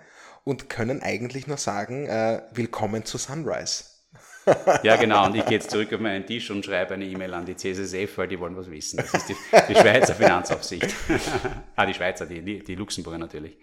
und 0.45 0.69
können 0.69 1.03
eigentlich 1.03 1.47
nur 1.47 1.59
sagen, 1.59 2.07
äh, 2.07 2.43
willkommen 2.53 3.05
zu 3.05 3.19
Sunrise. 3.19 3.90
Ja, 4.83 4.97
genau. 4.97 5.27
Und 5.27 5.37
ich 5.37 5.45
gehe 5.45 5.59
jetzt 5.59 5.71
zurück 5.71 5.93
auf 5.93 6.01
meinen 6.01 6.25
Tisch 6.27 6.51
und 6.51 6.65
schreibe 6.65 6.95
eine 6.95 7.05
E-Mail 7.05 7.35
an 7.35 7.45
die 7.45 7.57
CSSF, 7.57 8.17
weil 8.19 8.29
die 8.29 8.41
wollen 8.41 8.57
was 8.57 8.71
wissen. 8.71 8.97
Das 8.97 9.13
ist 9.13 9.29
die, 9.29 9.37
die 9.69 9.75
Schweizer 9.75 10.15
Finanzaufsicht. 10.15 10.95
ah, 11.77 11.87
die 11.87 11.95
Schweizer, 11.95 12.27
die, 12.27 12.63
die 12.63 12.75
Luxemburger 12.75 13.19
natürlich. 13.19 13.57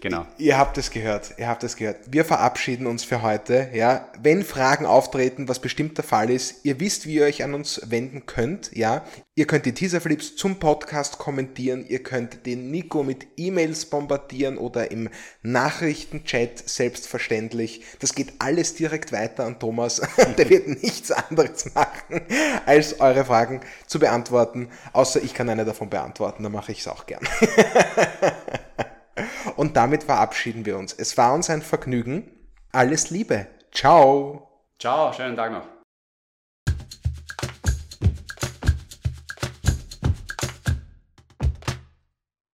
Genau. 0.00 0.26
Ihr 0.38 0.56
habt 0.58 0.78
es 0.78 0.90
gehört. 0.90 1.34
Ihr 1.36 1.48
habt 1.48 1.62
es 1.62 1.76
gehört. 1.76 1.98
Wir 2.10 2.24
verabschieden 2.24 2.86
uns 2.86 3.04
für 3.04 3.22
heute. 3.22 3.70
Ja, 3.74 4.08
wenn 4.20 4.44
Fragen 4.44 4.86
auftreten, 4.86 5.48
was 5.48 5.60
bestimmt 5.60 5.96
der 5.98 6.04
Fall 6.04 6.30
ist, 6.30 6.64
ihr 6.64 6.80
wisst, 6.80 7.06
wie 7.06 7.14
ihr 7.14 7.24
euch 7.24 7.44
an 7.44 7.54
uns 7.54 7.90
wenden 7.90 8.26
könnt. 8.26 8.74
Ja, 8.74 9.04
Ihr 9.38 9.46
könnt 9.46 9.66
die 9.66 9.72
Teaserflips 9.72 10.34
zum 10.34 10.58
Podcast 10.58 11.18
kommentieren, 11.18 11.86
ihr 11.86 12.02
könnt 12.02 12.44
den 12.44 12.72
Nico 12.72 13.04
mit 13.04 13.24
E-Mails 13.36 13.86
bombardieren 13.86 14.58
oder 14.58 14.90
im 14.90 15.10
Nachrichtenchat 15.42 16.68
selbstverständlich. 16.68 17.84
Das 18.00 18.16
geht 18.16 18.32
alles 18.40 18.74
direkt 18.74 19.12
weiter 19.12 19.44
an 19.44 19.60
Thomas. 19.60 19.97
Der 20.38 20.48
wird 20.48 20.82
nichts 20.82 21.10
anderes 21.10 21.74
machen, 21.74 22.22
als 22.66 23.00
eure 23.00 23.24
Fragen 23.24 23.60
zu 23.86 23.98
beantworten. 23.98 24.70
Außer 24.92 25.22
ich 25.22 25.34
kann 25.34 25.48
eine 25.48 25.64
davon 25.64 25.90
beantworten, 25.90 26.42
dann 26.42 26.52
mache 26.52 26.72
ich 26.72 26.80
es 26.80 26.88
auch 26.88 27.06
gern. 27.06 27.26
Und 29.56 29.76
damit 29.76 30.04
verabschieden 30.04 30.64
wir 30.64 30.78
uns. 30.78 30.92
Es 30.92 31.16
war 31.16 31.34
uns 31.34 31.50
ein 31.50 31.62
Vergnügen. 31.62 32.30
Alles 32.72 33.10
Liebe. 33.10 33.46
Ciao. 33.72 34.48
Ciao, 34.78 35.12
schönen 35.12 35.36
Tag 35.36 35.52
noch. 35.52 35.77